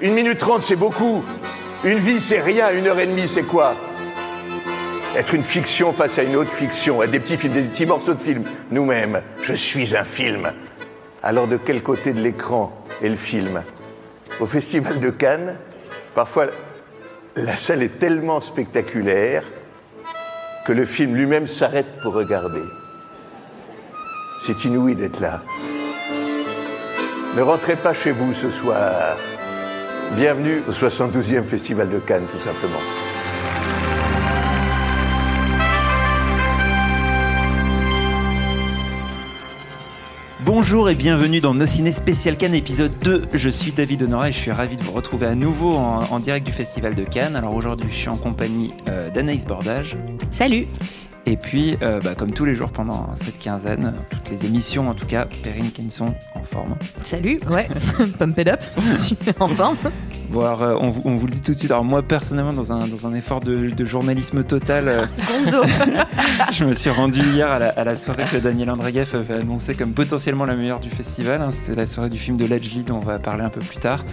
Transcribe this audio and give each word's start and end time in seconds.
Une 0.00 0.12
minute 0.12 0.38
trente, 0.38 0.62
c'est 0.62 0.76
beaucoup. 0.76 1.24
Une 1.84 1.98
vie, 1.98 2.20
c'est 2.20 2.40
rien. 2.40 2.70
Une 2.70 2.86
heure 2.86 2.98
et 2.98 3.06
demie, 3.06 3.28
c'est 3.28 3.44
quoi? 3.44 3.74
Être 5.16 5.34
une 5.34 5.44
fiction 5.44 5.94
face 5.94 6.18
à 6.18 6.22
une 6.22 6.36
autre 6.36 6.52
fiction, 6.52 7.02
être 7.02 7.10
des 7.10 7.20
petits 7.20 7.38
films, 7.38 7.54
des 7.54 7.62
petits 7.62 7.86
morceaux 7.86 8.12
de 8.12 8.20
film. 8.20 8.44
Nous-mêmes, 8.70 9.22
je 9.40 9.54
suis 9.54 9.96
un 9.96 10.04
film. 10.04 10.52
Alors 11.22 11.46
de 11.46 11.56
quel 11.56 11.82
côté 11.82 12.12
de 12.12 12.20
l'écran 12.20 12.84
est 13.02 13.08
le 13.08 13.16
film? 13.16 13.62
Au 14.40 14.44
Festival 14.44 15.00
de 15.00 15.08
Cannes, 15.08 15.56
parfois 16.14 16.48
la 17.34 17.56
salle 17.56 17.82
est 17.82 17.98
tellement 17.98 18.42
spectaculaire 18.42 19.44
que 20.66 20.72
le 20.72 20.84
film 20.84 21.14
lui-même 21.14 21.48
s'arrête 21.48 22.00
pour 22.02 22.12
regarder. 22.12 22.62
C'est 24.42 24.66
inouï 24.66 24.94
d'être 24.94 25.20
là. 25.20 25.40
Ne 27.36 27.40
rentrez 27.40 27.76
pas 27.76 27.94
chez 27.94 28.10
vous 28.10 28.34
ce 28.34 28.50
soir. 28.50 29.16
Bienvenue 30.14 30.62
au 30.66 30.72
72e 30.72 31.42
Festival 31.42 31.90
de 31.90 31.98
Cannes, 31.98 32.24
tout 32.32 32.38
simplement. 32.38 32.78
Bonjour 40.40 40.88
et 40.88 40.94
bienvenue 40.94 41.40
dans 41.40 41.52
Nos 41.52 41.66
Ciné 41.66 41.92
Spécial 41.92 42.36
Cannes 42.36 42.54
épisode 42.54 42.96
2. 43.02 43.26
Je 43.34 43.50
suis 43.50 43.72
David 43.72 44.04
Honora 44.04 44.28
et 44.30 44.32
je 44.32 44.38
suis 44.38 44.52
ravi 44.52 44.76
de 44.76 44.82
vous 44.82 44.92
retrouver 44.92 45.26
à 45.26 45.34
nouveau 45.34 45.74
en, 45.74 45.98
en 45.98 46.18
direct 46.20 46.46
du 46.46 46.52
Festival 46.52 46.94
de 46.94 47.04
Cannes. 47.04 47.36
Alors 47.36 47.54
aujourd'hui, 47.54 47.90
je 47.90 47.96
suis 47.96 48.08
en 48.08 48.16
compagnie 48.16 48.72
euh, 48.88 49.10
d'Anaïs 49.10 49.44
Bordage. 49.44 49.98
Salut 50.30 50.66
Et 51.28 51.36
puis, 51.36 51.76
euh, 51.82 51.98
bah, 52.04 52.14
comme 52.16 52.30
tous 52.32 52.44
les 52.44 52.54
jours 52.54 52.70
pendant 52.70 53.08
cette 53.16 53.38
quinzaine, 53.40 53.92
toutes 54.10 54.30
les 54.30 54.46
émissions 54.46 54.88
en 54.88 54.94
tout 54.94 55.06
cas, 55.06 55.26
Perrine 55.42 55.72
Kenson 55.72 56.14
en 56.36 56.42
forme. 56.44 56.76
Salut 57.02 57.40
Ouais, 57.50 57.66
pump 58.18 58.38
it 58.38 58.48
up, 58.48 58.60
super 58.96 59.34
en 59.40 59.48
forme. 59.48 59.76
Bon, 60.30 60.40
alors, 60.40 60.62
euh, 60.62 60.76
on, 60.80 60.90
vous- 60.90 61.02
on 61.04 61.16
vous 61.16 61.26
le 61.26 61.32
dit 61.32 61.40
tout 61.40 61.52
de 61.52 61.58
suite. 61.58 61.70
Alors 61.72 61.84
moi, 61.84 62.02
personnellement, 62.02 62.52
dans 62.52 62.72
un, 62.72 62.86
dans 62.86 63.08
un 63.08 63.14
effort 63.14 63.40
de, 63.40 63.70
de 63.70 63.84
journalisme 63.84 64.44
total, 64.44 64.86
euh, 64.86 65.04
Gonzo 65.28 65.62
je 66.52 66.64
me 66.64 66.74
suis 66.74 66.90
rendu 66.90 67.20
hier 67.20 67.50
à 67.50 67.58
la, 67.58 67.68
à 67.70 67.82
la 67.82 67.96
soirée 67.96 68.24
que 68.30 68.36
Daniel 68.36 68.70
Andreev 68.70 69.14
avait 69.16 69.34
annoncé 69.34 69.74
comme 69.74 69.94
potentiellement 69.94 70.44
la 70.44 70.54
meilleure 70.54 70.80
du 70.80 70.90
festival. 70.90 71.42
hein. 71.42 71.50
C'était 71.50 71.74
la 71.74 71.88
soirée 71.88 72.08
du 72.08 72.18
film 72.18 72.36
de 72.36 72.44
Ledgely 72.46 72.84
dont 72.84 72.96
on 72.96 73.04
va 73.04 73.18
parler 73.18 73.42
un 73.42 73.50
peu 73.50 73.60
plus 73.60 73.78
tard. 73.78 74.04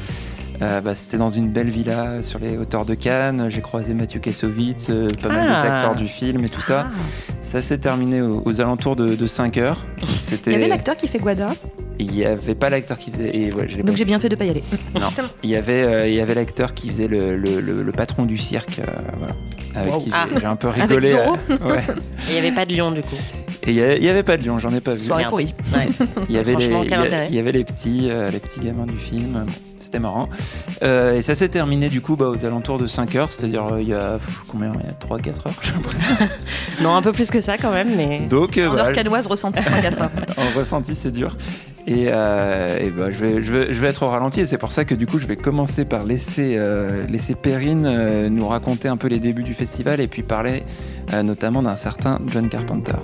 Euh, 0.64 0.80
bah, 0.82 0.96
C'était 0.96 1.18
dans 1.18 1.28
une 1.30 1.50
belle 1.50 1.70
villa 1.70 2.24
sur 2.24 2.40
les 2.40 2.58
hauteurs 2.58 2.86
de 2.86 2.96
Cannes. 2.96 3.48
J'ai 3.50 3.60
croisé 3.62 3.94
Mathieu 3.94 4.20
Kassovitz, 4.22 4.88
euh, 4.90 5.08
pas 5.22 5.28
mal 5.28 5.46
des 5.48 5.54
Ah. 5.54 5.74
acteurs 5.74 5.96
du 5.96 6.08
film 6.08 6.46
et 6.46 6.50
tout 6.50 6.62
ça. 6.62 6.88
Ça 7.42 7.62
s'est 7.62 7.80
terminé 7.80 8.22
aux, 8.22 8.42
aux 8.46 8.62
alentours 8.62 8.96
de, 8.96 9.16
de 9.16 9.28
5 9.28 9.58
heures. 9.58 9.84
C'était- 10.20 10.52
Il 10.52 10.54
y 10.54 10.56
avait 10.56 10.68
l'acteur 10.70 10.96
qui 10.96 11.08
fait 11.08 11.20
Guada, 11.20 11.50
Il 12.00 12.12
n'y 12.12 12.24
avait 12.26 12.56
pas 12.56 12.70
l'acteur 12.70 12.98
qui 12.98 13.12
faisait. 13.12 13.36
Et 13.36 13.54
ouais, 13.54 13.68
donc 13.84 13.96
j'ai 13.98 14.06
bien 14.06 14.20
fait 14.20 14.30
de 14.30 14.36
pas 14.36 14.46
y 14.46 14.50
aller. 14.52 14.64
Non. 15.00 15.10
Il 15.44 15.50
y 15.50 15.56
avait, 15.56 15.84
euh, 15.84 16.08
il 16.08 16.16
y 16.16 16.22
avait 16.22 16.34
l'acteur 16.34 16.74
qui 16.74 16.88
faisait 16.90 17.08
le, 17.08 17.36
le- 17.36 17.60
le- 17.60 17.84
le 17.84 17.92
patron 17.92 18.24
du 18.26 18.38
cirque. 18.38 18.80
euh, 18.80 18.86
voilà. 19.18 19.34
Avec 19.76 20.04
qui 20.04 20.10
Ah. 20.14 20.28
j'ai- 20.40 20.46
un 20.46 20.56
peu 20.56 20.70
rigolé. 20.70 21.14
Euh, 21.14 21.58
ouais. 21.68 21.84
Et 22.30 22.30
il 22.30 22.34
n'y 22.34 22.40
avait 22.40 22.52
pas 22.56 22.66
de 22.66 22.74
lion 22.76 22.90
du 22.92 23.02
coup. 23.02 23.16
Et 23.66 23.72
il 23.72 23.76
y 23.76 23.82
avait- 23.82 23.98
il 23.98 24.04
n'y 24.04 24.10
avait 24.10 24.24
pas 24.24 24.38
de 24.38 24.46
lion, 24.46 24.58
j'en 24.60 24.74
ai 24.74 24.80
pas 24.82 24.94
vu. 24.94 25.00
Soirée 25.02 25.24
Merde. 25.24 25.30
pourrie. 25.32 25.54
Ouais. 25.74 25.88
Il 26.30 26.36
y 26.36 26.38
avait 26.40 26.56
les, 26.56 26.66
il 27.30 27.36
y 27.36 27.40
avait 27.40 27.52
les 27.52 27.64
petits, 27.64 28.10
euh, 28.10 28.30
les 28.30 28.40
petits 28.40 28.60
gamins 28.62 28.86
du 28.86 28.98
film. 28.98 29.46
C'était 29.94 30.02
marrant. 30.02 30.28
Euh, 30.82 31.18
et 31.18 31.22
ça 31.22 31.36
s'est 31.36 31.50
terminé 31.50 31.88
du 31.88 32.02
coup 32.02 32.16
bah, 32.16 32.28
aux 32.28 32.44
alentours 32.46 32.80
de 32.80 32.88
5 32.88 33.16
heures, 33.16 33.32
c'est-à-dire 33.32 33.68
euh, 33.74 33.80
il 33.80 33.90
y 33.90 33.94
a 33.94 34.18
pff, 34.18 34.42
combien 34.48 34.74
Il 34.74 34.88
y 34.88 34.90
a 34.90 35.18
3-4 35.20 35.30
heures, 35.30 35.54
j'ai 35.62 35.72
l'impression. 35.72 36.16
Non, 36.82 36.96
un 36.96 37.04
peu 37.04 37.12
plus 37.12 37.30
que 37.30 37.40
ça 37.42 37.60
quand 37.60 37.72
même, 37.72 37.96
mais. 37.96 38.22
Donc 38.22 38.58
euh, 38.58 38.66
En 38.66 38.72
voilà, 38.72 38.88
heure 38.88 38.94
canoise 38.94 39.28
ressenti 39.28 39.60
3-4 39.60 40.02
heures. 40.02 40.10
en 40.38 40.58
ressenti, 40.58 40.96
c'est 40.96 41.12
dur. 41.12 41.38
Et, 41.86 42.08
euh, 42.10 42.80
et 42.80 42.90
bah, 42.90 43.12
je, 43.12 43.24
vais, 43.24 43.44
je, 43.44 43.52
vais, 43.52 43.72
je 43.72 43.80
vais 43.80 43.88
être 43.90 44.02
au 44.02 44.10
ralenti 44.10 44.40
et 44.40 44.48
c'est 44.48 44.58
pour 44.58 44.72
ça 44.72 44.84
que 44.84 44.96
du 44.96 45.06
coup 45.06 45.20
je 45.20 45.28
vais 45.28 45.36
commencer 45.36 45.86
par 45.86 46.06
laisser, 46.06 46.56
euh, 46.58 47.06
laisser 47.06 47.36
Perrine 47.36 47.86
euh, 47.86 48.30
nous 48.30 48.48
raconter 48.48 48.88
un 48.88 48.98
peu 48.98 49.10
les 49.10 49.20
débuts 49.20 49.44
du 49.44 49.54
festival 49.54 50.00
et 50.00 50.08
puis 50.08 50.24
parler 50.24 50.64
euh, 51.14 51.22
notamment 51.22 51.62
d'un 51.62 51.76
certain 51.76 52.20
John 52.32 52.50
Carpenter. 52.50 52.96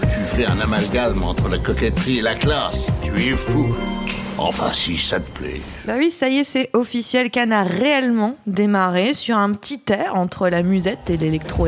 Tu 0.00 0.36
fais 0.36 0.46
un 0.46 0.58
amalgame 0.58 1.22
entre 1.22 1.48
la 1.48 1.58
coquetterie 1.58 2.18
et 2.18 2.22
la 2.22 2.34
classe. 2.34 2.92
Tu 3.04 3.12
es 3.20 3.36
fou. 3.36 3.72
Enfin, 4.38 4.72
si 4.72 4.96
ça 4.96 5.20
te 5.20 5.30
plaît. 5.30 5.60
Bah 5.86 5.94
oui, 5.98 6.10
ça 6.10 6.28
y 6.28 6.38
est, 6.38 6.44
c'est 6.44 6.70
officiel. 6.72 7.30
Cannes 7.30 7.52
a 7.52 7.62
réellement 7.62 8.36
démarré 8.46 9.14
sur 9.14 9.36
un 9.36 9.52
petit 9.52 9.82
air 9.88 10.16
entre 10.16 10.48
la 10.48 10.62
musette 10.62 11.10
et 11.10 11.16
l'électro 11.16 11.66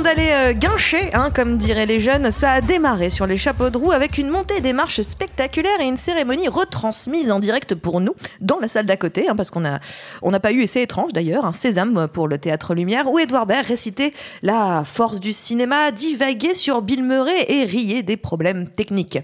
d'aller 0.00 0.30
euh, 0.30 0.52
guincher, 0.52 1.10
hein, 1.14 1.30
comme 1.34 1.56
diraient 1.56 1.86
les 1.86 2.00
jeunes, 2.00 2.30
ça 2.30 2.52
a 2.52 2.60
démarré 2.60 3.10
sur 3.10 3.26
les 3.26 3.36
chapeaux 3.36 3.70
de 3.70 3.78
roue 3.78 3.92
avec 3.92 4.18
une 4.18 4.28
montée 4.28 4.60
des 4.60 4.72
marches 4.72 5.00
spectaculaires 5.00 5.80
et 5.80 5.86
une 5.86 5.96
cérémonie 5.96 6.48
retransmise 6.48 7.30
en 7.30 7.40
direct 7.40 7.74
pour 7.74 8.00
nous 8.00 8.14
dans 8.40 8.58
la 8.58 8.68
salle 8.68 8.86
d'à 8.86 8.96
côté, 8.96 9.28
hein, 9.28 9.34
parce 9.36 9.50
qu'on 9.50 9.64
a, 9.64 9.78
on 10.22 10.30
n'a 10.30 10.40
pas 10.40 10.52
eu, 10.52 10.62
et 10.62 10.66
c'est 10.66 10.82
étrange 10.82 11.12
d'ailleurs, 11.12 11.44
un 11.44 11.52
sésame 11.52 12.08
pour 12.08 12.28
le 12.28 12.38
théâtre 12.38 12.74
Lumière, 12.74 13.10
où 13.10 13.18
Edouard 13.18 13.46
Baird 13.46 13.66
récitait 13.66 14.12
la 14.42 14.84
force 14.84 15.20
du 15.20 15.32
cinéma, 15.32 15.90
divaguait 15.90 16.54
sur 16.54 16.82
Bill 16.82 17.02
Murray 17.02 17.46
et 17.48 17.64
riait 17.64 18.02
des 18.02 18.16
problèmes 18.16 18.68
techniques. 18.68 19.18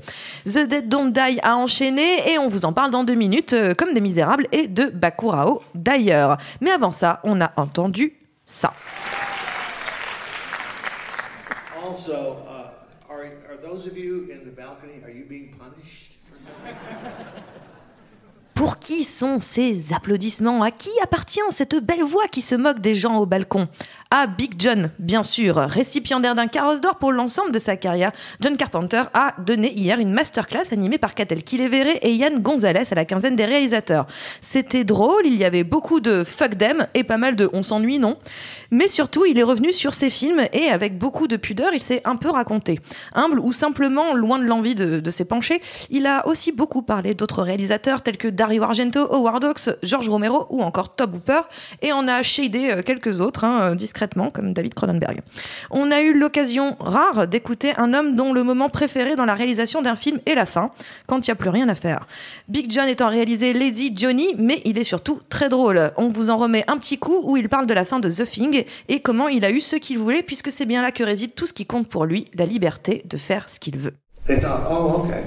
The 0.46 0.66
Dead 0.66 0.88
Don't 0.88 1.12
Die 1.12 1.40
a 1.42 1.56
enchaîné 1.56 2.32
et 2.32 2.38
on 2.38 2.48
vous 2.48 2.64
en 2.64 2.72
parle 2.72 2.90
dans 2.90 3.04
deux 3.04 3.14
minutes, 3.14 3.52
euh, 3.52 3.74
comme 3.74 3.94
des 3.94 4.00
Misérables 4.00 4.46
et 4.52 4.66
de 4.66 4.86
Bakurao 4.86 5.62
d'ailleurs. 5.74 6.38
Mais 6.60 6.70
avant 6.70 6.90
ça, 6.90 7.20
on 7.24 7.40
a 7.40 7.52
entendu 7.56 8.14
ça. 8.46 8.72
Also, 11.86 12.44
uh, 12.48 12.72
are, 13.08 13.26
are 13.48 13.56
those 13.56 13.86
of 13.86 13.96
you 13.96 14.28
in 14.28 14.44
the 14.44 14.50
balcony, 14.50 15.04
are 15.04 15.10
you 15.10 15.24
being 15.24 15.54
punished? 15.56 16.16
Pour 18.56 18.78
qui 18.78 19.04
sont 19.04 19.38
ces 19.38 19.92
applaudissements? 19.92 20.62
À 20.62 20.70
qui 20.70 20.88
appartient 21.02 21.40
cette 21.50 21.76
belle 21.76 22.02
voix 22.02 22.26
qui 22.26 22.40
se 22.40 22.54
moque 22.54 22.80
des 22.80 22.94
gens 22.94 23.18
au 23.18 23.26
balcon? 23.26 23.68
À 24.10 24.26
Big 24.26 24.54
John, 24.58 24.90
bien 24.98 25.22
sûr, 25.22 25.56
récipiendaire 25.56 26.34
d'un 26.34 26.46
carrosse 26.46 26.80
d'or 26.80 26.96
pour 26.96 27.12
l'ensemble 27.12 27.52
de 27.52 27.58
sa 27.58 27.76
carrière. 27.76 28.12
John 28.40 28.56
Carpenter 28.56 29.02
a 29.12 29.34
donné 29.38 29.72
hier 29.72 29.98
une 29.98 30.12
masterclass 30.12 30.72
animée 30.72 30.96
par 30.96 31.14
Catel 31.14 31.42
Kilevere 31.42 31.98
et 32.00 32.14
Yann 32.14 32.40
Gonzalez 32.40 32.84
à 32.90 32.94
la 32.94 33.04
quinzaine 33.04 33.36
des 33.36 33.44
réalisateurs. 33.44 34.06
C'était 34.40 34.84
drôle, 34.84 35.26
il 35.26 35.36
y 35.36 35.44
avait 35.44 35.64
beaucoup 35.64 36.00
de 36.00 36.24
fuck 36.24 36.56
them 36.56 36.86
et 36.94 37.04
pas 37.04 37.18
mal 37.18 37.36
de 37.36 37.50
on 37.52 37.62
s'ennuie, 37.62 37.98
non? 37.98 38.16
Mais 38.70 38.88
surtout, 38.88 39.26
il 39.26 39.38
est 39.38 39.42
revenu 39.42 39.72
sur 39.72 39.92
ses 39.92 40.08
films 40.08 40.46
et 40.52 40.68
avec 40.68 40.96
beaucoup 40.98 41.26
de 41.26 41.36
pudeur, 41.36 41.74
il 41.74 41.82
s'est 41.82 42.02
un 42.04 42.16
peu 42.16 42.30
raconté. 42.30 42.78
Humble 43.12 43.40
ou 43.40 43.52
simplement 43.52 44.14
loin 44.14 44.38
de 44.38 44.44
l'envie 44.44 44.76
de, 44.76 45.00
de 45.00 45.10
s'épancher, 45.10 45.60
il 45.90 46.06
a 46.06 46.26
aussi 46.26 46.52
beaucoup 46.52 46.82
parlé 46.82 47.14
d'autres 47.14 47.42
réalisateurs 47.42 48.02
tels 48.02 48.16
que 48.16 48.28
Dario 48.46 48.62
Argento, 48.62 49.12
Howard 49.12 49.42
Hawks, 49.42 49.70
George 49.82 50.08
Romero 50.08 50.46
ou 50.50 50.62
encore 50.62 50.94
Tob 50.94 51.16
Hooper 51.16 51.40
et 51.82 51.92
on 51.92 52.06
a 52.06 52.22
shadé 52.22 52.70
euh, 52.70 52.80
quelques 52.80 53.20
autres 53.20 53.42
hein, 53.42 53.72
euh, 53.72 53.74
discrètement 53.74 54.30
comme 54.30 54.52
David 54.52 54.72
Cronenberg. 54.72 55.20
On 55.72 55.90
a 55.90 56.00
eu 56.00 56.16
l'occasion 56.16 56.76
rare 56.78 57.26
d'écouter 57.26 57.72
un 57.76 57.92
homme 57.92 58.14
dont 58.14 58.32
le 58.32 58.44
moment 58.44 58.68
préféré 58.68 59.16
dans 59.16 59.24
la 59.24 59.34
réalisation 59.34 59.82
d'un 59.82 59.96
film 59.96 60.20
est 60.26 60.36
la 60.36 60.46
fin, 60.46 60.70
quand 61.08 61.26
il 61.26 61.30
n'y 61.30 61.32
a 61.32 61.34
plus 61.34 61.50
rien 61.50 61.68
à 61.68 61.74
faire. 61.74 62.06
Big 62.46 62.70
John 62.70 62.86
étant 62.86 63.08
réalisé 63.08 63.52
Lazy 63.52 63.92
Johnny, 63.96 64.28
mais 64.38 64.62
il 64.64 64.78
est 64.78 64.84
surtout 64.84 65.18
très 65.28 65.48
drôle. 65.48 65.90
On 65.96 66.06
vous 66.06 66.30
en 66.30 66.36
remet 66.36 66.62
un 66.68 66.78
petit 66.78 66.98
coup 66.98 67.22
où 67.24 67.36
il 67.36 67.48
parle 67.48 67.66
de 67.66 67.74
la 67.74 67.84
fin 67.84 67.98
de 67.98 68.08
The 68.08 68.30
Thing 68.30 68.64
et 68.88 69.00
comment 69.00 69.26
il 69.26 69.44
a 69.44 69.50
eu 69.50 69.60
ce 69.60 69.74
qu'il 69.74 69.98
voulait 69.98 70.22
puisque 70.22 70.52
c'est 70.52 70.66
bien 70.66 70.82
là 70.82 70.92
que 70.92 71.02
réside 71.02 71.34
tout 71.34 71.46
ce 71.46 71.52
qui 71.52 71.66
compte 71.66 71.88
pour 71.88 72.04
lui, 72.04 72.26
la 72.38 72.46
liberté 72.46 73.02
de 73.06 73.16
faire 73.16 73.48
ce 73.48 73.58
qu'il 73.58 73.76
veut. 73.76 73.94
They 74.28 74.40
thought, 74.40 74.68
oh, 74.70 75.02
okay. 75.04 75.24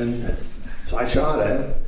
And 0.00 0.24
it. 0.24 1.84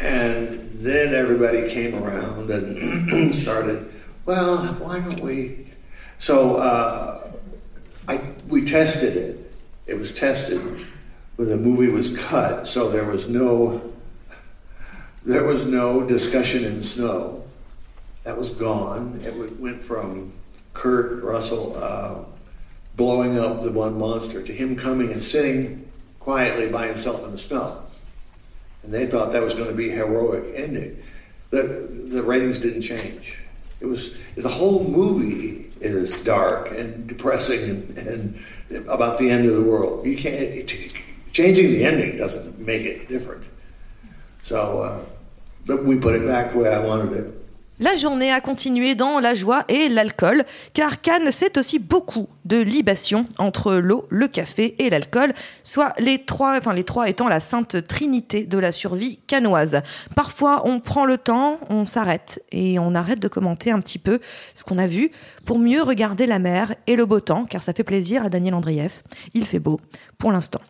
And 0.00 0.70
then 0.74 1.14
everybody 1.14 1.68
came 1.70 2.02
around 2.02 2.50
and 2.50 3.34
started, 3.34 3.92
well, 4.26 4.58
why 4.74 5.00
don't 5.00 5.20
we? 5.20 5.66
So 6.18 6.56
uh, 6.56 7.32
I, 8.08 8.20
we 8.48 8.64
tested 8.64 9.16
it. 9.16 9.52
It 9.86 9.98
was 9.98 10.12
tested 10.12 10.60
when 11.36 11.48
the 11.48 11.56
movie 11.56 11.88
was 11.88 12.16
cut, 12.16 12.66
so 12.66 12.90
there 12.90 13.04
was 13.04 13.28
no 13.28 13.92
there 15.24 15.46
was 15.46 15.66
no 15.66 16.06
discussion 16.06 16.64
in 16.64 16.76
the 16.76 16.82
snow. 16.82 17.44
That 18.24 18.36
was 18.36 18.50
gone. 18.50 19.20
It 19.24 19.58
went 19.58 19.82
from 19.82 20.34
Kurt 20.74 21.22
Russell, 21.22 21.76
uh, 21.82 22.24
blowing 22.96 23.38
up 23.38 23.62
the 23.62 23.72
one 23.72 23.98
monster 23.98 24.42
to 24.42 24.52
him 24.52 24.76
coming 24.76 25.12
and 25.12 25.24
sitting 25.24 25.90
quietly 26.20 26.68
by 26.68 26.86
himself 26.86 27.24
in 27.24 27.32
the 27.32 27.38
snow. 27.38 27.83
And 28.84 28.92
they 28.92 29.06
thought 29.06 29.32
that 29.32 29.42
was 29.42 29.54
going 29.54 29.68
to 29.68 29.74
be 29.74 29.90
a 29.90 29.94
heroic 29.94 30.52
ending. 30.54 31.02
The, 31.50 31.88
the 32.10 32.22
ratings 32.22 32.60
didn't 32.60 32.82
change. 32.82 33.38
It 33.80 33.86
was 33.86 34.20
the 34.36 34.48
whole 34.48 34.84
movie 34.84 35.72
is 35.80 36.22
dark 36.24 36.70
and 36.70 37.06
depressing 37.06 37.70
and, 37.70 37.98
and 38.70 38.88
about 38.88 39.18
the 39.18 39.30
end 39.30 39.46
of 39.46 39.56
the 39.56 39.62
world. 39.62 40.06
You 40.06 40.16
can't 40.16 40.34
it, 40.34 40.92
changing 41.32 41.72
the 41.72 41.84
ending 41.84 42.16
doesn't 42.16 42.58
make 42.58 42.82
it 42.82 43.08
different. 43.08 43.48
So 44.42 45.06
uh, 45.68 45.76
we 45.82 45.96
put 45.96 46.14
it 46.14 46.26
back 46.26 46.52
the 46.52 46.58
way 46.58 46.74
I 46.74 46.84
wanted 46.86 47.12
it. 47.12 47.34
La 47.80 47.96
journée 47.96 48.30
a 48.30 48.40
continué 48.40 48.94
dans 48.94 49.18
la 49.18 49.34
joie 49.34 49.64
et 49.68 49.88
l'alcool, 49.88 50.44
car 50.74 51.00
Cannes, 51.00 51.32
c'est 51.32 51.58
aussi 51.58 51.80
beaucoup 51.80 52.28
de 52.44 52.58
libation 52.58 53.26
entre 53.38 53.74
l'eau, 53.74 54.06
le 54.10 54.28
café 54.28 54.74
et 54.78 54.90
l'alcool, 54.90 55.32
soit 55.62 55.92
les 55.98 56.24
trois, 56.24 56.56
enfin 56.58 56.72
les 56.72 56.84
trois 56.84 57.08
étant 57.08 57.28
la 57.28 57.40
sainte 57.40 57.86
trinité 57.86 58.44
de 58.44 58.58
la 58.58 58.72
survie 58.72 59.18
canoise. 59.26 59.82
Parfois, 60.14 60.62
on 60.66 60.80
prend 60.80 61.04
le 61.04 61.18
temps, 61.18 61.58
on 61.70 61.86
s'arrête 61.86 62.42
et 62.52 62.78
on 62.78 62.94
arrête 62.94 63.20
de 63.20 63.28
commenter 63.28 63.70
un 63.70 63.80
petit 63.80 63.98
peu 63.98 64.20
ce 64.54 64.64
qu'on 64.64 64.78
a 64.78 64.86
vu 64.86 65.10
pour 65.44 65.58
mieux 65.58 65.82
regarder 65.82 66.26
la 66.26 66.38
mer 66.38 66.74
et 66.86 66.96
le 66.96 67.06
beau 67.06 67.20
temps, 67.20 67.44
car 67.44 67.62
ça 67.62 67.72
fait 67.72 67.84
plaisir 67.84 68.24
à 68.24 68.28
Daniel 68.28 68.54
Andrieff. 68.54 69.02
Il 69.34 69.46
fait 69.46 69.58
beau 69.58 69.80
pour 70.18 70.32
l'instant. 70.32 70.60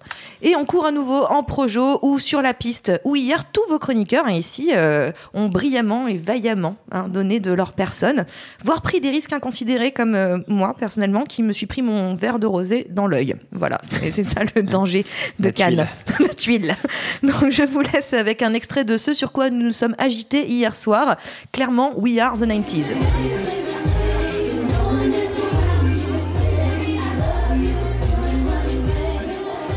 Et 0.43 0.57
on 0.57 0.65
court 0.65 0.87
à 0.87 0.91
nouveau 0.91 1.25
en 1.25 1.43
projo 1.43 1.99
ou 2.03 2.19
sur 2.19 2.43
la 2.43 2.55
piste, 2.55 2.93
où 3.05 3.17
hier 3.17 3.51
tous 3.51 3.63
vos 3.69 3.79
chroniqueurs 3.79 4.27
hein, 4.27 4.33
ici 4.33 4.73
euh, 4.75 5.13
ont 5.33 5.49
brillamment 5.49 6.09
et 6.09 6.17
vaillamment 6.17 6.77
hein, 6.91 7.09
donné 7.09 7.41
de 7.41 7.53
leur 7.53 7.73
personne, 7.73 8.27
voire 8.63 8.83
pris 8.83 9.01
des 9.01 9.11
risques 9.11 9.33
inconsidérés 9.33 9.93
comme 9.93 10.15
euh, 10.15 10.39
moi 10.49 10.75
personnellement 10.79 11.23
qui 11.23 11.43
me 11.43 11.53
suis 11.53 11.64
pris 11.67 11.83
mon 11.83 12.15
verre 12.15 12.39
de 12.39 12.47
rosé 12.47 12.87
dans 12.91 13.07
l'œil. 13.07 13.35
Voilà, 13.53 13.81
c'est 14.11 14.25
ça 14.25 14.41
le 14.55 14.63
danger 14.63 15.05
de 15.39 15.51
Cannes. 15.51 15.87
La 16.21 16.29
tuile. 16.29 16.77
Donc 17.23 17.51
je 17.51 17.63
vous 17.63 17.81
laisse 17.81 18.13
avec 18.13 18.43
un 18.43 18.55
extrait 18.55 18.85
de 18.85 18.97
ce 18.97 19.13
sur 19.13 19.33
quoi 19.33 19.51
nous 19.51 19.63
nous 19.63 19.73
sommes 19.73 19.95
agités 19.99 20.47
hier 20.47 20.75
soir. 20.75 21.17
Clairement, 21.53 21.93
We 21.99 22.19
Are 22.19 22.37
the 22.37 22.47
90s. 22.47 22.95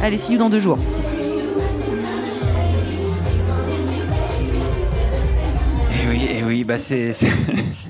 Allez, 0.01 0.17
see 0.17 0.33
you 0.33 0.37
dans 0.37 0.49
deux 0.49 0.59
jours. 0.59 0.77
Et 5.91 6.07
oui, 6.07 6.27
et 6.29 6.43
oui, 6.43 6.63
bah 6.63 6.77
c'est 6.77 7.11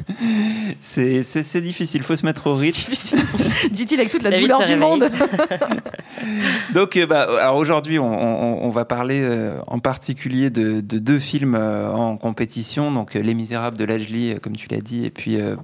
c'est- 0.79 1.23
c'est 1.23 1.43
c'est- 1.43 1.61
difficile. 1.61 2.01
Faut 2.03 2.15
se 2.15 2.25
mettre 2.25 2.47
au 2.47 2.53
rythme. 2.53 2.91
Dit-il 3.71 3.99
avec 3.99 4.11
toute 4.11 4.23
la 4.23 4.39
douleur 4.39 4.63
du 4.63 4.75
monde. 4.75 5.09
Donc, 6.73 6.97
euh, 6.97 7.05
bah, 7.05 7.27
alors 7.41 7.57
aujourd'hui, 7.57 7.99
on, 7.99 8.05
on- 8.11 8.65
on 8.65 8.69
va 8.69 8.85
parler 8.85 9.21
euh, 9.21 9.57
en 9.67 9.79
particulier 9.79 10.49
de, 10.49 10.81
de 10.81 10.99
deux 10.99 11.19
films 11.19 11.55
euh, 11.55 11.89
en 11.91 12.17
compétition. 12.17 12.91
Donc, 12.91 13.13
Les 13.13 13.33
Misérables 13.33 13.77
de 13.77 13.83
Lajli, 13.85 14.35
comme 14.41 14.55
tu 14.55 14.67
l'as 14.69 14.81
dit, 14.81 15.05
et 15.05 15.09
puis 15.09 15.39
euh, 15.39 15.55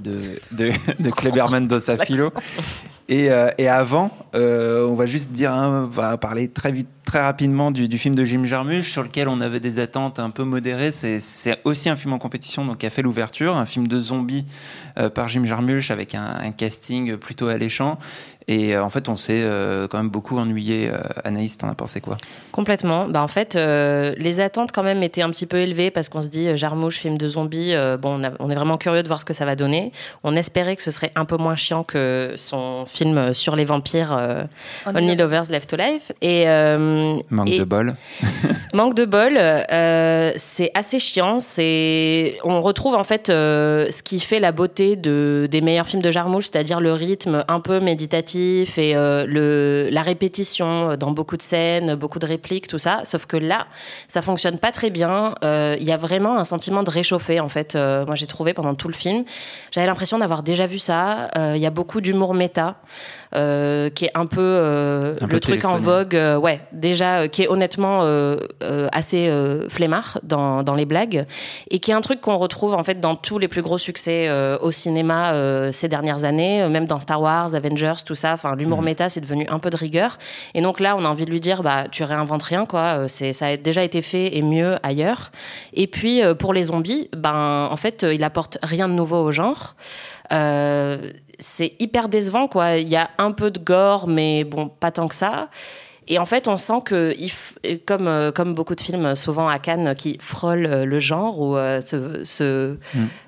de, 0.00 0.18
de, 0.52 0.70
de 1.00 1.10
Kleber 1.16 1.46
Mendoza 1.50 1.96
Filo. 1.98 2.30
Et, 3.08 3.30
euh, 3.30 3.50
et 3.58 3.68
avant, 3.68 4.10
euh, 4.34 4.86
on 4.88 4.94
va 4.94 5.06
juste 5.06 5.30
dire, 5.30 5.52
hein, 5.52 5.84
on 5.92 5.94
va 5.94 6.16
parler 6.16 6.48
très 6.48 6.72
vite, 6.72 6.88
très 7.04 7.20
rapidement 7.20 7.70
du, 7.70 7.88
du 7.88 7.98
film 7.98 8.14
de 8.14 8.24
Jim 8.24 8.44
Jarmusch, 8.44 8.90
sur 8.90 9.02
lequel 9.02 9.28
on 9.28 9.40
avait 9.40 9.60
des 9.60 9.78
attentes 9.78 10.18
un 10.18 10.30
peu 10.30 10.44
modérées. 10.44 10.92
C'est 10.92 11.20
c'est 11.20 11.58
aussi 11.64 11.88
un 11.88 11.96
film 11.96 12.12
en 12.14 12.18
compétition, 12.18 12.64
donc 12.64 12.78
qui 12.78 12.86
a 12.86 12.90
fait 12.90 13.02
l'ouverture, 13.02 13.56
un 13.56 13.66
film 13.66 13.86
de 13.88 14.00
zombies 14.00 14.44
euh, 14.98 15.08
par 15.10 15.28
Jim 15.28 15.44
Jarmusch 15.44 15.90
avec 15.90 16.14
un, 16.14 16.38
un 16.42 16.52
casting 16.52 17.16
plutôt 17.16 17.48
alléchant. 17.48 17.98
Et 18.46 18.76
euh, 18.76 18.84
en 18.84 18.90
fait, 18.90 19.08
on 19.08 19.16
s'est 19.16 19.40
euh, 19.40 19.88
quand 19.88 19.96
même 19.96 20.10
beaucoup 20.10 20.36
ennuyé. 20.38 20.90
Euh, 20.92 20.98
Anaïs, 21.24 21.56
t'en 21.56 21.68
as 21.70 21.74
pensé 21.74 22.02
quoi? 22.02 22.18
Complètement. 22.52 23.08
Bah, 23.08 23.22
en 23.22 23.28
fait, 23.28 23.56
euh, 23.56 24.14
les 24.18 24.38
attentes 24.38 24.70
quand 24.70 24.82
même 24.82 25.02
étaient 25.02 25.22
un 25.22 25.30
petit 25.30 25.46
peu 25.46 25.56
élevées 25.56 25.90
parce 25.90 26.10
qu'on 26.10 26.20
se 26.20 26.28
dit 26.28 26.48
euh, 26.48 26.56
Jarmouche, 26.56 26.98
film 26.98 27.16
de 27.16 27.26
zombies, 27.26 27.72
euh, 27.72 27.96
bon, 27.96 28.20
on, 28.20 28.22
a- 28.24 28.32
on 28.40 28.50
est 28.50 28.54
vraiment 28.54 28.76
curieux 28.76 29.02
de 29.02 29.08
voir 29.08 29.18
ce 29.18 29.24
que 29.24 29.32
ça 29.32 29.46
va 29.46 29.56
donner. 29.56 29.92
On 30.24 30.36
espérait 30.36 30.76
que 30.76 30.82
ce 30.82 30.90
serait 30.90 31.10
un 31.16 31.24
peu 31.24 31.38
moins 31.38 31.56
chiant 31.56 31.84
que 31.84 32.34
son 32.36 32.84
film 32.84 33.32
sur 33.32 33.56
les 33.56 33.64
vampires 33.64 34.14
euh, 34.14 34.44
Only 34.94 35.16
Lovers 35.16 35.44
Left 35.48 35.72
Alive. 35.72 36.02
Et, 36.20 36.46
euh, 36.46 36.93
Manque 37.30 37.50
et- 37.50 37.58
de 37.58 37.64
bol. 37.64 37.94
Manque 38.74 38.94
de 38.94 39.04
bol, 39.04 39.34
euh, 39.36 40.32
c'est 40.36 40.70
assez 40.74 40.98
chiant. 40.98 41.38
C'est, 41.40 42.36
on 42.44 42.60
retrouve 42.60 42.94
en 42.94 43.04
fait 43.04 43.30
euh, 43.30 43.86
ce 43.90 44.02
qui 44.02 44.18
fait 44.20 44.40
la 44.40 44.52
beauté 44.52 44.96
de 44.96 45.46
des 45.50 45.60
meilleurs 45.60 45.86
films 45.86 46.02
de 46.02 46.10
Jarmusch, 46.10 46.46
c'est-à-dire 46.50 46.80
le 46.80 46.92
rythme 46.92 47.44
un 47.48 47.60
peu 47.60 47.80
méditatif 47.80 48.78
et 48.78 48.94
euh, 48.96 49.24
le 49.28 49.88
la 49.90 50.02
répétition 50.02 50.96
dans 50.96 51.10
beaucoup 51.12 51.36
de 51.36 51.42
scènes, 51.42 51.94
beaucoup 51.94 52.18
de 52.18 52.26
répliques, 52.26 52.66
tout 52.66 52.78
ça. 52.78 53.00
Sauf 53.04 53.26
que 53.26 53.36
là, 53.36 53.66
ça 54.08 54.22
fonctionne 54.22 54.58
pas 54.58 54.72
très 54.72 54.90
bien. 54.90 55.34
Euh, 55.44 55.76
Il 55.78 55.86
y 55.86 55.92
a 55.92 55.96
vraiment 55.96 56.36
un 56.38 56.44
sentiment 56.44 56.82
de 56.82 56.90
réchauffer 56.90 57.40
en 57.40 57.48
fait. 57.48 57.76
Euh, 57.76 58.04
moi, 58.06 58.14
j'ai 58.16 58.26
trouvé 58.26 58.54
pendant 58.54 58.74
tout 58.74 58.88
le 58.88 58.94
film, 58.94 59.24
j'avais 59.70 59.86
l'impression 59.86 60.18
d'avoir 60.18 60.42
déjà 60.42 60.66
vu 60.66 60.78
ça. 60.78 61.28
Euh, 61.36 61.52
Il 61.56 61.62
y 61.62 61.66
a 61.66 61.70
beaucoup 61.70 62.00
d'humour 62.00 62.34
méta. 62.34 62.76
euh, 63.36 63.90
qui 63.90 64.04
est 64.04 64.12
un 64.16 64.26
peu 64.26 64.40
euh, 64.40 65.14
Un 65.20 65.26
le 65.26 65.28
peu 65.28 65.40
truc 65.40 65.64
en 65.64 65.76
vogue, 65.76 66.14
euh, 66.14 66.36
ouais, 66.38 66.60
déjà, 66.84 67.20
euh, 67.20 67.28
qui 67.28 67.42
est 67.42 67.48
honnêtement 67.48 68.00
euh, 68.02 68.36
euh, 68.62 68.88
assez 68.92 69.24
flemmard 69.70 70.20
dans, 70.22 70.62
dans 70.62 70.74
les 70.74 70.84
blagues, 70.84 71.24
et 71.70 71.78
qui 71.78 71.90
est 71.90 71.94
un 71.94 72.02
truc 72.02 72.20
qu'on 72.20 72.36
retrouve 72.36 72.74
en 72.74 72.84
fait 72.84 73.00
dans 73.00 73.16
tous 73.16 73.38
les 73.38 73.48
plus 73.48 73.62
gros 73.62 73.78
succès 73.78 74.30
au 74.60 74.70
cinéma 74.70 75.32
ces 75.72 75.88
dernières 75.88 76.24
années, 76.24 76.68
même 76.68 76.86
dans 76.86 77.00
Star 77.00 77.20
Wars, 77.20 77.54
Avengers, 77.54 78.04
tout 78.04 78.14
ça. 78.14 78.32
Enfin, 78.34 78.54
l'humour 78.54 78.82
méta, 78.82 79.08
c'est 79.08 79.20
devenu 79.20 79.46
un 79.48 79.58
peu 79.58 79.70
de 79.70 79.76
rigueur. 79.76 80.18
Et 80.54 80.60
donc 80.60 80.80
là, 80.80 80.94
on 80.96 81.04
a 81.04 81.08
envie 81.08 81.24
de 81.24 81.30
lui 81.30 81.40
dire, 81.40 81.62
bah, 81.62 81.84
tu 81.90 82.04
réinventes 82.04 82.42
rien, 82.42 82.66
quoi. 82.66 83.08
C'est, 83.08 83.32
ça 83.32 83.46
a 83.46 83.56
déjà 83.56 83.82
été 83.82 84.02
fait 84.02 84.36
et 84.36 84.42
mieux 84.42 84.76
ailleurs. 84.82 85.32
Et 85.72 85.86
puis 85.86 86.20
pour 86.38 86.52
les 86.52 86.64
zombies, 86.64 87.08
ben, 87.16 87.68
en 87.70 87.76
fait, 87.76 88.04
il 88.10 88.22
apporte 88.24 88.58
rien 88.62 88.88
de 88.88 88.94
nouveau 88.94 89.18
au 89.18 89.32
genre. 89.32 89.74
Euh, 90.32 91.10
c'est 91.38 91.72
hyper 91.80 92.08
décevant, 92.08 92.48
quoi. 92.48 92.76
Il 92.76 92.88
y 92.88 92.96
a 92.96 93.10
un 93.18 93.32
peu 93.32 93.50
de 93.50 93.58
gore, 93.58 94.06
mais 94.08 94.44
bon, 94.44 94.68
pas 94.68 94.90
tant 94.90 95.08
que 95.08 95.14
ça. 95.14 95.48
Et 96.08 96.18
en 96.18 96.26
fait, 96.26 96.48
on 96.48 96.56
sent 96.58 96.80
que, 96.84 97.14
comme, 97.86 98.06
euh, 98.08 98.30
comme 98.32 98.54
beaucoup 98.54 98.74
de 98.74 98.80
films, 98.80 99.16
souvent 99.16 99.48
à 99.48 99.58
Cannes, 99.58 99.94
qui 99.96 100.18
frôlent 100.20 100.66
euh, 100.66 100.84
le 100.84 100.98
genre 101.00 101.40
ou 101.40 101.56
euh, 101.56 101.80
se, 101.80 102.24
se- 102.24 102.76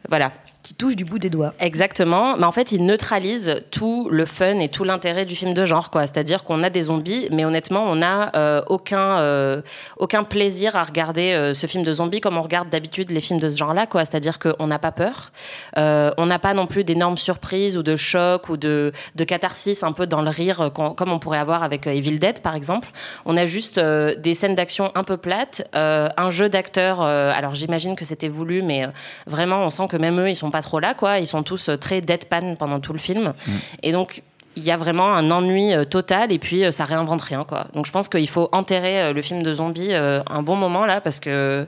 voilà, 0.09 0.33
Qui 0.67 0.75
touche 0.75 0.97
du 0.97 1.05
bout 1.05 1.21
des 1.21 1.31
doigts. 1.31 1.55
Exactement, 1.61 2.37
mais 2.37 2.45
en 2.45 2.51
fait, 2.51 2.73
il 2.73 2.85
neutralise 2.85 3.63
tout 3.71 4.09
le 4.11 4.27
fun 4.27 4.59
et 4.59 4.69
tout 4.69 4.83
l'intérêt 4.83 5.25
du 5.25 5.37
film 5.37 5.55
de 5.55 5.65
genre, 5.65 5.93
quoi. 5.93 6.09
C'est-à-dire 6.09 6.43
qu'on 6.43 6.65
a 6.65 6.71
des 6.71 6.83
zombies, 6.83 7.29
mais 7.31 7.45
honnêtement, 7.45 7.85
on 7.85 7.95
n'a 7.95 8.33
euh, 8.35 8.63
aucun 8.67 9.21
euh, 9.21 9.63
aucun 9.97 10.25
plaisir 10.25 10.75
à 10.75 10.83
regarder 10.83 11.35
euh, 11.35 11.55
ce 11.55 11.69
film 11.69 11.85
de 11.85 11.93
zombies 11.93 12.21
comme 12.21 12.37
on 12.37 12.43
regarde 12.43 12.69
d'habitude 12.69 13.13
les 13.13 13.21
films 13.21 13.39
de 13.39 13.49
ce 13.49 13.57
genre-là, 13.57 13.87
quoi. 13.87 14.05
C'est-à-dire 14.05 14.41
qu'on 14.41 14.67
n'a 14.67 14.81
pas 14.81 14.91
peur, 14.91 15.31
on 15.77 16.27
n'a 16.27 16.41
pas 16.41 16.53
non 16.53 16.67
plus 16.67 16.83
d'énormes 16.83 17.17
surprises 17.17 17.77
ou 17.77 17.85
de 17.85 17.95
chocs 17.95 18.49
ou 18.49 18.57
de 18.57 18.91
de 19.15 19.23
catharsis 19.23 19.85
un 19.85 19.93
peu 19.93 20.09
dans 20.09 20.21
le 20.21 20.31
rire, 20.31 20.73
comme 20.75 21.13
on 21.13 21.21
pourrait 21.21 21.39
avoir 21.39 21.63
avec 21.63 21.87
Evil 21.87 22.19
Dead, 22.19 22.41
par 22.41 22.57
exemple. 22.57 22.89
On 23.25 23.37
a 23.37 23.47
juste 23.47 23.79
des 23.79 24.35
scènes 24.35 24.57
d'action 24.57 24.91
un 24.97 25.05
peu 25.05 25.17
plates, 25.17 25.63
un 25.75 26.31
jeu 26.31 26.49
d'acteurs. 26.49 27.03
alors 27.03 27.55
j'imagine 27.55 27.95
que 27.95 28.05
c'était 28.05 28.29
voulu, 28.29 28.63
mais 28.63 28.89
vraiment, 29.29 29.59
on 29.59 29.71
sent 29.71 29.87
que 29.89 29.97
même 29.97 30.19
eux, 30.19 30.29
ils 30.29 30.35
sont 30.35 30.51
pas 30.51 30.56
trop 30.63 30.81
là, 30.81 30.95
quoi. 30.95 31.19
Ils 31.19 31.27
sont 31.27 31.43
tous 31.43 31.69
euh, 31.69 31.77
très 31.77 32.01
deadpan 32.01 32.57
pendant 32.57 32.81
tout 32.81 32.93
le 32.93 32.99
film. 32.99 33.35
Et 33.83 33.93
donc, 33.93 34.23
il 34.57 34.65
y 34.65 34.71
a 34.71 34.77
vraiment 34.77 35.13
un 35.13 35.31
ennui 35.31 35.75
euh, 35.75 35.85
total 35.85 36.33
et 36.33 36.39
puis 36.39 36.65
euh, 36.65 36.71
ça 36.71 36.85
réinvente 36.85 37.23
rien, 37.23 37.45
quoi. 37.45 37.67
Donc, 37.75 37.87
je 37.87 37.93
pense 37.93 38.09
qu'il 38.09 38.29
faut 38.29 38.49
enterrer 38.53 39.03
euh, 39.03 39.13
le 39.13 39.23
film 39.23 39.43
de 39.43 39.53
zombies 39.53 39.93
euh, 39.93 40.23
un 40.31 40.43
bon 40.43 40.57
moment, 40.57 40.87
là, 40.87 41.01
parce 41.01 41.21
que 41.21 41.67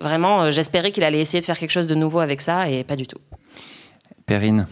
vraiment, 0.00 0.42
euh, 0.42 0.50
j'espérais 0.50 0.90
qu'il 0.90 1.04
allait 1.04 1.20
essayer 1.20 1.40
de 1.40 1.44
faire 1.44 1.58
quelque 1.58 1.70
chose 1.70 1.86
de 1.86 1.94
nouveau 1.94 2.18
avec 2.18 2.40
ça 2.40 2.68
et 2.68 2.82
pas 2.82 2.96
du 2.96 3.06
tout. 3.06 3.18
Perrine. 4.26 4.66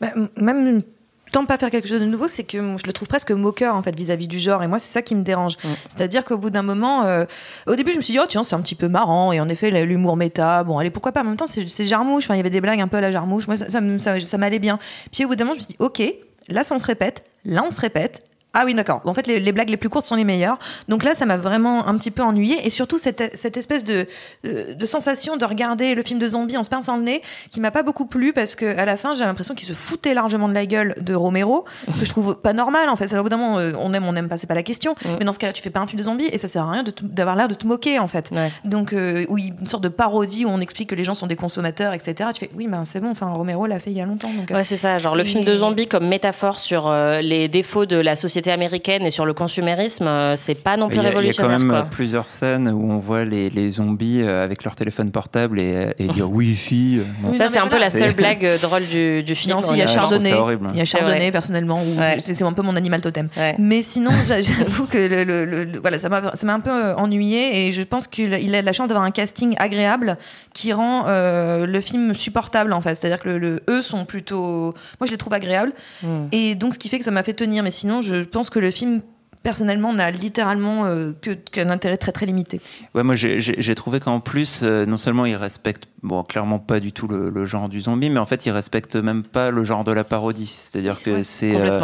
Bah, 0.00 0.08
même 0.36 0.82
tant 1.30 1.44
pas 1.44 1.56
faire 1.58 1.70
quelque 1.70 1.88
chose 1.88 2.00
de 2.00 2.06
nouveau, 2.06 2.28
c'est 2.28 2.44
que 2.44 2.58
je 2.76 2.86
le 2.86 2.92
trouve 2.92 3.08
presque 3.08 3.30
moqueur 3.30 3.74
en 3.74 3.82
fait 3.82 3.94
vis-à-vis 3.96 4.28
du 4.28 4.38
genre. 4.38 4.62
Et 4.62 4.66
moi, 4.68 4.78
c'est 4.78 4.92
ça 4.92 5.02
qui 5.02 5.14
me 5.14 5.22
dérange. 5.22 5.56
C'est-à-dire 5.88 6.24
qu'au 6.24 6.38
bout 6.38 6.50
d'un 6.50 6.62
moment, 6.62 7.04
euh, 7.04 7.24
au 7.66 7.74
début, 7.76 7.92
je 7.92 7.96
me 7.98 8.02
suis 8.02 8.12
dit 8.12 8.18
oh 8.22 8.26
tiens, 8.28 8.44
c'est 8.44 8.54
un 8.54 8.60
petit 8.60 8.74
peu 8.74 8.88
marrant. 8.88 9.32
Et 9.32 9.40
en 9.40 9.48
effet, 9.48 9.70
l'humour 9.84 10.16
méta, 10.16 10.64
bon, 10.64 10.78
allez 10.78 10.90
pourquoi 10.90 11.12
pas. 11.12 11.20
En 11.20 11.24
même 11.24 11.36
temps, 11.36 11.46
c'est 11.46 11.84
Jarmouche. 11.84 12.24
Enfin, 12.24 12.34
il 12.34 12.38
y 12.38 12.40
avait 12.40 12.50
des 12.50 12.60
blagues 12.60 12.80
un 12.80 12.88
peu 12.88 12.96
à 12.96 13.00
la 13.00 13.10
Jarmouche. 13.10 13.46
Moi, 13.46 13.56
ça, 13.56 13.68
ça, 13.70 13.80
ça- 13.98 14.20
ça 14.20 14.38
m'allait 14.38 14.58
bien. 14.58 14.78
Puis 15.12 15.24
au 15.24 15.28
bout 15.28 15.36
d'un 15.36 15.44
moment, 15.44 15.54
je 15.54 15.60
me 15.60 15.64
suis 15.64 15.74
dit 15.74 15.76
ok, 15.78 16.02
là, 16.48 16.64
ça 16.64 16.74
on 16.74 16.78
se 16.78 16.86
répète. 16.86 17.24
Là, 17.44 17.62
on 17.66 17.70
se 17.70 17.80
répète. 17.80 18.22
Ah 18.54 18.62
oui, 18.64 18.72
d'accord. 18.74 19.02
En 19.04 19.12
fait, 19.14 19.26
les, 19.26 19.40
les 19.40 19.52
blagues 19.52 19.68
les 19.68 19.76
plus 19.76 19.90
courtes 19.90 20.06
sont 20.06 20.14
les 20.16 20.24
meilleures. 20.24 20.58
Donc 20.88 21.04
là, 21.04 21.14
ça 21.14 21.26
m'a 21.26 21.36
vraiment 21.36 21.86
un 21.86 21.96
petit 21.98 22.10
peu 22.10 22.22
ennuyé. 22.22 22.66
Et 22.66 22.70
surtout, 22.70 22.96
cette, 22.98 23.36
cette 23.36 23.56
espèce 23.58 23.84
de, 23.84 24.06
euh, 24.46 24.74
de 24.74 24.86
sensation 24.86 25.36
de 25.36 25.44
regarder 25.44 25.94
le 25.94 26.02
film 26.02 26.18
de 26.18 26.26
zombie 26.26 26.56
en 26.56 26.64
se 26.64 26.70
pinçant 26.70 26.96
le 26.96 27.02
nez, 27.02 27.22
qui 27.50 27.60
m'a 27.60 27.70
pas 27.70 27.82
beaucoup 27.82 28.06
plu 28.06 28.32
parce 28.32 28.54
que 28.56 28.76
à 28.78 28.84
la 28.86 28.96
fin, 28.96 29.12
j'ai 29.12 29.24
l'impression 29.24 29.54
qu'il 29.54 29.68
se 29.68 29.74
foutait 29.74 30.14
largement 30.14 30.48
de 30.48 30.54
la 30.54 30.64
gueule 30.66 30.94
de 31.00 31.14
Romero. 31.14 31.66
Ce 31.92 31.98
que 31.98 32.04
je 32.06 32.10
trouve 32.10 32.36
pas 32.40 32.54
normal, 32.54 32.88
en 32.88 32.96
fait. 32.96 33.06
C'est 33.06 33.18
au 33.18 33.22
bout 33.22 33.28
d'un 33.28 33.36
moment, 33.36 33.58
euh, 33.58 33.72
on 33.78 33.92
aime, 33.92 34.06
on 34.06 34.12
n'aime 34.12 34.28
pas, 34.28 34.38
c'est 34.38 34.46
pas 34.46 34.54
la 34.54 34.62
question. 34.62 34.94
Mais 35.18 35.24
dans 35.26 35.32
ce 35.32 35.38
cas-là, 35.38 35.52
tu 35.52 35.62
fais 35.62 35.70
pas 35.70 35.80
un 35.80 35.86
film 35.86 35.98
de 35.98 36.04
zombie 36.04 36.26
et 36.32 36.38
ça 36.38 36.48
sert 36.48 36.64
à 36.64 36.70
rien 36.72 36.84
d'avoir 37.02 37.36
l'air 37.36 37.48
de 37.48 37.54
te 37.54 37.66
moquer, 37.66 37.98
en 37.98 38.08
fait. 38.08 38.30
Ouais. 38.32 38.50
Donc, 38.64 38.94
euh, 38.94 39.26
oui, 39.28 39.52
une 39.60 39.66
sorte 39.68 39.84
de 39.84 39.88
parodie 39.90 40.46
où 40.46 40.48
on 40.48 40.60
explique 40.60 40.88
que 40.88 40.94
les 40.94 41.04
gens 41.04 41.14
sont 41.14 41.26
des 41.26 41.36
consommateurs, 41.36 41.92
etc. 41.92 42.30
Tu 42.32 42.40
fais, 42.40 42.50
oui, 42.56 42.66
ben 42.66 42.84
c'est 42.86 43.00
bon, 43.00 43.10
enfin, 43.10 43.26
Romero 43.30 43.66
l'a 43.66 43.78
fait 43.78 43.90
il 43.90 43.96
y 43.98 44.00
a 44.00 44.06
longtemps. 44.06 44.32
Donc, 44.32 44.50
euh, 44.50 44.54
Ouais, 44.54 44.64
c'est 44.64 44.78
ça. 44.78 44.98
Genre 44.98 45.14
le 45.14 45.22
Et- 45.22 45.26
film 45.26 45.44
de 45.44 45.54
zombie 45.56 45.86
comme 45.86 46.08
métaphore 46.08 46.60
sur 46.62 46.88
euh, 46.88 47.20
les 47.20 47.48
défauts 47.48 47.84
de 47.84 47.96
la 47.96 48.16
société 48.16 48.37
américaine 48.46 49.04
et 49.04 49.10
sur 49.10 49.26
le 49.26 49.34
consumérisme, 49.34 50.06
euh, 50.06 50.36
c'est 50.36 50.54
pas 50.62 50.76
non 50.76 50.86
Il 50.88 50.90
plus 50.90 50.98
a, 50.98 51.02
il 51.02 51.04
y 51.04 51.08
a 51.08 51.10
quand 51.12 51.16
révolutionnaire. 51.18 51.58
même 51.58 51.68
quoi. 51.68 51.78
euh, 51.78 51.82
plusieurs 51.90 52.30
scènes 52.30 52.68
où 52.68 52.90
on 52.92 52.98
voit 52.98 53.24
les, 53.24 53.50
les 53.50 53.70
zombies 53.70 54.20
euh, 54.22 54.44
avec 54.44 54.64
leur 54.64 54.76
téléphone 54.76 55.10
portable 55.10 55.58
et, 55.60 55.92
et 55.98 56.06
dire 56.08 56.30
Wi-Fi. 56.30 57.00
Oui, 57.24 57.36
Ça, 57.36 57.48
c'est 57.48 57.58
un 57.58 57.66
peu 57.66 57.78
la 57.78 57.90
seule 57.90 58.14
blague 58.14 58.46
drôle 58.60 58.84
du, 58.86 59.22
du 59.22 59.34
film. 59.34 59.54
Non, 59.56 59.60
s'il 59.62 59.76
y 59.76 59.82
a 59.82 59.86
Chardonnay. 59.86 60.32
Il 60.74 60.78
y 60.78 60.80
a 60.80 60.84
Chardonnay, 60.84 61.32
personnellement, 61.32 61.80
où 61.82 61.98
Ouais. 62.00 62.16
c'est 62.20 62.40
un 62.42 62.52
peu 62.52 62.62
mon 62.62 62.76
animal 62.76 63.00
totem. 63.00 63.28
Ouais. 63.36 63.54
Mais 63.58 63.82
sinon, 63.82 64.10
j'a- 64.26 64.40
j'avoue 64.42 64.86
que 64.86 64.98
le, 64.98 65.24
le- 65.24 65.44
le- 65.44 65.64
le- 65.64 65.78
voilà, 65.80 65.98
ça 65.98 66.08
m'a 66.08 66.34
ça 66.34 66.46
m'a 66.46 66.54
un 66.54 66.60
peu 66.60 66.92
ennuyé 66.94 67.66
et 67.66 67.72
je 67.72 67.82
pense 67.82 68.06
qu'il 68.06 68.32
a 68.34 68.38
il 68.38 68.54
a 68.54 68.62
la 68.62 68.72
chance 68.72 68.88
d'avoir 68.88 69.04
un 69.04 69.10
casting 69.10 69.54
agréable 69.58 70.16
qui 70.54 70.72
rend 70.72 71.04
euh, 71.06 71.66
le 71.66 71.80
film 71.80 72.14
supportable 72.14 72.72
en 72.72 72.80
fait. 72.80 72.94
C'est-à-dire 72.94 73.20
que 73.20 73.28
le, 73.28 73.38
le- 73.38 73.60
eux 73.68 73.82
sont 73.82 74.04
plutôt, 74.04 74.72
moi 75.00 75.06
je 75.06 75.10
les 75.10 75.16
trouve 75.18 75.32
agréables 75.34 75.72
Mm. 76.02 76.26
et 76.32 76.54
donc 76.54 76.74
ce 76.74 76.78
qui 76.78 76.88
fait 76.88 76.98
que 76.98 77.04
ça 77.04 77.10
m'a 77.10 77.22
fait 77.22 77.32
tenir. 77.32 77.62
Mais 77.62 77.70
sinon, 77.70 78.00
je 78.00 78.22
pense 78.28 78.50
que 78.50 78.58
le 78.58 78.70
film 78.70 79.00
personnellement 79.44 79.92
n'a 79.94 80.10
littéralement 80.10 80.84
euh, 80.86 81.12
que 81.22 81.30
qu'un 81.30 81.70
intérêt 81.70 81.96
très 81.96 82.10
très 82.12 82.26
limité. 82.26 82.60
Ouais, 82.94 83.02
moi 83.04 83.14
j'ai- 83.14 83.74
trouvé 83.76 84.00
qu'en 84.00 84.18
plus, 84.20 84.60
euh, 84.64 84.84
non 84.84 84.96
seulement 84.96 85.26
il 85.26 85.36
respecte, 85.36 85.84
bon, 86.02 86.22
clairement 86.24 86.58
pas 86.58 86.80
du 86.80 86.92
tout 86.92 87.06
le, 87.06 87.30
le 87.30 87.46
genre 87.46 87.68
du 87.68 87.80
zombie, 87.80 88.10
mais 88.10 88.18
en 88.18 88.26
fait 88.26 88.46
il 88.46 88.50
respecte 88.50 88.96
même 88.96 89.22
pas 89.22 89.50
le 89.52 89.62
genre 89.64 89.84
de 89.84 89.92
la 89.92 90.02
parodie. 90.04 90.52
C'est-à-dire 90.56 90.94
que 91.04 91.22
c'est. 91.22 91.54
euh, 91.54 91.78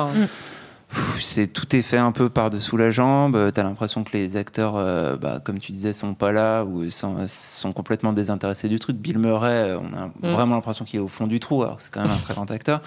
c'est 1.21 1.47
tout 1.47 1.75
est 1.75 1.83
fait 1.83 1.97
un 1.99 2.13
peu 2.13 2.29
par-dessous 2.29 2.77
la 2.77 2.91
jambe. 2.91 3.37
euh, 3.37 3.51
T'as 3.51 3.63
l'impression 3.63 4.05
que 4.05 4.13
les 4.17 4.37
acteurs, 4.37 4.75
euh, 4.77 5.17
bah, 5.17 5.41
comme 5.45 5.59
tu 5.59 5.73
disais, 5.73 5.93
sont 5.93 6.15
pas 6.15 6.33
là 6.33 6.65
ou 6.65 6.89
sont, 6.91 7.17
sont 7.27 7.73
complètement 7.73 8.13
désintéressés 8.13 8.69
du 8.69 8.79
truc. 8.79 8.97
Bill 8.97 9.19
Murray, 9.19 9.71
euh, 9.71 9.79
on 9.79 9.97
a 9.97 10.07
Mm. 10.07 10.33
vraiment 10.35 10.55
l'impression 10.55 10.85
qu'il 10.85 10.99
est 11.01 11.03
au 11.03 11.09
fond 11.09 11.27
du 11.27 11.41
trou. 11.41 11.63
Alors 11.63 11.81
c'est 11.81 11.93
quand 11.93 12.03
même 12.03 12.11
un 12.11 12.17
très 12.17 12.35
grand 12.35 12.51
acteur. 12.51 12.81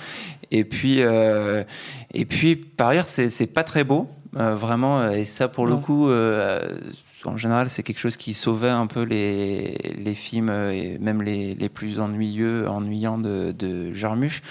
Et 0.51 0.63
puis, 0.63 1.01
euh, 1.01 1.63
et 2.13 2.25
puis 2.25 2.55
par 2.55 2.89
ailleurs, 2.89 3.07
c'est 3.07 3.47
pas 3.47 3.63
très 3.63 3.83
beau, 3.83 4.07
euh, 4.37 4.55
vraiment. 4.55 5.09
Et 5.11 5.25
ça, 5.25 5.47
pour 5.47 5.65
le 5.67 5.75
coup. 5.77 6.09
en 7.25 7.35
général, 7.35 7.69
c'est 7.69 7.83
quelque 7.83 7.99
chose 7.99 8.15
qui 8.15 8.33
sauvait 8.33 8.69
un 8.69 8.87
peu 8.87 9.01
les, 9.01 9.95
les 9.97 10.15
films 10.15 10.49
et 10.49 10.97
même 10.99 11.21
les, 11.21 11.55
les 11.55 11.67
plus 11.67 11.99
ennuyeux, 11.99 12.69
ennuyants 12.69 13.17
de, 13.17 13.51
de 13.51 13.91
Jarmusch. 13.93 14.41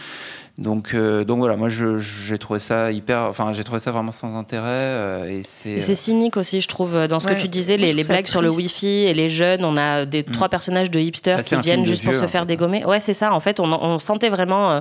Donc, 0.59 0.95
euh, 0.95 1.23
donc 1.25 1.39
voilà, 1.39 1.55
moi 1.57 1.69
j'ai 1.69 2.39
trouvé 2.39 2.59
ça 2.59 2.91
hyper, 2.91 3.21
enfin 3.29 3.53
j'ai 3.53 3.63
trouvé 3.63 3.79
ça 3.79 3.91
vraiment 3.91 4.11
sans 4.13 4.35
intérêt 4.39 4.65
euh, 4.67 5.29
et 5.29 5.43
c'est. 5.43 5.81
Cynique 5.95 6.37
aussi, 6.39 6.61
je 6.63 6.69
trouve, 6.69 7.07
dans 7.09 7.19
ce 7.21 7.27
Ouais. 7.29 7.35
que 7.35 7.41
tu 7.41 7.49
disais, 7.49 7.77
les, 7.77 7.93
blagues 8.05 8.27
sur 8.27 8.41
le. 8.41 8.49
Wifi 8.51 8.87
et 9.07 9.13
les 9.13 9.29
jeunes. 9.29 9.65
On 9.67 9.77
a 9.77 10.07
des 10.07 10.23
trois 10.23 10.49
personnages 10.49 10.91
de 10.91 10.99
hipsters 10.99 11.37
Bah, 11.39 11.43
qui 11.43 11.57
viennent 11.57 11.85
juste 11.85 12.05
pour 12.05 12.15
se 12.17 12.27
faire 12.27 12.43
fait. 12.43 12.47
dégommer. 12.47 12.85
Ouais, 12.87 13.01
c'est 13.01 13.13
ça. 13.13 13.35
En 13.35 13.41
fait, 13.41 13.61
on, 13.61 13.65
on 13.83 13.99
sentait 13.99 14.29
vraiment 14.31 14.81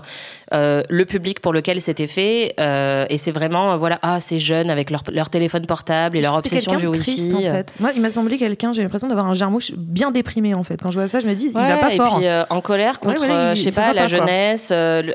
euh, 0.53 0.82
le 0.89 1.05
public 1.05 1.39
pour 1.41 1.51
lequel 1.51 1.82
c'était 1.82 2.08
fait. 2.08 2.53
euh, 2.60 3.05
et 3.10 3.17
c'est 3.17 3.32
vraiment, 3.32 3.72
euh, 3.74 3.75
voilà, 3.75 4.00
ah, 4.01 4.20
ces 4.22 4.39
jeunes 4.39 4.70
avec 4.70 4.89
leur, 4.91 5.03
leur 5.12 5.29
téléphone 5.29 5.65
portable 5.65 6.17
et 6.17 6.22
leur 6.22 6.36
obsession 6.36 6.75
du 6.75 6.88
Wifi. 6.88 7.00
triste 7.01 7.34
en 7.34 7.39
fait. 7.41 7.75
Moi, 7.79 7.91
il 7.96 8.01
m'a 8.01 8.12
semblé 8.12 8.38
quelqu'un, 8.38 8.72
j'ai 8.72 8.82
l'impression 8.84 9.08
d'avoir 9.08 9.25
un 9.27 9.34
jarmouche 9.34 9.72
bien 9.75 10.12
déprimé 10.12 10.53
en 10.53 10.63
fait. 10.63 10.82
Quand 10.82 10.91
je 10.91 11.00
vois 11.00 11.08
ça, 11.10 11.20
je 11.20 11.27
me 11.27 11.34
dis, 11.34 11.48
il 11.48 11.51
va 11.53 11.63
Ouais, 11.63 11.79
pas 11.82 11.94
et 11.94 11.98
fort. 11.98 12.17
puis 12.17 12.27
euh, 12.27 12.44
en 12.50 12.62
colère 12.62 13.00
contre, 13.00 13.22
Ouais, 13.22 13.27
ouais, 13.29 13.51
il- 13.53 13.58
je 13.58 13.63
sais 13.63 13.72
pas, 13.72 13.94
la 13.94 14.01
pas, 14.03 14.08
jeunesse, 14.08 14.70
le- 14.72 15.13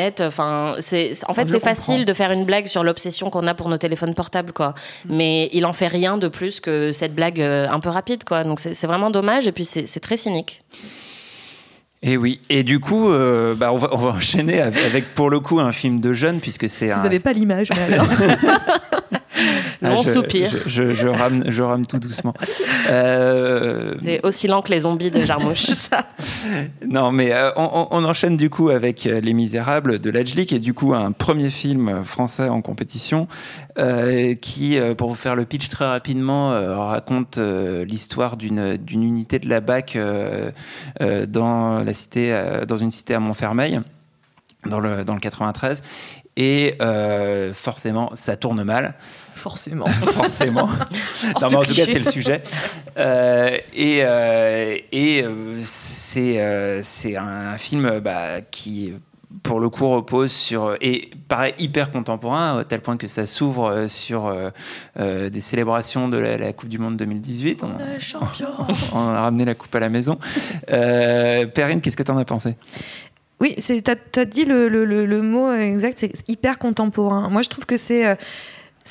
Internet. 0.00 0.20
Enfin, 0.26 0.76
c'est 0.80 1.12
en 1.28 1.34
fait 1.34 1.48
c'est 1.48 1.54
comprends. 1.58 1.68
facile 1.74 2.04
de 2.04 2.12
faire 2.12 2.30
une 2.32 2.44
blague 2.44 2.66
sur 2.66 2.82
l'obsession 2.84 3.30
qu'on 3.30 3.46
a 3.46 3.54
pour 3.54 3.68
nos 3.68 3.76
téléphones 3.78 4.14
portables, 4.14 4.52
quoi. 4.52 4.74
Mais 5.08 5.48
il 5.52 5.64
en 5.66 5.72
fait 5.72 5.88
rien 5.88 6.16
de 6.18 6.28
plus 6.28 6.60
que 6.60 6.92
cette 6.92 7.14
blague 7.14 7.40
euh, 7.40 7.66
un 7.70 7.80
peu 7.80 7.88
rapide, 7.88 8.24
quoi. 8.24 8.44
Donc 8.44 8.60
c'est 8.60 8.86
vraiment 8.86 9.10
dommage. 9.10 9.46
Et 9.46 9.52
puis 9.52 9.64
c'est 9.64 10.00
très 10.00 10.16
cynique. 10.16 10.62
Et 12.02 12.16
oui. 12.16 12.40
Et 12.48 12.62
du 12.62 12.80
coup, 12.80 13.10
euh, 13.10 13.54
bah, 13.54 13.72
on, 13.72 13.76
va, 13.76 13.90
on 13.92 13.98
va 13.98 14.10
enchaîner 14.10 14.60
avec, 14.60 14.82
avec, 14.84 15.14
pour 15.14 15.28
le 15.28 15.38
coup 15.40 15.60
un 15.60 15.70
film 15.70 16.00
de 16.00 16.12
jeunes 16.14 16.40
puisque 16.40 16.68
c'est. 16.68 16.86
Vous 16.86 17.00
un- 17.00 17.02
n'avez 17.02 17.18
pas 17.20 17.32
l'image, 17.34 17.68
Long 19.82 19.98
Ah, 20.00 20.02
je, 20.04 20.10
soupir. 20.10 20.50
Je, 20.50 20.68
je, 20.68 20.90
je 20.92 21.08
rame, 21.08 21.44
je 21.46 21.62
rame 21.62 21.86
tout 21.86 21.98
doucement. 21.98 22.34
Euh, 22.88 23.94
C'est 24.04 24.24
aussi 24.24 24.46
lent 24.48 24.62
que 24.62 24.70
les 24.70 24.80
zombies 24.80 25.10
de 25.10 25.20
Jarmouche. 25.20 25.70
non, 26.88 27.12
mais 27.12 27.32
euh, 27.32 27.50
on, 27.56 27.88
on 27.90 28.04
enchaîne 28.04 28.36
du 28.36 28.50
coup 28.50 28.70
avec 28.70 29.06
euh, 29.06 29.20
Les 29.20 29.32
Misérables 29.32 29.98
de 29.98 30.10
Ledgely, 30.10 30.46
qui 30.46 30.56
est 30.56 30.60
du 30.60 30.74
coup 30.74 30.94
un 30.94 31.12
premier 31.12 31.50
film 31.50 32.04
français 32.04 32.48
en 32.48 32.60
compétition, 32.60 33.28
euh, 33.78 34.34
qui, 34.34 34.78
pour 34.98 35.08
vous 35.10 35.14
faire 35.16 35.36
le 35.36 35.44
pitch 35.44 35.68
très 35.68 35.86
rapidement, 35.86 36.52
euh, 36.52 36.76
raconte 36.76 37.38
euh, 37.38 37.84
l'histoire 37.84 38.36
d'une 38.36 38.76
d'une 38.76 39.02
unité 39.02 39.38
de 39.38 39.48
la 39.48 39.60
BAC 39.60 39.96
euh, 39.96 40.50
euh, 41.00 41.26
dans 41.26 41.80
la 41.80 41.94
cité, 41.94 42.28
euh, 42.32 42.64
dans 42.64 42.78
une 42.78 42.90
cité 42.90 43.14
à 43.14 43.20
Montfermeil, 43.20 43.80
dans 44.66 44.80
le 44.80 45.04
dans 45.04 45.14
le 45.14 45.20
93. 45.20 45.82
Et 46.36 46.76
euh, 46.80 47.52
forcément, 47.52 48.10
ça 48.14 48.36
tourne 48.36 48.62
mal. 48.62 48.94
Forcément. 49.00 49.86
forcément. 50.14 50.68
non, 51.40 51.48
mais 51.50 51.56
en 51.56 51.62
tout 51.62 51.74
cas, 51.74 51.84
c'est 51.84 51.98
le 51.98 52.10
sujet. 52.10 52.42
Euh, 52.96 53.56
et 53.74 54.00
euh, 54.02 54.76
et 54.92 55.24
c'est 55.62 56.80
c'est 56.82 57.16
un 57.16 57.58
film 57.58 58.00
bah, 58.00 58.40
qui 58.50 58.92
pour 59.42 59.60
le 59.60 59.70
coup 59.70 59.88
repose 59.88 60.32
sur 60.32 60.76
et 60.80 61.10
paraît 61.28 61.54
hyper 61.58 61.90
contemporain 61.92 62.58
à 62.58 62.64
tel 62.64 62.80
point 62.80 62.96
que 62.96 63.06
ça 63.06 63.26
s'ouvre 63.26 63.86
sur 63.86 64.32
des 64.98 65.40
célébrations 65.40 66.08
de 66.08 66.18
la, 66.18 66.36
la 66.36 66.52
Coupe 66.52 66.68
du 66.68 66.78
Monde 66.78 66.96
2018. 66.96 67.64
On, 67.64 67.78
est 67.78 68.00
champion. 68.00 68.48
on 68.94 69.08
a 69.08 69.22
ramené 69.22 69.44
la 69.44 69.54
coupe 69.54 69.74
à 69.74 69.80
la 69.80 69.88
maison. 69.88 70.18
Perrine, 70.66 71.80
qu'est-ce 71.80 71.96
que 71.96 72.02
tu 72.02 72.12
en 72.12 72.18
as 72.18 72.24
pensé? 72.24 72.56
Oui, 73.40 73.56
t'as 73.82 73.94
as 74.16 74.24
dit 74.24 74.44
le, 74.44 75.22
mot 75.22 75.52
exact, 75.52 75.98
c'est 75.98 76.12
hyper 76.28 76.58
contemporain. 76.58 77.30
Moi, 77.30 77.42
je 77.42 77.48
trouve 77.48 77.64
que 77.64 77.78
c'est 77.78 78.06
euh, 78.06 78.14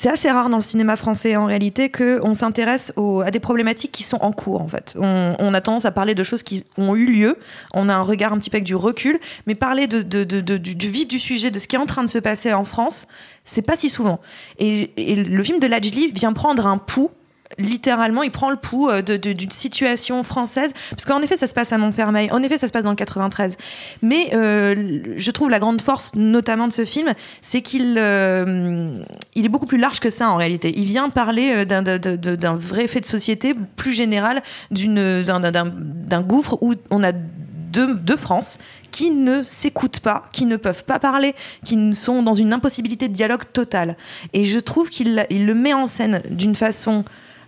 assez 0.04 0.30
rare 0.30 0.48
dans 0.48 0.56
le 0.56 0.62
cinéma 0.62 0.96
français 0.96 1.36
en 1.36 1.46
réalité 1.46 1.90
qu'on 1.90 2.34
s'intéresse 2.34 2.92
à 3.24 3.30
des 3.30 3.40
problématiques 3.40 3.92
qui 3.92 4.02
sont 4.02 4.18
en 4.20 4.32
cours 4.32 4.62
en 4.62 4.68
fait. 4.68 4.96
On, 4.98 5.54
a 5.54 5.60
tendance 5.60 5.84
à 5.84 5.92
parler 5.92 6.14
de 6.14 6.22
choses 6.22 6.42
qui 6.42 6.64
ont 6.78 6.96
eu 6.96 7.06
lieu, 7.06 7.36
on 7.74 7.88
a 7.88 7.94
un 7.94 8.02
regard 8.02 8.32
un 8.32 8.38
petit 8.38 8.50
peu 8.50 8.56
avec 8.56 8.64
du 8.64 8.74
recul, 8.74 9.20
mais 9.46 9.54
parler 9.54 9.86
du, 9.86 10.88
vif 10.88 11.06
du 11.06 11.18
sujet, 11.18 11.50
de 11.50 11.58
ce 11.58 11.68
qui 11.68 11.76
est 11.76 11.78
en 11.78 11.86
train 11.86 12.02
de 12.02 12.08
se 12.08 12.18
passer 12.18 12.52
en 12.52 12.64
France, 12.64 13.06
c'est 13.44 13.62
pas 13.62 13.76
si 13.76 13.90
souvent. 13.90 14.20
Et, 14.58 14.90
et 14.96 15.16
le 15.16 15.42
film 15.42 15.60
de 15.60 15.66
Lajli 15.66 16.10
vient 16.12 16.32
prendre 16.32 16.66
un 16.66 16.78
pouls 16.78 17.10
littéralement, 17.58 18.22
il 18.22 18.30
prend 18.30 18.50
le 18.50 18.56
pouls 18.56 18.88
euh, 18.88 19.02
d'une 19.02 19.50
situation 19.50 20.22
française, 20.22 20.70
parce 20.90 21.04
qu'en 21.04 21.20
effet, 21.20 21.36
ça 21.36 21.46
se 21.46 21.54
passe 21.54 21.72
à 21.72 21.78
Montfermeil, 21.78 22.30
en 22.32 22.42
effet, 22.42 22.58
ça 22.58 22.66
se 22.66 22.72
passe 22.72 22.84
dans 22.84 22.90
le 22.90 22.96
93. 22.96 23.56
Mais 24.02 24.30
euh, 24.34 25.00
je 25.16 25.30
trouve 25.30 25.50
la 25.50 25.58
grande 25.58 25.82
force, 25.82 26.12
notamment 26.14 26.68
de 26.68 26.72
ce 26.72 26.84
film, 26.84 27.12
c'est 27.42 27.62
qu'il 27.62 27.96
euh, 27.98 29.02
est 29.36 29.48
beaucoup 29.48 29.66
plus 29.66 29.78
large 29.78 30.00
que 30.00 30.10
ça 30.10 30.30
en 30.30 30.36
réalité. 30.36 30.72
Il 30.76 30.84
vient 30.84 31.08
parler 31.10 31.64
d'un- 31.66 32.54
vrai 32.54 32.86
fait 32.88 33.00
de 33.00 33.06
société 33.06 33.54
plus 33.76 33.92
général, 33.92 34.42
d'un 34.70 36.20
gouffre 36.22 36.58
où 36.60 36.74
on 36.90 37.02
a 37.02 37.12
deux, 37.12 38.16
France 38.16 38.58
qui 38.90 39.10
ne 39.12 39.42
s'écoutent 39.44 40.00
pas, 40.00 40.24
qui 40.32 40.44
ne 40.46 40.56
peuvent 40.56 40.84
pas 40.84 40.98
parler, 40.98 41.34
qui 41.64 41.94
sont 41.94 42.22
dans 42.22 42.34
une 42.34 42.52
impossibilité 42.52 43.06
de 43.08 43.14
dialogue 43.14 43.44
totale. 43.52 43.96
Et 44.32 44.44
je 44.46 44.58
trouve 44.58 44.88
qu'il 44.88 45.24
il 45.30 45.46
le 45.46 45.54
met 45.54 45.72
en 45.72 45.86
scène 45.86 46.22
d'une 46.30 46.56
façon 46.56 47.04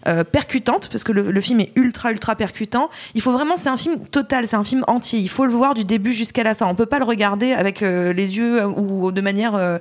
euh, 0.08 0.24
percutante, 0.24 0.88
parce 0.90 1.04
que 1.04 1.12
le, 1.12 1.40
film 1.40 1.60
est 1.60 1.72
ultra, 1.76 2.10
ultra 2.10 2.34
percutant. 2.34 2.90
Il 3.14 3.20
faut 3.20 3.32
vraiment, 3.32 3.56
c'est 3.56 3.68
un 3.68 3.76
film 3.76 4.00
total, 4.08 4.46
c'est 4.46 4.56
un 4.56 4.64
film 4.64 4.84
entier. 4.88 5.20
Il 5.20 5.28
faut 5.28 5.44
le 5.44 5.52
voir 5.52 5.74
du 5.74 5.84
début 5.84 6.12
jusqu'à 6.12 6.42
la 6.42 6.54
fin. 6.54 6.66
On 6.66 6.74
peut 6.74 6.86
pas 6.86 6.98
le 6.98 7.04
regarder 7.04 7.52
avec 7.52 7.82
euh, 7.82 8.12
les 8.12 8.36
yeux 8.36 8.62
euh, 8.62 8.66
ou 8.66 9.12
de 9.12 9.20
manière, 9.20 9.80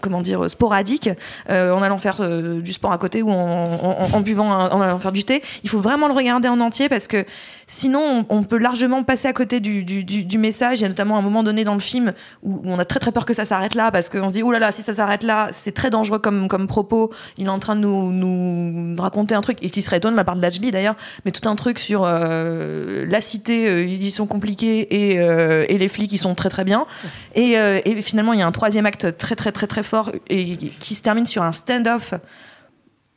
comment 0.00 0.20
dire, 0.20 0.48
sporadique, 0.48 1.10
en 1.48 1.82
allant 1.82 1.98
faire 1.98 2.20
du 2.60 2.72
sport 2.72 2.92
à 2.92 2.98
côté 2.98 3.22
ou 3.22 3.30
en, 3.30 4.20
buvant, 4.20 4.48
en 4.50 4.80
allant 4.80 4.98
faire 4.98 5.12
du 5.12 5.24
thé. 5.24 5.42
Il 5.64 5.68
faut 5.68 5.78
vraiment 5.78 6.08
le 6.08 6.14
regarder 6.14 6.48
en 6.48 6.60
entier 6.60 6.88
parce 6.88 7.06
que 7.06 7.24
sinon, 7.66 8.26
on, 8.28 8.42
peut 8.42 8.58
largement 8.58 9.02
passer 9.02 9.28
à 9.28 9.32
côté 9.32 9.60
du, 9.60 10.38
message. 10.38 10.80
Il 10.80 10.82
y 10.82 10.84
a 10.84 10.88
notamment 10.88 11.18
un 11.18 11.22
moment 11.22 11.42
donné 11.42 11.64
dans 11.64 11.74
le 11.74 11.80
film 11.80 12.12
où, 12.42 12.56
où 12.56 12.62
on 12.64 12.78
a 12.78 12.84
très 12.84 13.00
très 13.00 13.12
peur 13.12 13.26
que 13.26 13.34
ça 13.34 13.44
s'arrête 13.44 13.74
là 13.74 13.90
parce 13.90 14.08
qu'on 14.08 14.28
se 14.28 14.34
dit, 14.34 14.42
oh 14.42 14.52
là 14.52 14.58
là, 14.58 14.72
si 14.72 14.82
ça 14.82 14.94
s'arrête 14.94 15.22
là, 15.22 15.48
c'est 15.52 15.72
très 15.72 15.90
dangereux 15.90 16.18
comme, 16.18 16.48
comme 16.48 16.66
propos. 16.66 17.10
Il 17.38 17.46
est 17.46 17.50
en 17.50 17.58
train 17.58 17.76
de 17.76 17.80
nous, 17.80 18.12
nous 18.12 18.91
raconter 19.00 19.34
un 19.34 19.40
truc, 19.40 19.58
et 19.62 19.70
qui 19.70 19.82
serait 19.82 19.98
étonnant 19.98 20.12
de 20.12 20.16
la 20.16 20.24
part 20.24 20.36
de 20.36 20.42
Lajli 20.42 20.70
d'ailleurs, 20.70 20.96
mais 21.24 21.30
tout 21.30 21.48
un 21.48 21.56
truc 21.56 21.78
sur 21.78 22.02
euh, 22.04 23.04
la 23.06 23.20
cité, 23.20 23.68
euh, 23.68 23.84
ils 23.84 24.12
sont 24.12 24.26
compliqués 24.26 25.10
et, 25.12 25.20
euh, 25.20 25.64
et 25.68 25.78
les 25.78 25.88
flics 25.88 26.12
ils 26.12 26.18
sont 26.18 26.34
très 26.34 26.48
très 26.48 26.64
bien. 26.64 26.86
Et, 27.34 27.52
et 27.52 28.02
finalement 28.02 28.32
il 28.32 28.40
y 28.40 28.42
a 28.42 28.46
un 28.46 28.52
troisième 28.52 28.86
acte 28.86 29.16
très 29.16 29.34
très 29.34 29.52
très 29.52 29.66
très 29.66 29.82
fort 29.82 30.12
et 30.28 30.56
qui 30.56 30.94
se 30.94 31.02
termine 31.02 31.26
sur 31.26 31.42
un 31.42 31.52
stand-off 31.52 32.14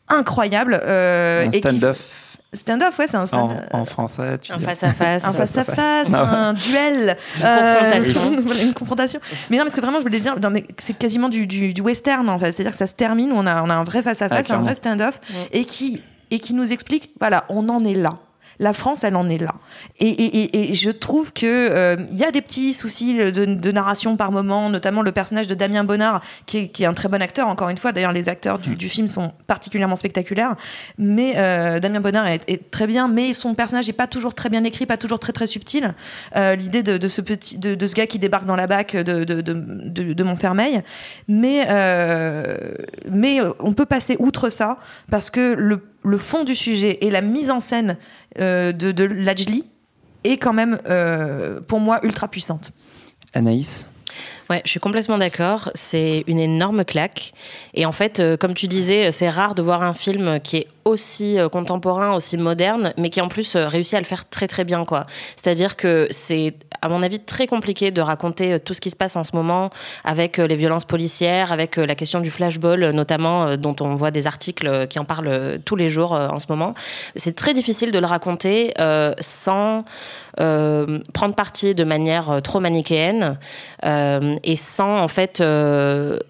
incroyable. 0.07 0.75
Un 0.85 1.51
stand-off 1.51 2.24
Stand-off, 2.55 2.97
ouais, 2.99 3.07
c'est 3.09 3.17
un 3.17 3.23
en, 3.23 3.27
stand 3.27 3.51
en 3.71 3.85
français. 3.85 4.37
Tu 4.39 4.51
Un 4.51 4.57
dis. 4.57 4.63
face 4.65 4.83
à 4.83 4.93
face. 4.93 5.25
un 5.25 5.33
face 5.33 5.57
à 5.57 5.63
face, 5.63 6.09
Non. 6.09 6.19
un 6.19 6.53
duel, 6.53 7.17
Une 7.37 7.43
Euh, 7.45 7.73
confrontation. 7.91 8.41
voilà, 8.45 8.61
une 8.63 8.73
confrontation. 8.73 9.19
Mais 9.49 9.57
non, 9.57 9.63
parce 9.63 9.75
que 9.75 9.81
vraiment, 9.81 9.99
je 9.99 10.03
voulais 10.03 10.19
dire, 10.19 10.35
non, 10.41 10.49
mais 10.49 10.65
c'est 10.77 10.97
quasiment 10.97 11.29
du, 11.29 11.47
du, 11.47 11.73
du 11.73 11.81
western, 11.81 12.27
en 12.29 12.39
fait. 12.39 12.51
C'est-à-dire 12.51 12.71
que 12.71 12.77
ça 12.77 12.87
se 12.87 12.95
termine, 12.95 13.31
on 13.31 13.45
a, 13.45 13.61
on 13.61 13.69
a 13.69 13.75
un 13.75 13.83
vrai 13.83 14.01
face 14.01 14.21
à 14.21 14.27
Ah, 14.31 14.39
un 14.49 14.57
vrai 14.61 14.75
stand-off, 14.75 15.19
et 15.51 15.65
qui 15.65 16.01
et 16.31 16.39
qui 16.39 16.53
nous 16.55 16.73
explique, 16.73 17.11
voilà, 17.19 17.45
on 17.49 17.69
en 17.69 17.85
est 17.85 17.93
là. 17.93 18.15
La 18.59 18.73
France, 18.73 19.03
elle 19.03 19.15
en 19.15 19.29
est 19.29 19.37
là. 19.37 19.55
Et, 19.99 20.07
et, 20.07 20.43
et, 20.43 20.71
et 20.71 20.73
je 20.73 20.89
trouve 20.89 21.33
que 21.33 21.45
euh, 21.45 21.95
il 22.11 22.17
y 22.17 22.23
a 22.23 22.31
des 22.31 22.41
petits 22.41 22.73
soucis 22.73 23.17
de, 23.17 23.45
de 23.45 23.71
narration 23.71 24.17
par 24.17 24.31
moment, 24.31 24.69
notamment 24.69 25.01
le 25.01 25.11
personnage 25.11 25.47
de 25.47 25.55
Damien 25.55 25.83
Bonnard, 25.83 26.21
qui 26.45 26.57
est, 26.57 26.67
qui 26.69 26.83
est 26.83 26.85
un 26.85 26.93
très 26.93 27.09
bon 27.09 27.21
acteur. 27.21 27.47
Encore 27.47 27.69
une 27.69 27.77
fois, 27.77 27.91
d'ailleurs, 27.91 28.11
les 28.13 28.29
acteurs 28.29 28.59
du, 28.59 28.75
du 28.75 28.89
film 28.89 29.07
sont 29.07 29.33
particulièrement 29.47 29.95
spectaculaires. 29.95 30.55
Mais 30.97 31.33
euh, 31.37 31.79
Damien 31.79 32.01
Bonnard 32.01 32.27
est, 32.27 32.49
est 32.49 32.71
très 32.71 32.87
bien, 32.87 33.07
mais 33.07 33.33
son 33.33 33.55
personnage 33.55 33.87
n'est 33.87 33.93
pas 33.93 34.07
toujours 34.07 34.33
très 34.33 34.49
bien 34.49 34.63
écrit, 34.63 34.85
pas 34.85 34.97
toujours 34.97 35.19
très 35.19 35.33
très 35.33 35.47
subtil. 35.47 35.93
Euh, 36.35 36.55
L'idée 36.55 36.83
de, 36.83 36.97
de 36.97 37.07
ce 37.07 37.21
petit, 37.21 37.57
de, 37.57 37.75
de 37.75 37.87
ce 37.87 37.95
gars 37.95 38.07
qui 38.07 38.19
débarque 38.19 38.45
dans 38.45 38.55
la 38.55 38.67
bac 38.67 38.95
de, 38.95 40.23
Montfermeil, 40.23 40.81
mais 41.27 41.65
euh, 41.69 42.57
mais 43.09 43.39
euh, 43.39 43.51
on 43.59 43.73
peut 43.73 43.85
passer 43.85 44.15
outre 44.19 44.49
ça 44.49 44.77
parce 45.09 45.29
que 45.29 45.53
le, 45.53 45.83
le 46.05 46.17
fond 46.17 46.43
du 46.43 46.55
sujet 46.55 46.99
et 47.01 47.09
la 47.09 47.21
mise 47.21 47.49
en 47.49 47.59
scène 47.59 47.97
euh, 48.39 48.71
de, 48.71 48.91
de 48.91 49.03
Lajli 49.03 49.65
est 50.23 50.37
quand 50.37 50.53
même 50.53 50.79
euh, 50.87 51.59
pour 51.61 51.79
moi 51.79 51.99
ultra 52.03 52.27
puissante. 52.27 52.71
Anaïs 53.33 53.87
Ouais, 54.49 54.61
je 54.63 54.69
suis 54.69 54.79
complètement 54.79 55.17
d'accord. 55.17 55.71
C'est 55.73 56.23
une 56.27 56.39
énorme 56.39 56.85
claque. 56.85 57.33
Et 57.73 57.85
en 57.87 57.91
fait, 57.91 58.19
euh, 58.19 58.37
comme 58.37 58.53
tu 58.53 58.67
disais, 58.67 59.11
c'est 59.11 59.27
rare 59.27 59.55
de 59.55 59.63
voir 59.63 59.81
un 59.81 59.93
film 59.95 60.39
qui 60.39 60.57
est 60.57 60.67
aussi 60.85 61.39
euh, 61.39 61.49
contemporain, 61.49 62.13
aussi 62.13 62.37
moderne, 62.37 62.93
mais 62.97 63.09
qui 63.09 63.19
en 63.19 63.27
plus 63.27 63.55
euh, 63.55 63.67
réussit 63.67 63.95
à 63.95 63.99
le 63.99 64.05
faire 64.05 64.29
très 64.29 64.47
très 64.47 64.63
bien, 64.63 64.85
quoi. 64.85 65.07
C'est-à-dire 65.35 65.75
que 65.75 66.07
c'est, 66.11 66.53
à 66.81 66.89
mon 66.89 67.01
avis, 67.01 67.19
très 67.19 67.47
compliqué 67.47 67.89
de 67.89 68.01
raconter 68.01 68.53
euh, 68.53 68.59
tout 68.59 68.75
ce 68.75 68.81
qui 68.81 68.91
se 68.91 68.95
passe 68.95 69.15
en 69.15 69.23
ce 69.23 69.35
moment 69.35 69.71
avec 70.03 70.37
les 70.37 70.55
violences 70.55 70.85
policières, 70.85 71.51
avec 71.51 71.77
la 71.77 71.95
question 71.95 72.19
du 72.19 72.29
flashball, 72.29 72.91
notamment, 72.91 73.57
dont 73.57 73.75
on 73.79 73.95
voit 73.95 74.11
des 74.11 74.27
articles 74.27 74.87
qui 74.87 74.99
en 74.99 75.05
parlent 75.05 75.59
tous 75.65 75.75
les 75.75 75.89
jours 75.89 76.11
en 76.11 76.39
ce 76.39 76.45
moment. 76.49 76.75
C'est 77.15 77.35
très 77.35 77.53
difficile 77.55 77.91
de 77.91 77.97
le 77.97 78.05
raconter 78.05 78.73
sans 79.19 79.83
prendre 80.37 81.35
parti 81.35 81.73
de 81.73 81.83
manière 81.83 82.41
trop 82.43 82.59
manichéenne 82.59 83.37
et 83.83 84.55
sans 84.55 84.99
en 84.99 85.07
fait 85.07 85.43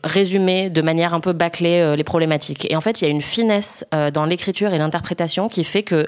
résumer 0.04 0.70
de 0.70 0.82
manière 0.82 1.14
un 1.14 1.20
peu 1.20 1.34
bâclée 1.34 1.96
les 1.98 2.04
problématiques. 2.04 2.72
Et 2.72 2.76
en 2.76 2.82
fait, 2.82 3.02
il 3.02 3.06
y 3.06 3.08
a 3.08 3.12
une 3.12 3.22
finesse 3.22 3.86
dans 4.14 4.26
l'écriture 4.26 4.45
et 4.74 4.78
l'interprétation 4.78 5.50
qui 5.50 5.64
fait 5.64 5.84
que 5.84 6.08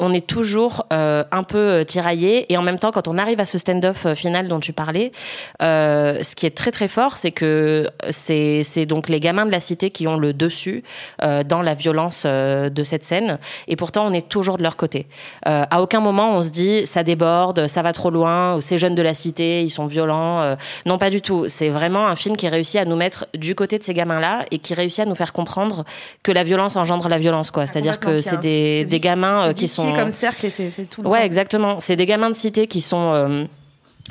on 0.00 0.12
est 0.12 0.26
toujours 0.26 0.86
euh, 0.92 1.24
un 1.32 1.42
peu 1.42 1.58
euh, 1.58 1.84
tiraillé 1.84 2.52
et 2.52 2.56
en 2.56 2.62
même 2.62 2.78
temps 2.78 2.92
quand 2.92 3.08
on 3.08 3.18
arrive 3.18 3.40
à 3.40 3.46
ce 3.46 3.58
stand-off 3.58 4.06
euh, 4.06 4.14
final 4.14 4.46
dont 4.46 4.60
tu 4.60 4.72
parlais 4.72 5.10
euh, 5.60 6.22
ce 6.22 6.36
qui 6.36 6.46
est 6.46 6.56
très 6.56 6.70
très 6.70 6.88
fort 6.88 7.16
c'est 7.16 7.32
que 7.32 7.88
c'est 8.10 8.62
c'est 8.64 8.86
donc 8.86 9.08
les 9.08 9.18
gamins 9.20 9.44
de 9.46 9.50
la 9.50 9.60
cité 9.60 9.90
qui 9.90 10.06
ont 10.06 10.16
le 10.16 10.32
dessus 10.32 10.84
euh, 11.22 11.42
dans 11.42 11.62
la 11.62 11.74
violence 11.74 12.24
euh, 12.26 12.70
de 12.70 12.84
cette 12.84 13.02
scène. 13.04 13.38
Et 13.66 13.76
pourtant 13.76 14.06
on 14.06 14.12
est 14.12 14.28
toujours 14.28 14.56
de 14.58 14.62
leur 14.62 14.76
côté. 14.76 15.06
Euh, 15.46 15.64
à 15.70 15.82
aucun 15.82 16.00
moment 16.00 16.36
on 16.36 16.42
se 16.42 16.50
dit 16.50 16.86
ça 16.86 17.02
déborde 17.02 17.66
ça 17.66 17.82
va 17.82 17.92
trop 17.92 18.10
loin 18.10 18.54
ou 18.54 18.60
ces 18.60 18.78
jeunes 18.78 18.94
de 18.94 19.02
la 19.02 19.14
cité 19.14 19.62
ils 19.62 19.70
sont 19.70 19.86
violents 19.86 20.40
euh, 20.42 20.56
non 20.86 20.98
pas 20.98 21.10
du 21.10 21.20
tout. 21.20 21.46
C'est 21.48 21.70
vraiment 21.70 22.06
un 22.06 22.16
film 22.16 22.36
qui 22.36 22.48
réussit 22.48 22.76
à 22.80 22.84
nous 22.84 22.96
mettre 22.96 23.26
du 23.34 23.54
côté 23.54 23.78
de 23.78 23.82
ces 23.82 23.94
gamins 23.94 24.20
là 24.20 24.44
et 24.50 24.58
qui 24.58 24.74
réussit 24.74 25.00
à 25.00 25.04
nous 25.06 25.14
faire 25.16 25.32
comprendre 25.32 25.84
que 26.22 26.30
la 26.30 26.44
violence 26.44 26.76
engendre 26.76 27.08
la 27.08 27.18
violence 27.18 27.50
quoi. 27.50 27.66
C'est-à-dire 27.66 27.98
que 27.98 28.18
c'est 28.18 28.38
des, 28.38 28.84
des 28.84 29.00
gamins 29.00 29.48
euh, 29.48 29.52
qui 29.52 29.66
sont 29.66 29.87
comme 29.94 30.10
cercle 30.10 30.46
et 30.46 30.50
c'est 30.50 30.70
c'est 30.70 30.84
tout 30.84 31.02
le 31.02 31.08
Ouais, 31.08 31.18
temps. 31.18 31.24
exactement. 31.24 31.80
C'est 31.80 31.96
des 31.96 32.06
gamins 32.06 32.30
de 32.30 32.34
cité 32.36 32.66
qui 32.66 32.80
sont 32.80 33.12
euh, 33.14 33.44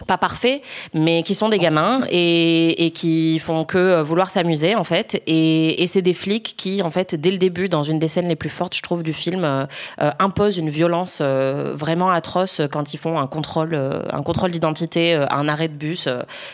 pas 0.05 0.17
parfaits, 0.17 0.61
mais 0.93 1.23
qui 1.23 1.35
sont 1.35 1.49
des 1.49 1.59
gamins 1.59 2.01
et, 2.09 2.91
qui 2.93 3.39
font 3.39 3.65
que 3.65 3.77
euh, 3.77 4.03
vouloir 4.03 4.29
s'amuser 4.29 4.75
en 4.75 4.83
fait. 4.83 5.21
Et, 5.27 5.85
c'est 5.87 6.01
des 6.01 6.13
flics 6.13 6.55
qui, 6.57 6.81
en 6.81 6.89
fait, 6.89 7.15
dès 7.15 7.31
le 7.31 7.37
début, 7.37 7.69
dans 7.69 7.83
une 7.83 7.97
des 7.97 8.09
scènes 8.09 8.27
les 8.27 8.35
plus 8.35 8.49
fortes, 8.49 8.75
je 8.75 8.81
trouve, 8.81 9.03
du 9.03 9.13
film, 9.13 9.45
euh, 9.45 9.65
euh, 10.01 10.11
imposent 10.19 10.57
une 10.57 10.69
violence 10.69 11.21
vraiment 11.21 12.09
atroce 12.09 12.61
quand 12.71 12.93
ils 12.93 12.97
font 12.97 13.19
un 13.19 13.27
contrôle, 13.27 13.75
un 14.11 14.21
contrôle 14.21 14.51
d'identité, 14.51 15.15
un 15.15 15.47
arrêt 15.47 15.69
de 15.69 15.73
bus, 15.73 16.09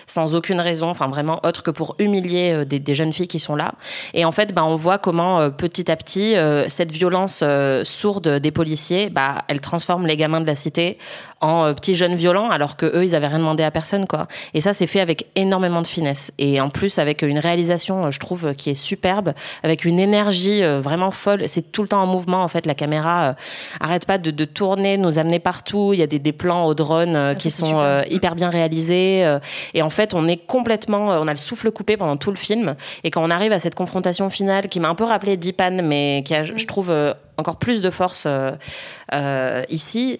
sans 0.05 0.35
aucune 0.35 0.59
raison, 0.59 0.89
enfin 0.89 1.07
vraiment 1.07 1.39
autre 1.43 1.63
que 1.63 1.71
pour 1.71 1.95
humilier 1.97 2.63
des, 2.65 2.95
jeunes 2.95 3.11
filles 3.11 3.27
qui 3.27 3.39
sont 3.39 3.55
là. 3.55 3.73
Et 4.13 4.23
en 4.23 4.31
fait, 4.31 4.53
bah, 4.53 4.63
on 4.63 4.75
voit 4.75 4.97
comment 4.99 5.49
petit 5.49 5.89
à 5.91 5.95
petit, 5.95 6.35
cette 6.67 6.91
violence 6.91 7.43
sourde 7.83 8.27
des 8.27 8.51
policiers, 8.51 9.09
bah, 9.09 9.39
elle 9.47 9.61
transforme 9.61 10.05
les 10.05 10.17
gamins 10.17 10.41
de 10.41 10.47
la 10.47 10.55
cité 10.55 10.97
en 11.43 11.65
euh, 11.65 11.73
petits 11.73 11.93
jeunes 11.93 12.15
violents, 12.15 12.49
alors 12.49 12.77
que 12.77 12.85
eux, 12.85 13.03
ils 13.03 13.15
avaient 13.15 13.27
rien 13.27 13.39
demandé 13.39 13.63
à 13.63 13.69
personne, 13.69 14.07
quoi. 14.07 14.27
Et 14.53 14.61
ça, 14.61 14.73
c'est 14.73 14.87
fait 14.87 15.01
avec 15.01 15.27
énormément 15.35 15.81
de 15.81 15.87
finesse. 15.87 16.31
Et 16.39 16.61
en 16.61 16.69
plus, 16.69 16.97
avec 16.97 17.21
une 17.21 17.37
réalisation, 17.37 18.05
euh, 18.05 18.11
je 18.11 18.19
trouve, 18.19 18.55
qui 18.55 18.69
est 18.69 18.75
superbe, 18.75 19.33
avec 19.61 19.83
une 19.85 19.99
énergie 19.99 20.63
euh, 20.63 20.79
vraiment 20.79 21.11
folle. 21.11 21.43
C'est 21.47 21.71
tout 21.71 21.81
le 21.81 21.89
temps 21.89 22.01
en 22.01 22.07
mouvement, 22.07 22.43
en 22.43 22.47
fait. 22.47 22.65
La 22.65 22.75
caméra 22.75 23.23
euh, 23.23 23.33
arrête 23.79 24.05
pas 24.05 24.17
de, 24.17 24.31
de 24.31 24.45
tourner, 24.45 24.97
de 24.97 25.03
nous 25.03 25.19
amener 25.19 25.39
partout. 25.39 25.91
Il 25.93 25.99
y 25.99 26.03
a 26.03 26.07
des, 26.07 26.19
des 26.19 26.31
plans 26.31 26.65
au 26.65 26.73
drone 26.73 27.15
euh, 27.15 27.35
qui 27.35 27.51
sont 27.51 27.79
euh, 27.79 28.03
hyper 28.09 28.35
bien 28.35 28.49
réalisés. 28.49 29.25
euh, 29.25 29.39
et 29.73 29.81
en 29.81 29.89
fait, 29.89 30.13
on 30.13 30.27
est 30.27 30.37
complètement, 30.37 31.11
euh, 31.11 31.19
on 31.21 31.27
a 31.27 31.31
le 31.31 31.37
souffle 31.37 31.71
coupé 31.71 31.97
pendant 31.97 32.17
tout 32.17 32.31
le 32.31 32.37
film. 32.37 32.75
Et 33.03 33.11
quand 33.11 33.21
on 33.21 33.29
arrive 33.29 33.51
à 33.51 33.59
cette 33.59 33.75
confrontation 33.75 34.29
finale, 34.29 34.69
qui 34.69 34.79
m'a 34.79 34.89
un 34.89 34.95
peu 34.95 35.03
rappelé 35.03 35.35
Deepan, 35.35 35.81
mais 35.83 36.23
qui 36.25 36.33
a, 36.33 36.43
je 36.43 36.65
trouve, 36.65 36.89
euh, 36.89 37.13
encore 37.37 37.57
plus 37.57 37.81
de 37.81 37.89
force 37.89 38.25
euh, 38.27 38.51
euh, 39.13 39.63
ici. 39.69 40.19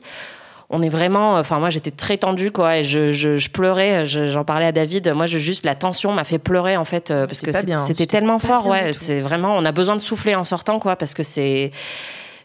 On 0.76 0.82
est 0.82 0.90
vraiment, 0.90 1.36
enfin 1.38 1.60
moi 1.60 1.70
j'étais 1.70 1.92
très 1.92 2.18
tendue 2.18 2.52
quoi 2.52 2.78
et 2.80 2.84
je, 2.84 3.14
je, 3.14 3.38
je 3.38 3.50
pleurais, 3.50 4.08
je- 4.08 4.30
j'en 4.32 4.44
parlais 4.44 4.66
à 4.66 4.72
David, 4.72 5.08
moi 5.14 5.28
je 5.28 5.38
juste 5.38 5.66
la 5.66 5.76
tension 5.76 6.12
m'a 6.12 6.24
fait 6.24 6.40
pleurer 6.40 6.78
en 6.78 6.84
fait 6.86 7.12
euh, 7.12 7.28
parce 7.28 7.42
que 7.42 7.52
bien, 7.64 7.78
c'était 7.86 8.08
tellement 8.08 8.40
fort 8.40 8.64
ouais, 8.72 8.92
c'est 9.06 9.20
vraiment 9.22 9.56
on 9.56 9.66
a 9.66 9.72
besoin 9.72 9.96
de 9.96 10.02
souffler 10.02 10.34
en 10.36 10.46
sortant 10.46 10.80
quoi 10.80 10.96
parce 10.96 11.14
que 11.14 11.22
c'est 11.24 11.70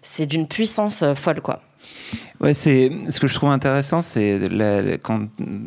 c'est 0.03 0.27
d'une 0.27 0.47
puissance 0.47 1.03
euh, 1.03 1.15
folle 1.15 1.41
quoi. 1.41 1.61
Ouais, 2.41 2.55
c'est 2.55 2.93
ce 3.09 3.19
que 3.19 3.27
je 3.27 3.35
trouve 3.35 3.51
intéressant, 3.51 4.01
c'est 4.01 4.39
quand 5.03 5.23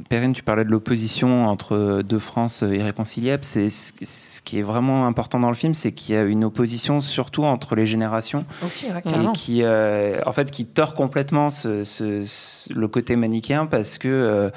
Perrine, 0.10 0.32
tu 0.32 0.42
parlais 0.42 0.64
de 0.64 0.70
l'opposition 0.70 1.46
entre 1.48 2.02
deux 2.02 2.18
France 2.20 2.64
irréconciliables. 2.68 3.44
C'est 3.44 3.70
ce 3.70 3.92
ce 4.04 4.42
qui 4.42 4.58
est 4.58 4.62
vraiment 4.64 5.06
important 5.06 5.40
dans 5.40 5.50
le 5.50 5.56
film, 5.56 5.74
c'est 5.76 5.92
qu'il 5.92 6.16
y 6.16 6.18
a 6.18 6.24
une 6.24 6.44
opposition 6.46 7.00
surtout 7.02 7.44
entre 7.44 7.76
les 7.76 7.86
générations 7.86 8.40
Aussi, 8.66 8.88
ouais, 8.88 9.02
et 9.06 9.32
qui, 9.34 9.62
euh, 9.64 10.20
en 10.26 10.32
fait, 10.32 10.50
qui 10.50 10.66
tord 10.66 10.96
complètement 10.96 11.50
ce, 11.52 11.84
ce- 11.84 12.24
ce- 12.26 12.74
le 12.74 12.88
côté 12.88 13.16
manichéen 13.18 13.66
parce 13.68 13.98
que 14.00 14.08
euh, 14.08 14.50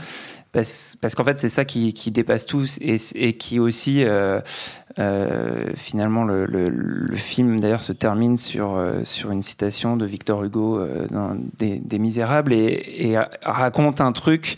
parce, 0.55 1.15
qu'en 1.17 1.25
fait 1.25 1.37
c'est 1.37 1.49
ça 1.49 1.65
qui, 1.65 1.93
dépasse 2.13 2.47
tout 2.47 2.65
et, 2.81 3.33
qui 3.37 3.59
aussi 3.59 4.05
euh, 4.05 4.41
euh, 5.01 5.67
finalement 5.75 6.25
le, 6.25 7.17
film 7.17 7.59
d'ailleurs 7.59 7.83
se 7.83 7.93
termine 7.93 8.37
sur 8.37 8.77
euh, 8.77 9.03
une 9.31 9.43
citation 9.43 9.97
de 9.97 10.07
Victor 10.07 10.45
Hugo 10.45 10.81
dans 11.11 11.37
des, 11.59 11.99
Misérables 11.99 12.53
et 12.53 13.17
raconte 13.43 14.01
un 14.01 14.13
truc 14.13 14.57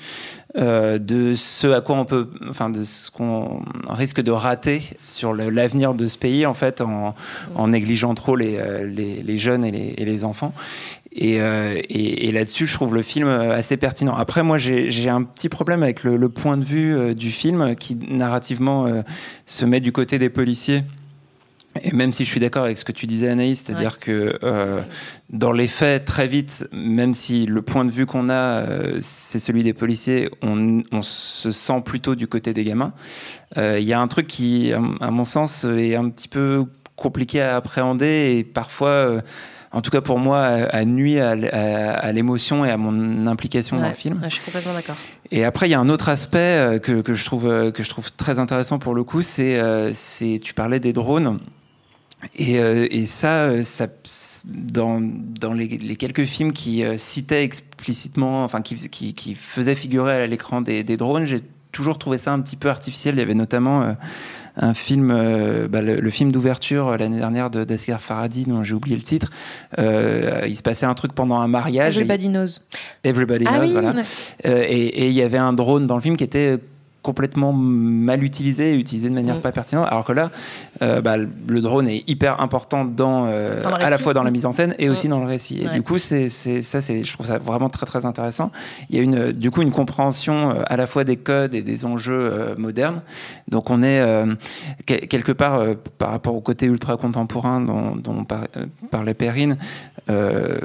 euh, 0.59 0.99
de 0.99 1.35
ce 1.35 1.67
à 1.67 1.83
quoi 1.83 1.97
on 1.97 2.07
peut, 2.07 2.31
enfin 2.49 2.71
de 2.71 2.85
ce 2.85 3.11
qu'on 3.11 3.63
risque 3.91 4.23
de 4.23 4.31
rater 4.31 4.83
sur 4.97 5.35
l'avenir 5.35 5.93
de 5.93 6.07
ce 6.07 6.17
pays 6.17 6.47
en 6.47 6.55
fait 6.55 6.81
en, 6.81 7.15
négligeant 7.69 8.15
trop 8.15 8.37
les, 8.37 8.57
euh, 8.57 8.87
les, 8.87 9.23
les 9.23 9.37
jeunes 9.37 9.65
et 9.65 9.71
les, 9.71 10.25
enfants. 10.25 10.55
Et, 11.13 11.41
euh, 11.41 11.81
et, 11.89 12.33
là-dessus, 12.33 12.67
je 12.67 12.75
trouve 12.75 12.95
le 12.95 13.03
film 13.03 13.29
assez 13.29 13.77
pertinent. 13.77 14.15
Après, 14.15 14.43
moi, 14.43 14.57
j'ai 14.59 15.09
un 15.09 15.23
petit 15.23 15.49
problème 15.49 15.83
avec 15.83 16.05
le, 16.05 16.29
point 16.29 16.57
de 16.57 16.65
vue 16.65 17.15
du 17.15 17.31
film 17.31 17.75
qui 17.75 17.97
narrativement 18.09 18.87
se 19.47 19.65
met 19.65 19.81
du 19.81 19.93
côté 19.93 20.19
des 20.19 20.31
policiers. 20.31 20.85
Et 21.83 21.93
même 21.95 22.13
si 22.13 22.25
je 22.25 22.31
suis 22.31 22.41
d'accord 22.41 22.65
avec 22.65 22.79
ce 22.79 22.85
que 22.85 22.93
tu 22.93 23.07
disais, 23.07 23.29
Anaïs, 23.29 23.65
c'est-à-dire 23.65 23.99
que 23.99 24.39
euh, 24.43 24.83
dans 25.31 25.53
les 25.53 25.69
faits, 25.69 26.05
très 26.05 26.27
vite, 26.27 26.67
même 26.73 27.15
si 27.15 27.47
le 27.47 27.63
point 27.63 27.85
de 27.85 27.91
vue 27.91 28.07
qu'on 28.07 28.29
a, 28.29 28.35
euh, 28.35 28.99
c'est 29.01 29.39
celui 29.39 29.63
des 29.63 29.73
policiers, 29.73 30.29
on, 30.43 30.83
on 30.93 31.03
se 31.03 31.51
sent 31.53 31.83
plutôt 31.85 32.15
du 32.15 32.27
côté 32.27 32.53
des 32.53 32.65
gamins. 32.65 32.93
Euh, 33.59 33.79
Il 33.81 33.87
y 33.87 33.93
a 33.93 34.01
un 34.01 34.09
truc 34.09 34.27
qui, 34.27 34.73
à 34.73 34.81
à 35.05 35.11
mon 35.11 35.25
sens, 35.25 35.65
est 35.65 35.95
un 35.97 36.09
petit 36.11 36.29
peu 36.29 36.65
compliqué 36.97 37.41
à 37.43 37.57
appréhender 37.57 38.37
et 38.39 38.45
parfois, 38.45 39.23
en 39.71 39.81
tout 39.83 39.91
cas 39.91 40.01
pour 40.01 40.19
moi, 40.19 40.39
a, 40.45 40.65
a 40.65 40.85
nuit 40.87 41.21
à, 41.21 41.31
à- 41.33 41.93
à 41.93 42.13
l'émotion 42.13 42.65
et 42.65 42.71
à 42.71 42.77
mon 42.79 43.27
implication 43.27 43.79
dans 43.79 43.89
le 43.89 43.95
film. 43.95 44.19
ouais, 44.23 44.31
je 44.31 44.35
suis 44.37 44.45
complètement 44.45 44.73
d'accord. 44.73 44.97
Et 45.31 45.45
après, 45.45 45.69
il 45.69 45.73
y 45.73 45.75
a 45.75 45.81
un 45.81 45.89
autre 45.91 46.09
aspect 46.09 46.81
que, 46.83 47.03
que 47.03 47.15
je 47.15 47.25
trouve, 47.25 47.71
que 47.73 47.83
je 47.83 47.89
trouve 47.89 48.11
très 48.13 48.39
intéressant 48.39 48.79
pour 48.79 48.95
le 48.95 49.05
coup, 49.05 49.21
c'est, 49.23 49.61
c'est 49.93 50.39
tu 50.43 50.55
parlais 50.55 50.81
des 50.81 50.93
drones. 50.95 51.39
Et, 52.39 52.59
euh, 52.59 52.87
et 52.91 53.07
ça, 53.07 53.45
euh, 53.45 53.63
ça, 53.63 53.87
dans, 54.47 55.01
dans 55.03 55.53
les, 55.53 55.67
les 55.67 55.97
quelques 55.97 56.25
films 56.25 56.53
qui 56.53 56.83
euh, 56.83 56.97
citaient 56.97 57.45
explicitement, 57.45 58.45
enfin 58.45 58.63
qui, 58.63 58.89
qui, 58.89 59.15
qui 59.15 59.35
faisaient 59.35 59.75
figurer 59.75 60.23
à 60.23 60.27
l'écran 60.27 60.61
des, 60.61 60.83
des 60.83 60.97
drones, 60.97 61.25
j'ai 61.25 61.41
toujours 61.73 61.99
trouvé 61.99 62.19
ça 62.19 62.33
un 62.33 62.41
petit 62.41 62.57
peu 62.57 62.71
artificiel. 62.71 63.15
Il 63.17 63.19
y 63.19 63.23
avait 63.23 63.35
notamment 63.35 63.83
euh, 63.83 63.93
un 64.57 64.73
film, 64.73 65.09
bah, 65.69 65.83
le, 65.83 66.01
le 66.01 66.11
film 66.11 66.33
d'ouverture 66.33 66.97
l'année 66.97 67.19
dernière 67.19 67.51
de 67.51 67.65
d'Asghar 67.65 68.01
Farhadi, 68.01 68.45
dont 68.45 68.65
j'ai 68.65 68.75
oublié 68.75 68.97
le 68.97 69.03
titre. 69.03 69.31
Il 69.77 70.57
se 70.57 70.63
passait 70.63 70.87
un 70.87 70.95
truc 70.95 71.13
pendant 71.13 71.37
un 71.37 71.49
mariage. 71.49 71.99
Everybody 71.99 72.29
knows. 72.31 72.61
Everybody 73.05 73.45
Ah 73.47 73.59
Knows, 73.59 73.67
oui, 73.67 73.73
voilà. 73.73 74.03
et 74.43 75.09
il 75.09 75.13
y 75.13 75.21
avait 75.21 75.37
un 75.37 75.53
drone 75.53 75.87
dans 75.87 75.97
le 75.97 76.01
film 76.01 76.17
qui 76.17 76.25
était 76.25 76.59
complètement 77.07 77.53
mal 77.53 78.25
utilisé, 78.25 78.75
utilisé 78.75 79.09
de 79.09 79.15
manière 79.15 79.37
Mm. 79.37 79.41
pas 79.41 79.53
pertinente, 79.53 79.87
alors 79.89 80.05
que 80.05 80.13
là, 80.13 80.31
euh, 80.83 81.01
bah, 81.01 81.17
le 81.17 81.61
drone 81.61 81.87
est 81.89 82.03
hyper 82.11 82.41
important 82.41 82.85
dans, 82.85 83.27
euh, 83.27 83.63
Dans 83.63 83.73
à 83.75 83.89
la 83.91 83.99
fois 83.99 84.13
dans 84.13 84.25
la 84.25 84.33
mise 84.33 84.45
en 84.45 84.53
scène 84.53 84.75
et 84.81 84.89
aussi 84.91 85.07
Mm. 85.07 85.11
dans 85.11 85.21
le 85.21 85.27
récit. 85.27 85.59
Et 85.63 85.69
Ouais. 85.69 85.75
du 85.75 85.83
coup, 85.83 85.99
c'est 85.99 86.29
ça, 86.29 86.81
c'est 86.81 87.03
je 87.05 87.13
trouve 87.13 87.27
ça 87.27 87.39
vraiment 87.39 87.69
très 87.69 87.87
très 87.87 88.05
intéressant. 88.05 88.51
Il 88.91 88.97
y 88.97 88.99
a 88.99 89.03
une 89.03 89.31
du 89.33 89.51
coup 89.53 89.63
une 89.63 89.71
compréhension 89.71 90.51
euh, 90.51 90.63
à 90.67 90.77
la 90.77 90.87
fois 90.87 91.05
des 91.05 91.17
codes 91.17 91.55
et 91.55 91.63
des 91.63 91.85
enjeux 91.85 92.29
euh, 92.33 92.55
modernes. 92.59 93.03
Donc 93.49 93.71
on 93.71 93.83
est 93.83 94.01
que- 94.87 95.07
quelque 95.07 95.33
part 95.33 95.61
par 95.99 96.11
rapport 96.11 96.35
au 96.35 96.41
côté 96.41 96.67
ultra 96.67 96.97
contemporain 96.97 97.61
dont, 97.61 97.95
dont 97.95 98.25
par- 98.25 98.49
parlait 98.91 99.15
Perrine. 99.15 99.57
Euh, 100.09 100.59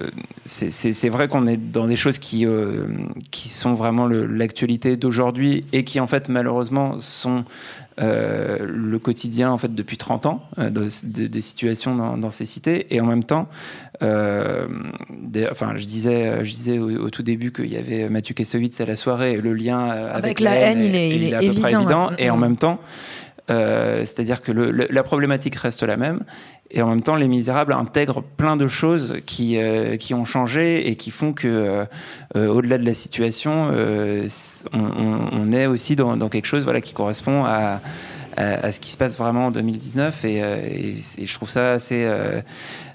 c'est- 0.45 1.09
vrai 1.09 1.27
qu'on 1.27 1.47
est 1.47 1.57
dans 1.57 1.87
des 1.87 1.95
choses 1.95 2.19
qui, 2.19 2.45
euh, 2.45 2.85
qui 3.31 3.49
sont 3.49 3.73
vraiment 3.73 4.07
l'actualité 4.07 4.97
d'aujourd'hui 4.97 5.63
et 5.73 5.83
qui 5.83 5.99
en 5.99 6.07
fait 6.07 6.29
malheureusement 6.29 6.99
sont 6.99 7.43
euh, 7.99 8.57
le 8.67 8.99
quotidien 8.99 9.51
en 9.51 9.57
fait 9.57 9.75
depuis 9.75 9.97
30 9.97 10.25
ans 10.25 10.43
euh, 10.59 10.69
de- 10.69 10.87
de- 11.05 11.27
des 11.27 11.41
situations 11.41 11.95
dans, 11.95 12.17
dans 12.17 12.29
ces 12.31 12.45
cités. 12.45 12.93
Et 12.93 13.01
en 13.01 13.05
même 13.05 13.23
temps 13.23 13.47
euh, 14.01 14.67
des- 15.11 15.47
enfin 15.51 15.73
je 15.75 15.85
disais 15.85 16.43
je 16.45 16.53
disais 16.53 16.79
au, 16.79 16.89
au 17.05 17.09
tout 17.09 17.21
début 17.23 17.51
qu'il 17.51 17.67
y 17.71 17.77
avait 17.77 18.09
Mathieu 18.09 18.33
Kassovitz 18.33 18.79
à 18.81 18.85
la 18.85 18.95
soirée 18.95 19.33
et 19.33 19.41
le 19.41 19.53
lien 19.53 19.89
euh, 19.91 20.09
avec, 20.11 20.23
Avec 20.23 20.39
la 20.39 20.55
haine, 20.55 20.81
il 20.81 20.95
est- 20.95 21.15
il 21.15 21.23
est 21.25 21.33
à 21.33 21.39
peu 21.41 21.51
près 21.51 21.73
évident, 21.73 22.09
et 22.17 22.29
en 22.29 22.35
Mhm. 22.35 22.41
même 22.41 22.57
temps 22.57 22.79
euh, 23.49 23.99
c'est-à-dire 23.99 24.41
que 24.41 24.51
la 24.51 25.03
problématique 25.03 25.55
reste 25.55 25.83
la 25.83 25.97
même 25.97 26.21
et 26.73 26.81
en 26.81 26.87
même 26.87 27.01
temps, 27.01 27.15
Les 27.15 27.27
Misérables 27.27 27.73
intègrent 27.73 28.23
plein 28.23 28.55
de 28.55 28.67
choses 28.67 29.17
qui, 29.25 29.57
euh, 29.57 29.97
qui 29.97 30.13
ont 30.13 30.23
changé 30.23 30.87
et 30.87 30.95
qui 30.95 31.11
font 31.11 31.33
que, 31.33 31.85
euh, 32.35 32.47
au-delà 32.47 32.77
de 32.77 32.85
la 32.85 32.93
situation, 32.93 33.69
on, 34.71 35.51
est 35.51 35.65
aussi 35.65 35.97
dans, 35.97 36.29
quelque 36.29 36.45
chose 36.45 36.63
voilà, 36.63 36.79
qui 36.79 36.93
correspond 36.93 37.43
à, 37.43 37.81
à, 38.37 38.71
ce 38.71 38.79
qui 38.79 38.89
se 38.89 38.95
passe 38.95 39.17
vraiment 39.17 39.47
en 39.47 39.51
2019. 39.51 40.23
Et, 40.23 40.37
et 40.37 41.25
je 41.25 41.33
trouve 41.33 41.49
ça 41.49 41.73
assez, 41.73 42.09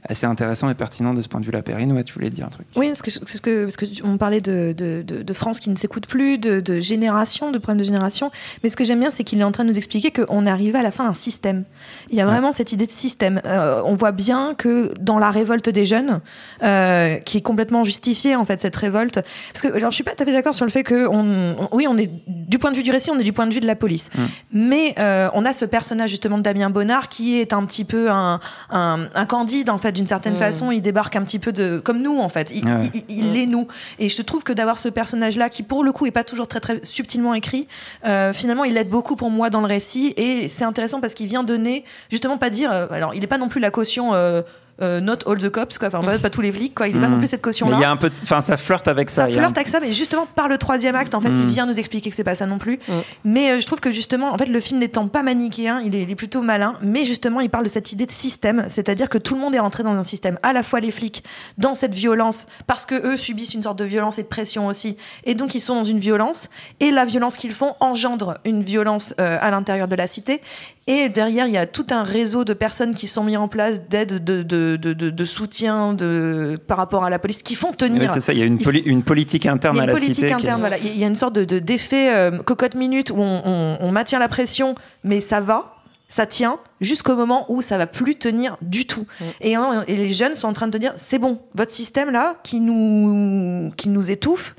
assez 0.09 0.27
intéressant 0.27 0.69
et 0.71 0.75
pertinent 0.75 1.15
de 1.15 1.23
ce 1.23 1.29
point 1.29 1.41
de 1.41 1.47
vue-là. 1.47 1.63
Perrine, 1.63 1.93
ouais, 1.93 2.05
tu 2.05 2.13
voulais 2.15 2.31
dire 2.31 2.47
un 2.47 2.51
truc 2.51 2.67
Oui, 2.77 2.89
parce 2.89 3.03
que, 3.03 3.19
parce 3.19 3.41
que, 3.41 3.65
parce 3.65 3.77
que 3.77 3.87
on 4.05 4.17
parlait 4.19 4.41
de, 4.41 4.73
de, 4.77 5.03
de, 5.03 5.33
France 5.33 5.61
qui 5.61 5.71
ne 5.71 5.77
s'écoute 5.77 6.07
plus, 6.07 6.39
de, 6.39 6.61
de 6.61 6.81
génération, 6.81 7.51
de 7.51 7.59
problèmes 7.59 7.79
de 7.79 7.85
génération. 7.85 8.31
Mais 8.63 8.71
ce 8.71 8.77
que 8.77 8.85
j'aime 8.85 9.01
bien, 9.01 9.11
c'est 9.11 9.25
qu'il 9.25 9.41
est 9.41 9.45
en 9.45 9.53
train 9.53 9.65
de 9.65 9.69
nous 9.71 9.79
expliquer 9.79 10.11
qu'on 10.11 10.47
est 10.47 10.51
arrivé 10.51 10.79
à 10.79 10.83
la 10.83 10.91
fin 10.91 11.05
d'un 11.05 11.15
système. 11.15 11.65
Il 12.11 12.17
y 12.17 12.21
a 12.21 12.27
vraiment 12.27 12.53
cette 12.53 12.73
idée 12.73 12.87
de 12.87 12.93
système. 12.93 13.41
Euh, 13.45 13.83
on 13.85 13.95
voit 13.95 14.13
bien 14.13 14.55
que 14.55 14.93
dans 15.01 15.19
la 15.19 15.31
révolte 15.31 15.69
des 15.69 15.85
jeunes, 15.85 16.21
euh, 16.63 17.17
qui 17.19 17.39
est 17.39 17.43
complètement 17.43 17.85
justifiée 17.85 18.37
en 18.37 18.45
fait 18.45 18.61
cette 18.61 18.77
révolte, 18.77 19.21
parce 19.53 19.63
que 19.63 19.77
alors 19.77 19.91
je 19.91 19.95
suis 19.97 20.05
pas 20.05 20.13
tout 20.15 20.23
à 20.23 20.27
fait 20.27 20.33
d'accord 20.33 20.55
sur 20.55 20.65
le 20.65 20.71
fait 20.71 20.83
que 20.83 21.07
on, 21.09 21.57
on- 21.61 21.69
oui, 21.73 21.87
on 21.89 21.97
est 21.99 22.11
du 22.27 22.59
point 22.59 22.71
de 22.71 22.77
vue 22.77 22.83
du 22.83 22.91
récit, 22.91 23.11
on 23.11 23.19
est 23.19 23.25
du 23.25 23.33
point 23.33 23.47
de 23.47 23.53
vue 23.55 23.61
de 23.61 23.67
la 23.67 23.77
police. 23.77 24.11
Mais 24.53 24.95
euh, 24.99 25.29
on 25.35 25.45
a 25.45 25.53
ce 25.53 25.65
personnage 25.65 26.11
justement 26.11 26.39
de 26.39 26.43
Damien 26.43 26.71
Bonnard 26.71 27.09
qui 27.09 27.39
est 27.41 27.53
un 27.53 27.65
petit 27.65 27.85
peu 27.85 28.11
un, 28.11 28.41
un, 28.71 29.09
un 29.15 29.27
candide 29.27 29.71
en 29.71 29.79
fait 29.79 29.96
d'une 29.97 30.07
certaine 30.07 30.35
Mm. 30.35 30.39
façon. 30.39 30.71
Il 30.71 30.81
débarque 30.83 31.17
un 31.17 31.23
petit 31.25 31.39
peu 31.41 31.51
de 31.53 31.79
comme 31.79 32.01
nous 32.03 32.19
en 32.21 32.29
fait. 32.29 32.53
Il, 32.55 32.65
ouais. 32.67 32.81
il- 32.95 33.05
il 33.09 33.33
l'est 33.33 33.47
nous. 33.47 33.67
Et 33.99 34.09
je 34.09 34.23
trouve 34.23 34.45
que 34.45 34.53
d'avoir 34.53 34.79
ce 34.79 34.89
personnage 34.89 35.37
là 35.37 35.49
qui 35.49 35.63
pour 35.65 35.83
le 35.83 35.91
coup 35.93 36.07
est 36.07 36.11
pas 36.13 36.25
toujours 36.25 36.47
très 36.49 36.61
très 36.61 36.81
subtilement 36.85 37.35
écrit, 37.35 37.67
euh, 38.05 38.33
finalement 38.33 38.65
il 38.65 38.77
aide 38.77 38.89
beaucoup 38.91 39.17
pour 39.17 39.31
moi 39.31 39.51
dans 39.51 39.61
le 39.61 39.67
récit 39.67 40.15
et 40.17 40.49
c'est 40.49 40.65
intéressant 40.65 41.01
parce 41.01 41.15
qu'il 41.15 41.27
vient 41.27 41.43
donner 41.43 41.85
justement 42.11 42.39
pas 42.39 42.51
dire. 42.51 42.71
euh, 42.71 42.87
alors 42.91 43.15
il 43.15 43.25
est 43.25 43.27
pas 43.27 43.39
non 43.39 43.49
plus 43.49 43.61
la 43.61 43.71
caution. 43.71 44.15
euh, 44.15 44.43
euh, 44.83 45.01
not 45.01 45.19
all 45.27 45.39
the 45.39 45.49
cops, 45.49 45.79
quoi. 45.79 45.89
Enfin, 45.89 46.03
pas, 46.03 46.19
pas 46.19 46.31
tous 46.31 46.41
les 46.43 46.53
flics, 46.53 46.75
quoi. 46.75 46.89
Il 46.89 46.97
est 46.97 47.01
pas 47.01 47.07
Mhm. 47.07 47.13
non 47.15 47.19
plus 47.19 47.29
cette 47.29 47.43
caution-là 47.43 47.77
il 47.79 47.81
y 47.81 47.85
a 47.85 47.91
un 47.91 47.97
peu, 47.97 48.09
de- 48.11 48.15
enfin, 48.23 48.41
ça 48.41 48.57
flirte 48.57 48.89
avec 48.89 49.09
ça. 49.11 49.23
ça 49.25 49.29
un- 49.31 49.33
flirte 49.33 49.57
avec 49.57 49.69
ça, 49.69 49.81
mais 49.81 49.93
justement 49.93 50.27
par 50.35 50.49
le 50.49 50.59
troisième 50.59 50.95
acte, 50.95 51.15
en 51.15 51.21
fait, 51.21 51.29
il 51.31 51.45
Mm. 51.45 51.49
vient 51.49 51.67
nous 51.67 51.79
expliquer 51.79 52.11
que 52.11 52.17
c'est 52.17 52.25
pas 52.25 52.35
ça 52.35 52.47
non 52.47 52.59
plus. 52.59 52.79
Mm. 52.89 52.93
Mais 53.25 53.51
euh, 53.53 53.59
je 53.59 53.67
trouve 53.67 53.81
que 53.81 53.91
justement, 53.91 54.33
en 54.33 54.39
fait, 54.39 54.47
le 54.47 54.61
film 54.61 54.81
n'étant 54.81 55.09
pas 55.09 55.23
manichéen, 55.23 55.81
il 55.85 55.95
est, 55.95 56.03
il 56.03 56.11
est 56.11 56.15
plutôt 56.15 56.43
malin, 56.43 56.75
mais 56.83 57.05
justement, 57.05 57.41
il 57.41 57.49
parle 57.51 57.65
de 57.65 57.69
cette 57.71 57.93
idée 57.93 58.07
de 58.07 58.11
système, 58.13 58.65
c'est-à-dire 58.69 59.09
que 59.09 59.19
tout 59.19 59.35
le 59.35 59.41
monde 59.41 59.55
est 59.55 59.59
rentré 59.61 59.83
dans 59.83 59.93
un 59.95 60.05
système, 60.05 60.39
à 60.43 60.53
la 60.53 60.63
fois 60.63 60.81
les 60.81 60.91
flics, 60.91 61.25
dans 61.59 61.75
cette 61.75 61.95
violence, 61.95 62.47
parce 62.67 62.85
que 62.87 62.95
eux 62.95 63.17
subissent 63.17 63.55
une 63.55 63.63
sorte 63.63 63.79
de 63.79 63.85
violence 63.85 64.19
et 64.19 64.23
de 64.23 64.29
pression 64.29 64.67
aussi, 64.67 64.97
et 65.25 65.35
donc 65.35 65.55
ils 65.55 65.61
sont 65.61 65.75
dans 65.75 65.85
une 65.85 65.99
violence, 66.01 66.51
et 66.81 66.91
la 66.91 67.05
violence 67.05 67.37
qu'ils 67.37 67.53
font 67.55 67.75
engendre 67.81 68.35
une 68.45 68.63
violence 68.63 69.15
euh, 69.21 69.39
à 69.41 69.51
l'intérieur 69.51 69.89
de 69.89 69.97
la 69.97 70.07
cité. 70.07 70.41
Et 70.89 71.09
derrière, 71.09 71.47
il 71.49 71.53
y 71.53 71.57
a 71.59 71.67
tout 71.67 71.87
un 71.91 72.05
réseau 72.05 72.45
de 72.45 72.53
personnes 72.55 72.95
qui 72.95 73.09
sont 73.09 73.25
mis 73.25 73.37
en 73.37 73.49
place 73.49 73.81
d'aide, 73.89 74.23
de, 74.23 74.45
de, 74.45 74.66
de, 74.75 74.93
de, 74.93 75.11
de 75.11 75.25
soutien 75.25 75.95
de, 75.95 76.59
par 76.67 76.77
rapport 76.79 77.05
à 77.05 77.11
la 77.11 77.21
police, 77.21 77.43
qui 77.45 77.55
font 77.55 77.73
tenir. 77.73 78.11
C'est 78.13 78.21
ça, 78.21 78.33
il 78.33 78.41
y 78.41 78.43
a 78.43 78.45
une, 78.45 78.59
poli- 78.59 78.83
une 78.85 79.05
politique 79.05 79.47
interne 79.47 79.77
Il 79.77 79.79
y 79.79 79.81
a 79.81 79.83
à 79.83 79.85
une 79.85 79.91
la 79.93 79.95
politique 79.97 80.15
cité. 80.17 80.27
est- 80.27 80.59
voilà. 80.59 80.79
Il 80.79 80.99
y 80.99 81.05
a 81.05 81.07
une 81.07 81.15
sorte 81.15 81.37
de, 81.37 81.45
de- 81.45 81.61
d'effet 81.61 82.13
euh, 82.13 82.39
cocotte 82.39 82.75
minute 82.75 83.11
où 83.11 83.19
on, 83.19 83.43
on- 83.45 83.79
on 83.81 83.93
maintient 83.93 84.19
la 84.19 84.29
pression, 84.29 84.75
mais 85.05 85.21
ça 85.21 85.41
va, 85.41 85.77
ça 86.09 86.27
tient, 86.27 86.59
jusqu'au 86.81 87.15
moment 87.15 87.47
où 87.49 87.63
ça 87.63 87.79
va 87.79 87.87
plus 87.87 88.17
tenir 88.17 88.57
du 88.61 88.87
tout. 88.87 89.07
Et, 89.41 89.55
hein, 89.55 89.85
et 89.87 89.95
les 89.97 90.13
jeunes 90.13 90.35
sont 90.35 90.49
en 90.49 90.53
train 90.53 90.67
de 90.67 90.73
te 90.73 90.79
dire, 90.79 90.93
c'est 90.97 91.19
bon, 91.19 91.41
votre 91.55 91.71
système 91.73 92.11
là, 92.11 92.35
qui 92.43 92.59
nous, 92.61 93.73
qui 93.77 93.89
nous 93.89 94.11
étouffe, 94.11 94.55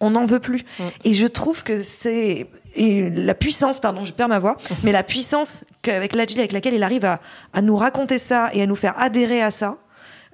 on 0.00 0.10
n'en 0.10 0.26
veut 0.26 0.40
plus. 0.40 0.60
Et 1.04 1.14
je 1.14 1.26
trouve 1.26 1.62
que 1.62 1.82
c'est 1.82 2.48
et 2.76 3.10
la 3.10 3.34
puissance, 3.34 3.80
pardon, 3.80 4.04
je 4.04 4.12
perds 4.12 4.28
ma 4.28 4.38
voix, 4.38 4.56
mais 4.84 4.92
la 4.92 5.02
puissance 5.02 5.62
qu'avec 5.82 6.14
l'agilité 6.14 6.40
avec 6.40 6.52
laquelle 6.52 6.74
il 6.74 6.82
arrive 6.82 7.04
à, 7.04 7.20
à 7.52 7.62
nous 7.62 7.76
raconter 7.76 8.18
ça 8.18 8.50
et 8.52 8.62
à 8.62 8.66
nous 8.66 8.76
faire 8.76 8.94
adhérer 8.98 9.42
à 9.42 9.50
ça. 9.50 9.76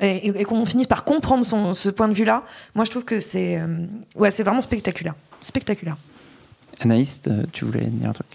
Et, 0.00 0.28
et- 0.28 0.40
et 0.40 0.44
qu'on 0.44 0.64
finisse 0.66 0.86
par 0.88 1.04
comprendre 1.04 1.44
son, 1.44 1.74
ce 1.74 1.88
point 1.88 2.08
de 2.08 2.14
vue-là, 2.14 2.42
moi 2.74 2.84
je 2.84 2.90
trouve 2.90 3.04
que 3.04 3.20
c'est 3.20 3.58
euh, 3.58 3.86
ouais, 4.16 4.30
c'est 4.32 4.42
vraiment 4.42 4.60
spectaculaire. 4.60 5.14
Spectaculaire. 5.40 5.96
Anaïs, 6.84 7.22
euh, 7.28 7.42
tu 7.52 7.64
voulais 7.64 7.80
dire 7.86 8.10
un 8.10 8.12
truc 8.12 8.26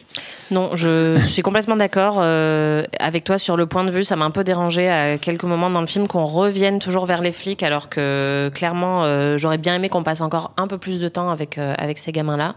Non, 0.51 0.71
je 0.75 1.15
suis 1.25 1.41
complètement 1.41 1.75
d'accord 1.75 2.17
euh, 2.19 2.83
avec 2.99 3.23
toi 3.23 3.37
sur 3.37 3.57
le 3.57 3.65
point 3.65 3.83
de 3.83 3.91
vue. 3.91 4.03
Ça 4.03 4.15
m'a 4.15 4.25
un 4.25 4.31
peu 4.31 4.43
dérangé 4.43 4.89
à 4.89 5.17
quelques 5.17 5.43
moments 5.43 5.69
dans 5.69 5.81
le 5.81 5.87
film 5.87 6.07
qu'on 6.07 6.25
revienne 6.25 6.79
toujours 6.79 7.05
vers 7.05 7.21
les 7.21 7.31
flics, 7.31 7.63
alors 7.63 7.89
que 7.89 8.49
clairement, 8.53 9.03
euh, 9.03 9.37
j'aurais 9.37 9.57
bien 9.57 9.75
aimé 9.75 9.89
qu'on 9.89 10.03
passe 10.03 10.21
encore 10.21 10.51
un 10.57 10.67
peu 10.67 10.77
plus 10.77 10.99
de 10.99 11.07
temps 11.09 11.29
avec 11.29 11.57
euh, 11.57 11.73
avec 11.77 11.97
ces 11.97 12.11
gamins-là. 12.11 12.55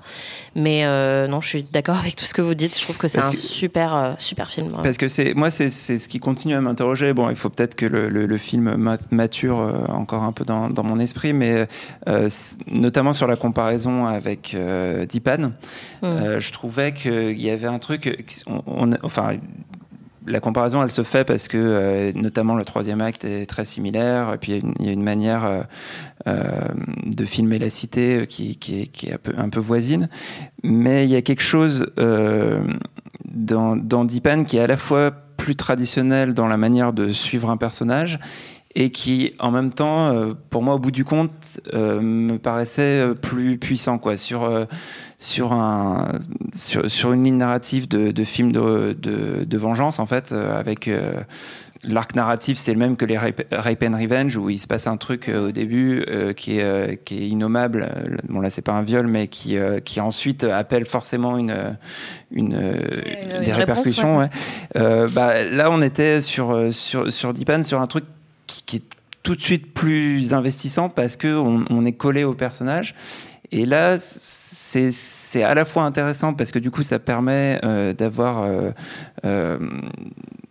Mais 0.54 0.84
euh, 0.84 1.26
non, 1.26 1.40
je 1.40 1.48
suis 1.48 1.62
d'accord 1.64 1.96
avec 1.98 2.16
tout 2.16 2.24
ce 2.24 2.34
que 2.34 2.42
vous 2.42 2.54
dites. 2.54 2.76
Je 2.78 2.82
trouve 2.82 2.96
que 2.98 3.08
c'est 3.08 3.20
un 3.20 3.30
que- 3.30 3.36
super 3.36 3.94
euh, 3.94 4.12
super 4.18 4.50
film. 4.50 4.68
ouais. 4.68 4.82
Parce 4.82 4.96
que 4.96 5.08
c'est 5.08 5.34
moi, 5.34 5.50
c'est 5.50 5.70
c'est 5.70 5.98
ce 5.98 6.08
qui 6.08 6.20
continue 6.20 6.54
à 6.54 6.60
m'interroger. 6.60 7.12
Bon, 7.12 7.30
il 7.30 7.36
faut 7.36 7.48
peut-être 7.50 7.74
que 7.74 7.86
le, 7.86 8.08
le- 8.08 8.26
le 8.26 8.36
film 8.36 8.76
ma- 8.76 8.96
mature 9.10 9.56
encore 9.92 10.22
un 10.22 10.32
peu 10.32 10.44
dans, 10.44 10.70
dans 10.70 10.82
mon 10.84 10.98
esprit, 10.98 11.32
mais 11.32 11.66
euh, 12.08 12.28
notamment 12.70 13.12
sur 13.12 13.26
la 13.26 13.36
comparaison 13.36 14.06
avec 14.06 14.52
euh, 14.54 15.06
Dipan, 15.06 15.52
euh, 16.02 16.40
je 16.40 16.52
trouvais 16.52 16.92
qu'il 16.92 17.40
y 17.40 17.50
avait 17.50 17.66
un 17.66 17.78
truc. 17.78 18.34
enfin. 19.02 19.36
La 20.26 20.38
comparaison, 20.38 20.82
elle 20.82 20.90
se 20.90 21.02
fait 21.02 21.24
parce 21.24 21.48
que, 21.48 21.56
euh, 21.56 22.12
notamment, 22.14 22.54
le 22.54 22.64
troisième 22.64 23.00
acte 23.00 23.24
est 23.24 23.46
très 23.46 23.64
similaire. 23.64 24.34
Et 24.34 24.38
puis, 24.38 24.52
il 24.78 24.84
y 24.84 24.88
a 24.90 24.92
une, 24.92 25.02
manière 25.02 25.64
euh, 26.28 26.42
de 27.06 27.24
filmer 27.24 27.58
la 27.58 27.70
cité 27.70 28.26
qui, 28.28 28.58
est, 28.70 29.12
un, 29.36 29.48
peu, 29.48 29.58
voisine. 29.58 30.10
Mais 30.62 31.06
il 31.06 31.10
y 31.10 31.16
a 31.16 31.22
quelque 31.22 31.42
chose 31.42 31.86
dans, 31.96 33.76
dans 33.76 34.04
Deepan 34.04 34.44
qui 34.44 34.58
est 34.58 34.60
à 34.60 34.66
la 34.66 34.76
fois 34.76 35.10
plus 35.10 35.56
traditionnel 35.56 36.34
dans 36.34 36.46
la 36.46 36.58
manière 36.58 36.92
de 36.92 37.12
suivre 37.12 37.48
un 37.48 37.56
personnage 37.56 38.20
et 38.76 38.90
qui, 38.90 39.34
en 39.40 39.50
même 39.50 39.72
temps, 39.72 40.10
euh, 40.12 40.32
pour 40.48 40.62
moi, 40.62 40.74
au 40.74 40.78
bout 40.78 40.92
du 40.92 41.04
compte, 41.04 41.60
euh, 41.74 42.00
me 42.00 42.38
paraissait 42.38 43.00
euh, 43.00 43.14
plus 43.14 43.58
puissant, 43.58 43.98
quoi, 43.98 44.16
sur 44.16 44.44
euh, 44.44 44.64
sur 45.18 45.52
un 45.52 46.12
sur, 46.54 46.90
sur 46.90 47.12
une 47.12 47.24
ligne 47.24 47.36
narrative 47.38 47.88
de, 47.88 48.12
de 48.12 48.24
film 48.24 48.52
de, 48.52 48.96
de, 48.98 49.44
de 49.44 49.58
vengeance, 49.58 49.98
en 49.98 50.06
fait, 50.06 50.30
euh, 50.32 50.58
avec 50.58 50.88
L'arc 51.82 52.14
narratif, 52.14 52.58
c'est 52.58 52.74
le 52.74 52.78
même 52.78 52.94
que 52.94 53.06
les 53.06 53.16
Rape, 53.16 53.40
Rape 53.50 53.82
and 53.84 53.96
Revenge, 53.96 54.36
où 54.36 54.50
il 54.50 54.58
se 54.58 54.66
passe 54.66 54.86
un 54.86 54.98
truc 54.98 55.30
au 55.34 55.50
début 55.50 56.04
qui, 56.36 56.58
est, 56.58 57.02
qui 57.06 57.14
est 57.16 57.26
innommable. 57.28 57.88
Bon, 58.28 58.40
là, 58.40 58.50
c'est 58.50 58.60
pas 58.60 58.72
un 58.72 58.82
viol, 58.82 59.06
mais 59.06 59.28
qui, 59.28 59.56
qui 59.86 59.98
ensuite 59.98 60.44
appelle 60.44 60.84
forcément 60.84 61.38
une, 61.38 61.78
une, 62.30 62.52
une- 62.52 62.58
des 62.58 63.46
une 63.46 63.52
réponse, 63.52 63.54
répercussions. 63.56 64.18
ouais. 64.18 64.28
ouais. 64.74 65.06
Bah, 65.14 65.42
là, 65.42 65.70
on 65.70 65.80
était 65.80 66.20
sur, 66.20 66.54
sur, 66.70 67.10
sur 67.10 67.32
Deepan, 67.32 67.62
sur 67.62 67.80
un 67.80 67.86
truc 67.86 68.04
qui, 68.70 68.76
est 68.76 68.82
tout 69.22 69.34
de 69.34 69.40
suite 69.40 69.74
plus 69.74 70.32
investissant 70.32 70.88
parce 70.88 71.16
que 71.16 71.36
on, 71.36 71.64
on 71.68 71.84
est 71.84 71.92
collé 71.92 72.24
au 72.24 72.34
personnage. 72.34 72.94
Et 73.52 73.66
là, 73.66 73.98
c'est 74.62 75.42
à 75.42 75.54
la 75.54 75.64
fois 75.64 75.84
intéressant 75.84 76.34
parce 76.34 76.50
que 76.52 76.58
du 76.58 76.70
coup, 76.70 76.82
ça 76.82 76.98
permet 76.98 77.58
euh, 77.64 77.92
d'avoir 77.92 78.42
euh, 78.42 78.70
euh, 79.24 79.58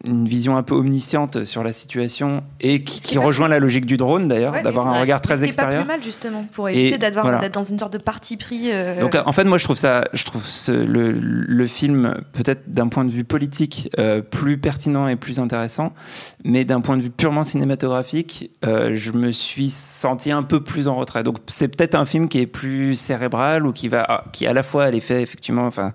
une 0.07 0.25
vision 0.25 0.57
un 0.57 0.63
peu 0.63 0.73
omnisciente 0.75 1.43
sur 1.43 1.63
la 1.63 1.71
situation 1.73 2.41
et 2.59 2.83
qui, 2.83 3.17
rejoint 3.17 3.47
la 3.47 3.59
logique 3.59 3.85
du 3.85 3.97
drone 3.97 4.27
d'ailleurs, 4.27 4.53
Ouais, 4.53 4.63
d'avoir 4.63 4.87
un 4.87 4.99
regard 4.99 5.21
très 5.21 5.43
extérieur. 5.43 5.81
pas 5.85 5.93
plus 5.93 5.97
mal 5.97 6.03
justement 6.03 6.45
pour 6.53 6.69
éviter 6.69 6.97
voilà. 7.13 7.37
d'être 7.37 7.53
dans 7.53 7.63
une 7.63 7.77
sorte 7.77 7.93
de 7.93 7.97
parti 7.97 8.37
pris. 8.37 8.69
Donc 8.99 9.15
en 9.25 9.31
fait, 9.31 9.43
moi 9.43 9.57
je 9.57 9.63
trouve 9.65 9.77
ça, 9.77 10.05
je 10.13 10.23
trouve 10.23 10.45
ce- 10.45 10.71
le, 10.71 11.11
le 11.11 11.67
film 11.67 12.15
peut-être 12.33 12.63
d'un 12.73 12.87
point 12.87 13.05
de 13.05 13.11
vue 13.11 13.25
politique 13.25 13.89
plus 14.31 14.57
pertinent 14.57 15.07
et 15.07 15.15
plus 15.17 15.39
intéressant, 15.39 15.93
mais 16.43 16.65
d'un 16.65 16.81
point 16.81 16.97
de 16.97 17.01
vue 17.03 17.09
purement 17.11 17.43
cinématographique, 17.43 18.51
je 18.63 19.11
me 19.11 19.31
suis 19.31 19.69
senti 19.69 20.31
un 20.31 20.43
peu 20.43 20.63
plus 20.63 20.87
en 20.87 20.95
retrait. 20.95 21.23
Donc 21.23 21.37
c'est 21.47 21.67
peut-être 21.67 21.95
un 21.95 22.05
film 22.05 22.29
qui 22.29 22.39
est 22.39 22.47
plus 22.47 22.95
cérébral 22.95 23.65
ou 23.67 23.73
qui 23.73 23.89
va, 23.89 23.98
qui 24.31 24.47
à 24.47 24.53
la 24.53 24.63
fois 24.63 24.85
a 24.85 24.91
l'effet 24.91 25.21
effectivement, 25.21 25.65
enfin 25.65 25.93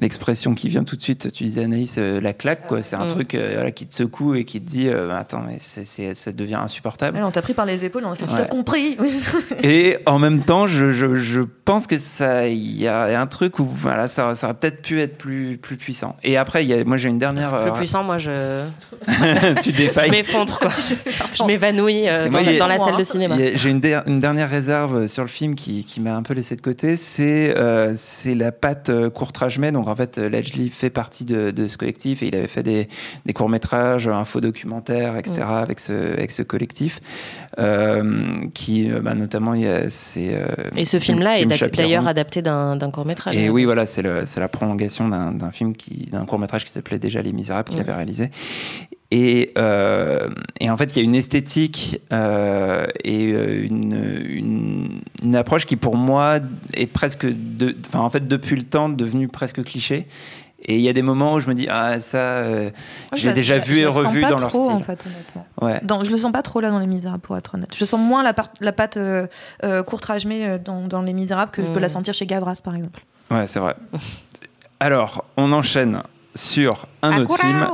l'expression 0.00 0.54
qui 0.54 0.68
vient 0.68 0.82
tout 0.82 0.96
de 0.96 1.00
suite, 1.02 1.30
tu 1.32 1.44
disais 1.44 1.62
Anaïs, 1.64 1.94
euh, 1.98 2.20
la 2.20 2.32
claque 2.32 2.66
quoi. 2.66 2.82
C'est 2.82 2.96
un 2.96 3.04
Mm. 3.04 3.08
truc 3.08 3.34
euh, 3.34 3.52
voilà, 3.54 3.70
qui 3.70 3.86
te 3.86 3.94
secoue 3.94 4.34
et 4.34 4.44
qui 4.44 4.60
te 4.60 4.68
dit, 4.68 4.88
euh, 4.88 5.14
attends 5.16 5.42
mais 5.46 5.58
ça 5.60 6.32
devient 6.32 6.56
insupportable. 6.56 7.18
on 7.22 7.30
t'a 7.30 7.42
pris 7.42 7.54
par 7.54 7.64
les 7.64 7.84
épaules, 7.84 8.02
on 8.04 8.10
a 8.10 8.14
fait 8.16 8.24
Ouais. 8.24 8.30
t'as 8.38 8.44
compris. 8.46 8.96
Et 9.62 9.98
en 10.06 10.18
même 10.18 10.40
temps, 10.42 10.66
je, 10.66 10.90
je, 10.92 11.14
je 11.14 11.40
pense 11.64 11.86
que 11.86 11.96
ça, 11.96 12.48
il 12.48 12.76
y 12.80 12.88
a 12.88 13.20
un 13.20 13.26
truc 13.28 13.58
où 13.60 13.64
voilà, 13.66 14.08
ça, 14.08 14.34
ça 14.34 14.48
aurait 14.48 14.56
peut-être 14.56 14.82
pu 14.82 15.00
être 15.00 15.16
plus, 15.16 15.58
plus 15.58 15.76
puissant. 15.76 16.16
Et 16.24 16.36
après, 16.36 16.64
il 16.64 16.68
y 16.68 16.74
a, 16.74 16.82
moi 16.84 16.96
j'ai 16.96 17.08
une 17.08 17.18
dernière. 17.18 17.50
Plus 17.60 17.70
euh, 17.70 17.74
puissant, 17.74 18.02
moi, 18.02 18.18
je, 18.18 18.62
tu 19.62 19.70
je 19.70 19.76
défailles. 19.76 20.10
m'effondre, 20.10 20.58
quoi. 20.58 20.68
je 21.38 21.44
m'évanouis 21.44 22.08
euh, 22.08 22.28
dans, 22.28 22.40
moi, 22.42 22.48
a- 22.48 22.68
la 22.68 22.78
salle 22.78 22.96
de 22.96 23.04
cinéma. 23.04 23.36
J'ai 23.54 23.70
une, 23.70 23.80
der- 23.80 24.02
une 24.06 24.18
dernière 24.20 24.50
réserve 24.50 25.06
sur 25.06 25.22
le 25.22 25.28
film 25.28 25.54
qui, 25.54 25.84
qui 25.84 26.00
m'a 26.00 26.16
un 26.16 26.22
peu 26.22 26.34
laissé 26.34 26.56
de 26.56 26.60
côté, 26.62 26.96
c'est 26.96 27.54
euh, 27.56 27.92
c'est 27.96 28.34
la 28.34 28.50
patte 28.50 28.90
Courtrage-May. 29.10 29.70
Donc 29.84 29.92
en 29.92 29.96
fait, 29.96 30.16
euh, 30.16 30.30
Ledgely 30.30 30.70
fait 30.70 30.88
partie 30.88 31.26
de, 31.26 31.50
de 31.50 31.68
ce 31.68 31.76
collectif 31.76 32.22
et 32.22 32.28
il 32.28 32.34
avait 32.34 32.46
fait 32.46 32.62
des, 32.62 32.88
des 33.26 33.32
courts-métrages, 33.34 34.08
un 34.08 34.24
faux 34.24 34.40
documentaire, 34.40 35.18
etc. 35.18 35.42
avec, 35.46 35.78
ce, 35.78 35.92
avec 36.14 36.30
ce 36.32 36.42
collectif. 36.42 37.00
Euh, 37.58 38.34
qui, 38.54 38.90
euh, 38.90 39.00
bah, 39.00 39.14
notamment, 39.14 39.52
il 39.52 39.60
y 39.62 39.66
a, 39.68 39.90
c'est. 39.90 40.40
Et 40.74 40.86
ce 40.86 40.98
film-là 40.98 41.38
est 41.38 41.44
d'ac- 41.44 41.58
Chapiron. 41.58 41.82
d'ailleurs 41.82 42.08
adapté 42.08 42.40
d'un 42.40 42.78
court-métrage. 42.90 43.36
Et 43.36 43.50
oui, 43.50 43.64
voilà, 43.64 43.84
c'est 43.86 44.02
la 44.02 44.48
prolongation 44.48 45.06
d'un 45.08 45.50
film, 45.52 45.76
qui- 45.76 46.08
d'un 46.10 46.24
court-métrage 46.24 46.64
qui 46.64 46.72
s'appelait 46.72 46.98
déjà 46.98 47.20
Les 47.20 47.32
Misérables, 47.34 47.68
qu'il 47.68 47.78
Mm. 47.78 47.82
avait 47.82 47.92
réalisé. 47.94 48.30
Et, 49.16 49.52
euh, 49.58 50.28
et 50.58 50.70
en 50.70 50.76
fait, 50.76 50.96
il 50.96 50.98
y 50.98 51.02
a 51.02 51.04
une 51.04 51.14
esthétique 51.14 52.00
euh, 52.12 52.84
et 53.04 53.32
euh, 53.32 53.64
une, 53.64 53.94
une, 54.28 55.00
une 55.22 55.36
approche 55.36 55.66
qui, 55.66 55.76
pour 55.76 55.96
moi, 55.96 56.40
est 56.72 56.86
presque, 56.88 57.24
de, 57.26 57.76
enfin, 57.86 58.00
en 58.00 58.10
fait, 58.10 58.26
depuis 58.26 58.56
le 58.56 58.64
temps, 58.64 58.88
devenue 58.88 59.28
presque 59.28 59.62
cliché. 59.62 60.08
Et 60.66 60.74
il 60.76 60.80
y 60.80 60.88
a 60.88 60.92
des 60.92 61.02
moments 61.02 61.34
où 61.34 61.40
je 61.40 61.46
me 61.48 61.54
dis, 61.54 61.68
ah, 61.70 62.00
ça, 62.00 62.16
euh, 62.18 62.70
je 63.14 63.28
l'ai 63.28 63.34
déjà 63.34 63.58
vu 63.58 63.78
et 63.78 63.86
revu 63.86 64.22
dans 64.22 64.30
leur 64.38 64.48
trop, 64.50 64.64
style. 64.64 64.74
en 64.76 64.80
fait, 64.82 65.04
honnêtement. 65.06 65.46
Ouais. 65.60 65.78
Dans, 65.84 66.02
je 66.02 66.10
le 66.10 66.16
sens 66.16 66.32
pas 66.32 66.42
trop 66.42 66.60
là 66.60 66.70
dans 66.70 66.78
Les 66.80 66.86
Misérables, 66.88 67.20
pour 67.20 67.36
être 67.36 67.54
honnête. 67.54 67.72
Je 67.76 67.84
sens 67.84 68.00
moins 68.00 68.22
la, 68.24 68.32
part- 68.32 68.50
la 68.60 68.72
patte 68.72 68.96
euh, 68.96 69.26
euh, 69.62 69.84
euh, 69.84 70.58
dans, 70.58 70.80
dans 70.88 71.02
Les 71.02 71.12
Misérables 71.12 71.52
que 71.52 71.62
je 71.62 71.70
peux 71.70 71.78
Mm. 71.78 71.82
la 71.82 71.88
sentir 71.88 72.14
chez 72.14 72.26
Gavras, 72.26 72.60
par 72.64 72.74
exemple. 72.74 73.04
Ouais, 73.30 73.46
c'est 73.46 73.60
vrai. 73.60 73.76
Alors, 74.80 75.24
on 75.36 75.52
enchaîne 75.52 76.02
sur 76.34 76.86
un 77.02 77.18
autre 77.18 77.38
film. 77.38 77.64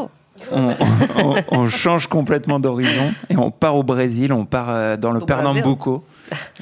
On, 0.53 0.75
on- 1.17 1.35
on 1.53 1.69
change 1.69 2.07
complètement 2.07 2.61
d'horizon 2.61 3.13
et 3.29 3.37
on 3.37 3.51
part 3.51 3.77
au 3.77 3.83
Brésil, 3.83 4.33
on 4.33 4.45
part 4.45 4.71
euh, 4.71 4.97
dans 4.97 5.13
le 5.13 5.21
Au 5.23 5.27
Pernambuco, 5.27 6.05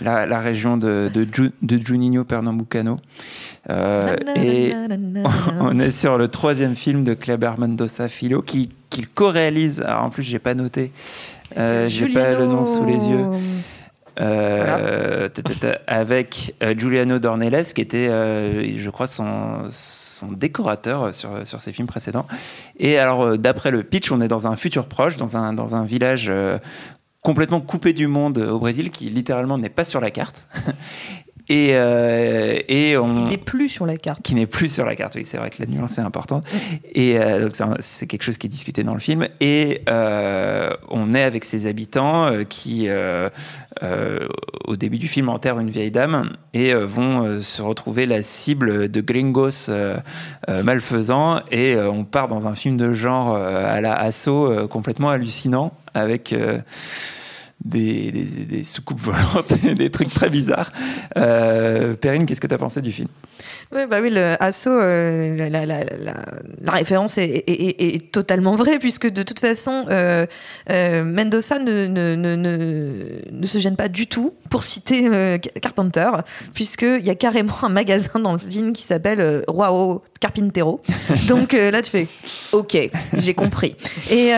la, 0.00 0.26
la 0.26 0.38
région 0.40 0.76
de, 0.76 1.10
de, 1.12 1.26
Ju- 1.32 1.52
de 1.62 1.78
Juninho 1.84 2.24
Pernambucano. 2.24 2.98
Euh, 3.70 4.16
et 4.36 4.72
on 5.60 5.78
est 5.78 5.90
sur 5.90 6.16
le 6.18 6.28
troisième 6.28 6.74
film 6.76 7.04
de 7.04 7.14
Kleber 7.14 7.52
Mendoza 7.58 8.08
Filho 8.08 8.42
qui, 8.42 8.70
qu'il 8.90 9.08
co-réalise. 9.08 9.80
Alors 9.80 10.04
en 10.04 10.10
plus, 10.10 10.22
j'ai 10.22 10.38
pas 10.38 10.54
noté, 10.54 10.92
euh, 11.58 11.86
j'ai 11.88 12.08
pas 12.08 12.30
le 12.38 12.46
nom 12.46 12.64
sous 12.64 12.84
les 12.84 13.06
yeux. 13.06 13.24
Euh, 14.20 15.28
avec 15.86 16.54
euh, 16.62 16.74
Giuliano 16.76 17.18
Dornelles, 17.18 17.72
qui 17.72 17.80
était, 17.80 18.08
euh, 18.08 18.76
je 18.76 18.90
crois, 18.90 19.06
son, 19.06 19.68
son 19.70 20.26
décorateur 20.28 21.14
sur, 21.14 21.46
sur 21.46 21.60
ses 21.60 21.72
films 21.72 21.86
précédents. 21.86 22.26
Et 22.78 22.98
alors, 22.98 23.38
d'après 23.38 23.70
le 23.70 23.82
pitch, 23.84 24.10
on 24.10 24.20
est 24.20 24.28
dans 24.28 24.46
un 24.46 24.56
futur 24.56 24.86
proche, 24.86 25.16
dans 25.16 25.36
un, 25.36 25.52
dans 25.52 25.76
un 25.76 25.84
village 25.84 26.32
complètement 27.22 27.60
coupé 27.60 27.92
du 27.92 28.06
monde 28.06 28.38
au 28.38 28.58
Brésil, 28.58 28.90
qui 28.90 29.10
littéralement 29.10 29.58
n'est 29.58 29.68
pas 29.68 29.84
sur 29.84 30.00
la 30.00 30.10
carte. 30.10 30.46
Et, 31.48 31.70
euh, 31.72 32.58
et 32.68 32.96
on 32.98 33.26
Il 33.26 33.32
est 33.32 33.38
plus 33.38 33.68
sur 33.70 33.86
la 33.86 33.96
carte. 33.96 34.22
qui 34.22 34.34
n'est 34.34 34.46
plus 34.46 34.72
sur 34.72 34.84
la 34.84 34.94
carte. 34.94 35.14
Oui, 35.14 35.24
c'est 35.24 35.38
vrai 35.38 35.48
que 35.48 35.56
la 35.60 35.66
nuance 35.66 35.98
est 35.98 36.02
importante. 36.02 36.46
Et 36.94 37.18
euh, 37.18 37.40
donc 37.40 37.56
c'est 37.80 38.06
quelque 38.06 38.22
chose 38.22 38.36
qui 38.36 38.48
est 38.48 38.50
discuté 38.50 38.84
dans 38.84 38.92
le 38.94 39.00
film. 39.00 39.26
Et 39.40 39.82
euh, 39.88 40.70
on 40.90 41.14
est 41.14 41.22
avec 41.22 41.44
ses 41.44 41.66
habitants 41.66 42.28
qui, 42.48 42.88
au 44.66 44.76
début 44.76 44.98
du 44.98 45.08
film, 45.08 45.28
enterrent 45.30 45.60
une 45.60 45.70
vieille 45.70 45.90
dame 45.90 46.36
et 46.52 46.74
vont 46.74 47.40
se 47.40 47.62
retrouver 47.62 48.04
la 48.06 48.22
cible 48.22 48.90
de 48.90 49.00
gringos 49.00 49.70
malfaisants. 50.48 51.40
Et 51.50 51.76
on 51.76 52.04
part 52.04 52.28
dans 52.28 52.46
un 52.46 52.54
film 52.54 52.76
de 52.76 52.92
genre 52.92 53.36
à 53.36 53.80
la 53.80 53.94
assaut 53.94 54.68
complètement 54.68 55.08
hallucinant 55.08 55.72
avec. 55.94 56.34
Des, 57.64 58.12
des, 58.12 58.22
des 58.24 58.62
soucoupes 58.62 59.00
volantes 59.00 59.52
des 59.74 59.90
trucs 59.90 60.12
très 60.14 60.30
bizarres. 60.30 60.72
Euh, 61.16 61.94
Perrine, 61.94 62.24
qu'est-ce 62.26 62.40
que 62.40 62.46
tu 62.46 62.54
as 62.54 62.58
pensé 62.58 62.80
du 62.80 62.92
film? 62.92 63.08
Ouais, 63.72 63.86
bah 63.86 63.98
oui, 64.00 64.10
le 64.10 64.36
Asso, 64.42 64.68
euh, 64.68 65.36
la, 65.50 65.66
la, 65.66 65.84
la, 65.84 66.72
référence 66.72 67.18
est, 67.18 67.44
est- 67.46 67.50
est- 67.80 67.94
est 67.94 68.12
totalement 68.12 68.54
vraie, 68.54 68.78
puisque 68.78 69.08
de 69.10 69.22
toute 69.22 69.40
façon, 69.40 69.86
euh, 69.90 70.26
euh, 70.70 71.04
Mendoza 71.04 71.58
ne, 71.58 71.86
ne, 71.86 72.14
ne, 72.14 72.36
ne, 72.36 73.04
ne 73.30 73.46
se 73.46 73.58
gêne 73.58 73.76
pas 73.76 73.88
du 73.88 74.06
tout 74.06 74.34
pour 74.50 74.62
citer 74.62 75.08
euh, 75.08 75.38
Carpenter, 75.60 76.08
puisqu'il 76.54 77.04
y 77.04 77.10
a 77.10 77.14
carrément 77.14 77.54
un 77.62 77.68
magasin 77.68 78.20
dans 78.20 78.32
le 78.32 78.38
film 78.38 78.72
qui 78.72 78.84
s'appelle 78.84 79.44
Roi 79.48 80.02
Carpintero. 80.20 80.80
Donc 81.28 81.52
là, 81.52 81.82
tu 81.82 81.90
fais 81.90 82.08
OK, 82.52 82.76
j'ai 83.16 83.34
compris. 83.34 83.76
Et 84.10 84.32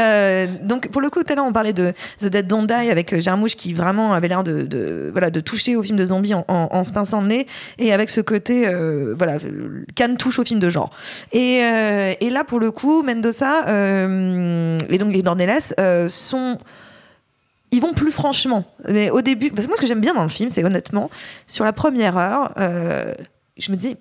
donc, 0.62 0.88
pour 0.88 1.00
le 1.00 1.08
coup, 1.10 1.22
tout 1.22 1.32
à 1.32 1.36
l'heure, 1.36 1.46
on 1.46 1.52
parlait 1.52 1.72
de 1.72 1.92
The 2.18 2.26
Dead 2.26 2.46
Don't 2.46 2.66
Die 2.66 2.72
avec 2.90 3.09
Jarmouche 3.18 3.56
qui 3.56 3.74
vraiment 3.74 4.12
avait 4.12 4.28
l'air 4.28 4.44
de, 4.44 5.10
voilà, 5.10 5.30
de 5.30 5.40
toucher 5.40 5.76
au 5.76 5.82
film 5.82 5.96
de 5.96 6.06
zombies 6.06 6.34
en, 6.34 6.84
se 6.84 6.92
pinçant 6.92 7.20
le 7.20 7.26
nez 7.26 7.46
et 7.78 7.92
avec 7.92 8.10
ce 8.10 8.20
côté, 8.20 8.68
euh, 8.68 9.14
voilà, 9.16 9.38
Cannes 9.94 10.16
touche 10.16 10.38
au 10.38 10.44
film 10.44 10.60
de 10.60 10.68
genre. 10.68 10.90
Et, 11.32 11.62
euh, 11.62 12.12
et 12.20 12.30
là, 12.30 12.44
pour 12.44 12.60
le 12.60 12.70
coup, 12.70 13.02
Mendoza 13.02 13.68
euh, 13.68 14.78
et 14.88 14.98
donc 14.98 15.12
les 15.12 15.22
Dornelles 15.22 15.58
euh, 15.78 16.08
sont 16.08 16.58
ils 17.72 17.80
vont 17.80 17.94
plus 17.94 18.10
franchement. 18.10 18.64
Mais 18.88 19.10
au 19.10 19.22
début, 19.22 19.50
parce 19.50 19.66
que 19.66 19.70
moi, 19.70 19.76
ce 19.76 19.82
que 19.82 19.86
j'aime 19.86 20.00
bien 20.00 20.12
dans 20.12 20.24
le 20.24 20.28
film, 20.28 20.50
c'est 20.50 20.64
honnêtement, 20.64 21.08
sur 21.46 21.64
la 21.64 21.72
première 21.72 22.18
heure, 22.18 22.52
je 22.56 23.70
me 23.70 23.76
mais 23.76 23.96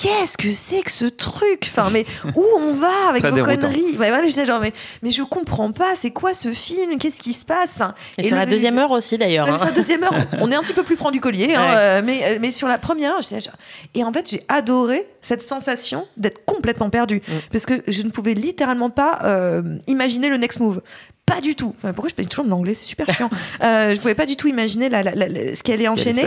qu'est-ce 0.00 0.36
que 0.36 0.52
c'est 0.52 0.82
que 0.82 0.90
ce 0.90 1.04
truc? 1.06 1.62
Enfin, 1.70 1.90
mais 1.90 2.04
où 2.36 2.44
on 2.58 2.72
va 2.72 2.90
avec 3.08 3.22
Très 3.22 3.30
vos 3.30 3.36
déroutant. 3.36 3.68
conneries? 3.68 3.96
Ouais, 3.98 4.08
voilà, 4.10 4.26
j'étais 4.28 4.46
genre, 4.46 4.60
mais, 4.60 4.72
mais 5.02 5.10
je 5.10 5.22
comprends 5.22 5.72
pas, 5.72 5.94
c'est 5.96 6.10
quoi 6.10 6.34
ce 6.34 6.52
film? 6.52 6.98
Qu'est-ce 6.98 7.20
qui 7.20 7.32
se 7.32 7.44
passe? 7.44 7.70
Enfin, 7.74 7.94
Et, 8.18 8.22
sur 8.24 8.34
le- 8.34 8.40
la 8.40 8.46
deuxième 8.46 8.78
heure 8.78 8.90
aussi, 8.90 9.18
d'ailleurs. 9.18 9.48
hein. 9.50 9.56
sur 9.56 9.66
la 9.66 9.72
deuxième 9.72 10.02
heure, 10.04 10.12
on 10.40 10.50
est 10.50 10.54
un 10.54 10.62
petit 10.62 10.72
peu 10.74 10.82
plus 10.84 10.96
franc 10.96 11.10
du 11.10 11.20
collier, 11.20 11.54
hein, 11.54 11.62
Ouais. 11.62 11.74
euh, 11.76 12.02
mais, 12.04 12.38
mais 12.40 12.50
sur 12.50 12.68
la 12.68 12.78
première 12.78 13.20
j'étais 13.22 13.40
genre- 13.40 13.54
et 13.94 14.04
en 14.04 14.12
fait, 14.12 14.30
j'ai 14.30 14.42
adoré 14.48 15.06
cette 15.20 15.42
sensation 15.42 16.06
d'être 16.16 16.44
complètement 16.44 16.90
perdu, 16.90 17.22
Mm. 17.26 17.32
parce 17.52 17.66
que 17.66 17.82
je 17.86 18.02
ne 18.02 18.10
pouvais 18.10 18.34
littéralement 18.34 18.90
pas 18.90 19.20
euh, 19.24 19.62
imaginer 19.86 20.28
le 20.28 20.36
next 20.36 20.60
move. 20.60 20.80
Pas 21.28 21.40
du 21.40 21.54
tout. 21.54 21.74
Enfin, 21.76 21.92
pourquoi 21.92 22.08
je 22.08 22.14
parle 22.14 22.28
toujours 22.28 22.44
de 22.44 22.50
l'anglais? 22.50 22.74
C'est 22.74 22.86
super 22.86 23.06
chiant. 23.12 23.30
euh, 23.62 23.94
je 23.94 24.00
pouvais 24.00 24.14
pas 24.14 24.26
du 24.26 24.36
tout 24.36 24.48
imaginer 24.48 24.88
la- 24.88 25.02
la- 25.02 25.14
la- 25.14 25.28
la- 25.28 25.54
ce 25.54 25.62
qui 25.62 25.72
allait 25.72 25.88
enchaîner. 25.88 26.22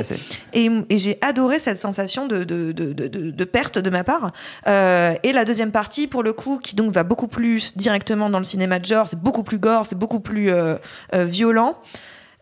Et, 0.53 0.69
et 0.89 0.97
j'ai 0.97 1.17
adoré 1.21 1.59
cette 1.59 1.79
sensation 1.79 2.27
de, 2.27 2.43
de, 2.43 2.71
de, 2.71 2.93
de, 2.93 3.07
de- 3.07 3.31
de 3.31 3.43
perte 3.45 3.79
de 3.79 3.89
ma 3.89 4.03
part. 4.03 4.31
Euh, 4.67 5.13
et 5.23 5.31
la 5.33 5.45
deuxième 5.45 5.71
partie, 5.71 6.07
pour 6.07 6.23
le 6.23 6.33
coup, 6.33 6.59
qui 6.59 6.75
donc 6.75 6.91
va 6.91 7.03
beaucoup 7.03 7.27
plus 7.27 7.75
directement 7.75 8.29
dans 8.29 8.37
le 8.39 8.43
cinéma 8.43 8.79
de 8.79 8.85
genre, 8.85 9.07
c'est 9.07 9.19
beaucoup 9.19 9.43
plus 9.43 9.57
gore, 9.57 9.85
c'est 9.85 9.97
beaucoup 9.97 10.19
plus 10.19 10.51
euh, 10.51 10.75
euh, 11.15 11.25
violent. 11.25 11.77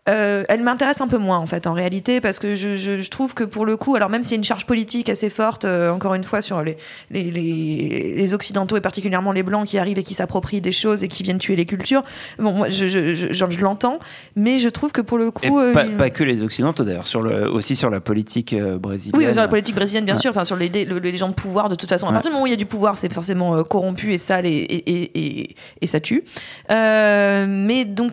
Euh, 0.08 0.44
elle 0.48 0.62
m'intéresse 0.62 1.02
un 1.02 1.08
peu 1.08 1.18
moins 1.18 1.36
en 1.38 1.44
fait 1.46 1.66
en 1.66 1.74
réalité 1.74 2.22
parce 2.22 2.38
que 2.38 2.54
je, 2.54 2.76
je- 2.76 3.00
je 3.02 3.10
trouve 3.10 3.34
que 3.34 3.44
pour 3.44 3.66
le 3.66 3.76
coup 3.76 3.96
alors 3.96 4.08
même 4.08 4.22
s'il 4.22 4.32
y 4.32 4.34
a 4.34 4.38
une 4.38 4.44
charge 4.44 4.64
politique 4.64 5.10
assez 5.10 5.28
forte 5.28 5.66
euh, 5.66 5.90
encore 5.92 6.14
une 6.14 6.24
fois 6.24 6.40
sur 6.40 6.62
les, 6.62 6.78
les, 7.10 7.30
les, 7.30 8.14
les 8.16 8.34
occidentaux 8.34 8.78
et 8.78 8.80
particulièrement 8.80 9.30
les 9.30 9.42
blancs 9.42 9.66
qui 9.68 9.76
arrivent 9.78 9.98
et 9.98 10.02
qui 10.02 10.14
s'approprient 10.14 10.62
des 10.62 10.72
choses 10.72 11.04
et 11.04 11.08
qui 11.08 11.22
viennent 11.22 11.38
tuer 11.38 11.54
les 11.54 11.66
cultures 11.66 12.02
bon 12.38 12.52
moi 12.52 12.70
je, 12.70 12.86
je, 12.86 13.60
l'entends 13.60 13.98
mais 14.36 14.58
je 14.58 14.70
trouve 14.70 14.90
que 14.90 15.02
pour 15.02 15.18
le 15.18 15.30
coup 15.30 15.58
euh, 15.60 15.74
pas, 15.74 15.84
il- 15.84 15.96
pas 15.98 16.08
que 16.08 16.24
les 16.24 16.42
Occidentaux 16.42 16.82
d'ailleurs, 16.82 17.06
sur 17.06 17.20
le, 17.20 17.50
aussi 17.50 17.76
sur 17.76 17.90
la 17.90 18.00
politique 18.00 18.54
brésilienne. 18.58 19.20
oui, 19.20 19.26
sur 19.32 19.42
la 19.42 19.48
politique 19.48 19.74
brésilienne, 19.74 20.06
bien 20.06 20.14
Ouais. 20.14 20.20
sûr, 20.20 20.30
enfin 20.30 20.44
sur 20.44 20.56
les, 20.56 20.70
le- 20.70 20.98
les 20.98 21.16
gens 21.18 21.28
de 21.28 21.34
pouvoir, 21.34 21.68
de 21.68 21.74
toute 21.74 21.90
façon. 21.90 22.08
À 22.08 22.12
partir 22.12 22.30
du 22.30 22.32
moment 22.32 22.44
où 22.44 22.46
il 22.46 22.50
y 22.50 22.54
a 22.54 22.56
du 22.56 22.64
pouvoir, 22.66 22.96
c'est 22.96 23.12
forcément 23.12 23.62
corrompu 23.64 24.14
et 24.14 24.18
sale 24.18 24.46
et, 24.46 24.50
et, 24.50 24.90
et, 24.90 25.40
et- 25.40 25.56
et 25.82 25.86
ça 25.86 26.00
tue. 26.00 26.24
Mais 26.70 27.84
donc, 27.84 28.12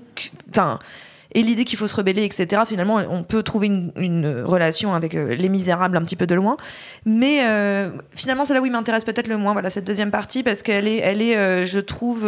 enfin. 0.50 0.80
Et 1.34 1.42
l'idée 1.44 1.66
qu'il 1.66 1.78
faut 1.78 1.88
se 1.88 1.96
rebeller, 1.96 2.24
etc. 2.24 2.62
Finalement, 2.66 2.96
on 3.10 3.24
peut 3.24 3.44
trouver 3.44 3.68
une, 3.68 4.44
relation 4.46 4.94
avec 4.94 5.16
euh, 5.16 5.36
Les 5.36 5.50
Misérables 5.50 5.98
un 5.98 6.02
petit 6.02 6.16
peu 6.16 6.28
de 6.28 6.36
loin, 6.36 6.58
mais 7.06 7.42
euh, 7.44 7.90
finalement, 8.13 8.46
c'est 8.46 8.54
là 8.54 8.62
où 8.62 8.66
il 8.66 8.72
m'intéresse 8.72 9.04
peut-être 9.04 9.28
le 9.28 9.38
moins. 9.38 9.54
Voilà 9.54 9.70
cette 9.70 9.86
deuxième 9.86 10.12
partie 10.12 10.44
parce 10.44 10.62
qu'elle 10.62 10.88
est, 10.88 10.98
elle 10.98 11.22
est, 11.22 11.38
euh, 11.38 11.66
je 11.66 11.80
trouve. 11.80 12.28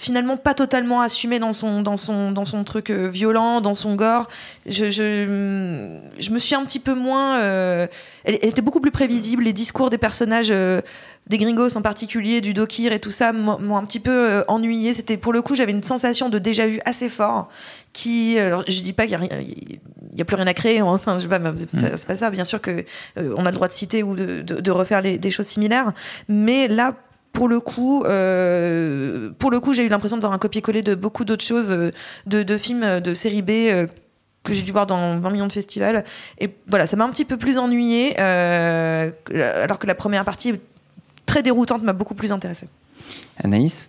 Finalement 0.00 0.38
pas 0.38 0.54
totalement 0.54 1.02
assumée 1.02 1.38
dans 1.38 1.52
son 1.52 1.82
dans 1.82 1.98
son 1.98 2.32
dans 2.32 2.46
son 2.46 2.64
truc 2.64 2.88
euh, 2.90 3.08
violent 3.08 3.60
dans 3.60 3.74
son 3.74 3.96
gore. 3.96 4.28
Je, 4.64 4.90
je 4.90 5.98
je 6.18 6.30
me 6.30 6.38
suis 6.38 6.54
un 6.54 6.64
petit 6.64 6.80
peu 6.80 6.94
moins 6.94 7.38
euh, 7.38 7.86
elle, 8.24 8.38
elle 8.40 8.48
était 8.48 8.62
beaucoup 8.62 8.80
plus 8.80 8.90
prévisible. 8.90 9.42
Les 9.42 9.52
discours 9.52 9.90
des 9.90 9.98
personnages 9.98 10.50
euh, 10.50 10.80
des 11.26 11.36
gringos 11.36 11.76
en 11.76 11.82
particulier 11.82 12.40
du 12.40 12.54
Dokir 12.54 12.94
et 12.94 12.98
tout 12.98 13.10
ça 13.10 13.32
m'ont 13.34 13.76
un 13.76 13.84
petit 13.84 14.00
peu 14.00 14.30
euh, 14.30 14.42
ennuyé. 14.48 14.94
C'était 14.94 15.18
pour 15.18 15.34
le 15.34 15.42
coup 15.42 15.54
j'avais 15.54 15.72
une 15.72 15.82
sensation 15.82 16.30
de 16.30 16.38
déjà 16.38 16.66
vu 16.66 16.80
assez 16.86 17.10
fort 17.10 17.50
qui 17.92 18.38
alors 18.38 18.64
je 18.68 18.80
dis 18.80 18.94
pas 18.94 19.06
qu'il 19.06 19.12
y 19.12 19.14
a 19.16 20.22
a 20.22 20.24
plus 20.24 20.36
rien 20.36 20.46
à 20.46 20.54
créer 20.54 20.78
hein. 20.78 20.86
enfin 20.86 21.18
je 21.18 21.24
sais 21.24 21.28
pas 21.28 21.38
mais 21.38 21.50
c'est 21.54 22.06
pas, 22.06 22.16
ça. 22.16 22.30
Bien 22.30 22.44
sûr 22.44 22.62
que 22.62 22.84
euh, 23.18 23.34
on 23.36 23.44
a 23.44 23.50
le 23.50 23.54
droit 23.54 23.68
de 23.68 23.74
citer 23.74 24.02
ou 24.02 24.16
de, 24.16 24.40
de, 24.40 24.60
de 24.62 24.70
refaire 24.70 25.02
les, 25.02 25.18
des 25.18 25.30
choses 25.30 25.46
similaires. 25.46 25.92
Mais 26.26 26.68
là 26.68 26.94
pour 27.32 27.48
le 27.48 27.60
coup, 27.60 28.02
euh, 28.04 29.30
pour 29.38 29.50
le 29.50 29.60
coup, 29.60 29.72
j'ai 29.72 29.84
eu 29.84 29.88
l'impression 29.88 30.16
de 30.16 30.20
voir 30.20 30.32
un 30.32 30.38
copier-coller 30.38 30.82
de 30.82 30.94
beaucoup 30.94 31.24
d'autres 31.24 31.44
choses, 31.44 31.70
euh, 31.70 31.90
de, 32.26 32.56
films 32.56 32.82
euh, 32.82 33.00
de 33.00 33.14
série 33.14 33.42
B 33.42 33.50
que 34.42 34.54
j'ai 34.54 34.62
dû 34.62 34.72
voir 34.72 34.86
dans 34.86 35.18
20 35.18 35.30
millions 35.30 35.46
de 35.46 35.52
festivals. 35.52 36.04
Et 36.38 36.50
voilà, 36.66 36.86
ça 36.86 36.96
m'a 36.96 37.04
un 37.04 37.10
petit 37.10 37.24
peu 37.24 37.36
plus 37.36 37.58
ennuyé, 37.58 38.14
euh, 38.18 39.10
alors 39.62 39.78
que 39.78 39.86
la 39.86 39.94
première 39.94 40.24
partie 40.24 40.54
très 41.26 41.42
déroutante 41.42 41.82
m'a 41.82 41.92
beaucoup 41.92 42.14
plus 42.14 42.32
intéressée. 42.32 42.68
Anaïs? 43.42 43.88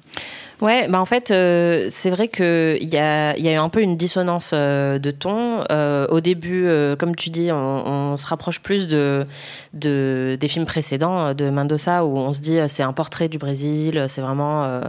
Ouais, 0.61 0.87
bah 0.87 1.01
en 1.01 1.05
fait, 1.05 1.31
euh, 1.31 1.87
c'est 1.89 2.11
vrai 2.11 2.27
qu'il 2.27 2.87
y 2.87 2.97
a, 2.97 3.35
y 3.35 3.47
a 3.47 3.51
eu 3.53 3.55
un 3.55 3.69
peu 3.69 3.81
une 3.81 3.97
dissonance 3.97 4.51
euh, 4.53 4.99
de 4.99 5.09
ton. 5.09 5.63
Euh, 5.71 6.05
au 6.09 6.21
début, 6.21 6.69
comme 6.99 7.15
tu 7.15 7.31
dis, 7.31 7.51
on, 7.51 7.87
on 8.13 8.17
se 8.17 8.27
rapproche 8.27 8.59
plus 8.59 8.87
de, 8.87 9.25
de, 9.73 10.37
des 10.39 10.47
films 10.47 10.65
précédents 10.65 11.33
de 11.33 11.49
Mendoza 11.49 12.05
où 12.05 12.15
on 12.15 12.31
se 12.31 12.41
dit 12.41 12.59
c'est 12.67 12.83
un 12.83 12.93
portrait 12.93 13.27
du 13.27 13.39
Brésil, 13.39 14.05
c'est 14.07 14.21
vraiment. 14.21 14.81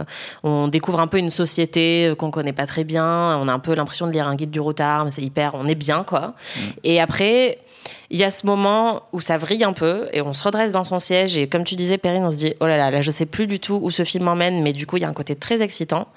on 0.43 0.67
découvre 0.67 0.99
un 0.99 1.07
peu 1.07 1.17
une 1.17 1.31
société 1.31 2.13
qu'on 2.19 2.29
connaît 2.29 2.53
pas 2.53 2.67
très 2.67 2.83
bien, 2.83 3.37
on 3.39 3.47
a 3.47 3.53
un 3.53 3.59
peu 3.59 3.73
l'impression 3.73 4.05
de 4.05 4.11
lire 4.11 4.27
un 4.27 4.35
guide 4.35 4.51
du 4.51 4.59
routard, 4.59 5.05
mais 5.05 5.11
c'est 5.11 5.23
hyper. 5.23 5.55
On 5.55 5.67
est 5.67 5.75
bien, 5.75 6.03
quoi. 6.03 6.35
Et 6.83 7.01
après. 7.01 7.57
Il 8.13 8.19
y 8.19 8.23
a 8.23 8.31
ce 8.31 8.45
moment 8.45 9.01
où 9.11 9.19
ça 9.19 9.37
vrille 9.37 9.63
un 9.63 9.73
peu 9.73 10.07
et 10.13 10.21
on 10.21 10.31
se 10.33 10.43
redresse 10.43 10.71
dans 10.71 10.83
son 10.85 10.99
siège 10.99 11.35
et 11.35 11.47
comme 11.49 11.63
tu 11.65 11.75
disais 11.75 11.97
Perrine, 11.97 12.23
on 12.23 12.31
se 12.31 12.37
dit 12.37 12.53
oh 12.61 12.67
là 12.67 12.77
là, 12.77 12.91
là 12.91 13.01
je 13.01 13.09
sais 13.11 13.25
plus 13.25 13.47
du 13.47 13.59
tout 13.59 13.79
où 13.81 13.89
ce 13.91 14.03
film 14.03 14.27
emmène 14.27 14.61
mais 14.61 14.71
du 14.71 14.85
coup 14.85 14.97
il 14.97 15.01
y 15.01 15.05
a 15.05 15.09
un 15.09 15.13
côté 15.13 15.35
très 15.35 15.61
excitant. 15.63 16.07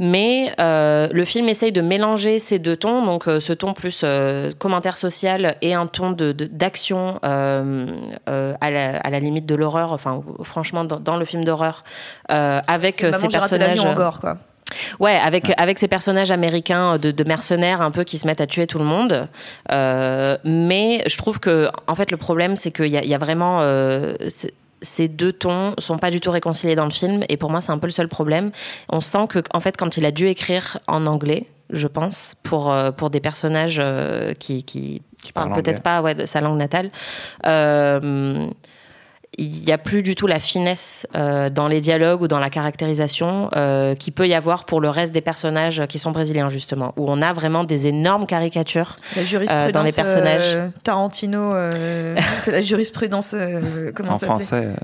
Mais 0.00 0.52
euh, 0.60 1.08
le 1.10 1.24
film 1.24 1.48
essaye 1.48 1.72
de 1.72 1.80
mélanger 1.80 2.38
ces 2.38 2.60
deux 2.60 2.76
tons, 2.76 3.04
donc 3.04 3.26
euh, 3.26 3.40
ce 3.40 3.52
ton 3.52 3.72
plus 3.74 4.02
euh, 4.04 4.52
commentaire 4.56 4.96
social 4.96 5.56
et 5.60 5.74
un 5.74 5.88
ton 5.88 6.12
de- 6.12 6.30
de- 6.30 6.44
d'action 6.44 7.18
euh, 7.24 7.86
euh, 8.28 8.54
à, 8.60 8.70
la, 8.70 8.98
à 8.98 9.10
la 9.10 9.18
limite 9.18 9.44
de 9.46 9.56
l'horreur, 9.56 9.92
enfin 9.92 10.22
franchement 10.44 10.84
dans, 10.84 11.00
dans 11.00 11.16
le 11.16 11.24
film 11.24 11.42
d'horreur, 11.42 11.82
avec 12.28 12.96
ces 13.00 13.06
raté 13.10 13.28
personnages. 13.28 13.68
l'avion 13.78 13.88
en 13.90 13.94
gore, 13.94 14.20
quoi. 14.20 14.36
Ouais, 15.00 15.16
avec, 15.16 15.52
avec 15.56 15.78
ces 15.78 15.88
personnages 15.88 16.30
américains 16.30 16.98
de, 16.98 17.10
de 17.10 17.24
mercenaires 17.24 17.80
un 17.80 17.90
peu 17.90 18.04
qui 18.04 18.18
se 18.18 18.26
mettent 18.26 18.40
à 18.40 18.46
tuer 18.46 18.66
tout 18.66 18.78
le 18.78 18.84
monde. 18.84 19.28
Euh, 19.72 20.36
mais 20.44 21.02
je 21.06 21.16
trouve 21.16 21.40
que, 21.40 21.68
en 21.86 21.94
fait, 21.94 22.10
le 22.10 22.16
problème, 22.16 22.56
c'est 22.56 22.70
qu'il 22.70 22.86
y 22.88 22.96
a, 22.96 23.02
il 23.02 23.08
y 23.08 23.14
a 23.14 23.18
vraiment. 23.18 23.60
euh, 23.62 24.14
ces 24.80 25.08
deux 25.08 25.32
tons 25.32 25.74
sont 25.78 25.98
pas 25.98 26.12
du 26.12 26.20
tout 26.20 26.30
réconciliés 26.30 26.76
dans 26.76 26.84
le 26.84 26.92
film 26.92 27.24
et 27.28 27.36
pour 27.36 27.50
moi 27.50 27.60
c'est 27.60 27.72
un 27.72 27.78
peu 27.78 27.88
le 27.88 27.92
seul 27.92 28.06
problème. 28.06 28.52
On 28.88 29.00
sent 29.00 29.26
que 29.28 29.40
en 29.52 29.58
fait 29.58 29.76
quand 29.76 29.96
il 29.96 30.04
a 30.06 30.12
dû 30.12 30.28
écrire 30.28 30.78
en 30.86 31.04
anglais, 31.06 31.46
je 31.70 31.88
pense 31.88 32.36
pour 32.44 32.70
euh, 32.70 32.92
pour 32.92 33.10
des 33.10 33.18
personnages 33.18 33.82
qui 34.38 34.62
qui, 34.62 35.02
qui 35.20 35.32
parlent 35.32 35.52
peut-être 35.52 35.82
pas 35.82 36.00
ouais, 36.00 36.14
de 36.14 36.26
sa 36.26 36.40
langue 36.40 36.58
natale, 36.58 36.92
euh, 37.44 38.46
il 39.38 39.62
n'y 39.64 39.72
a 39.72 39.78
plus 39.78 40.02
du 40.02 40.14
tout 40.14 40.26
la 40.26 40.40
finesse 40.40 41.06
euh, 41.16 41.48
dans 41.48 41.68
les 41.68 41.80
dialogues 41.80 42.22
ou 42.22 42.28
dans 42.28 42.40
la 42.40 42.50
caractérisation 42.50 43.48
euh, 43.56 43.94
qu'il 43.94 44.12
peut 44.12 44.26
y 44.28 44.34
avoir 44.34 44.64
pour 44.64 44.80
le 44.80 44.90
reste 44.90 45.12
des 45.12 45.20
personnages 45.20 45.82
qui 45.88 45.98
sont 45.98 46.10
brésiliens 46.10 46.48
justement, 46.48 46.92
où 46.96 47.10
on 47.10 47.22
a 47.22 47.32
vraiment 47.32 47.64
des 47.64 47.86
énormes 47.86 48.26
caricatures. 48.26 48.96
La 49.16 49.24
jurisprudence 49.24 49.68
Euh, 49.68 49.72
dans 49.72 49.82
les 49.82 49.92
personnages. 49.92 50.56
euh, 50.56 50.68
Tarantino, 50.82 51.54
euh, 51.54 52.16
c'est 52.40 52.50
la 52.52 52.62
jurisprudence. 52.62 53.34
euh, 53.34 53.90
comment 53.94 54.12
En 54.14 54.18
français, 54.18 54.64
euh, 54.66 54.74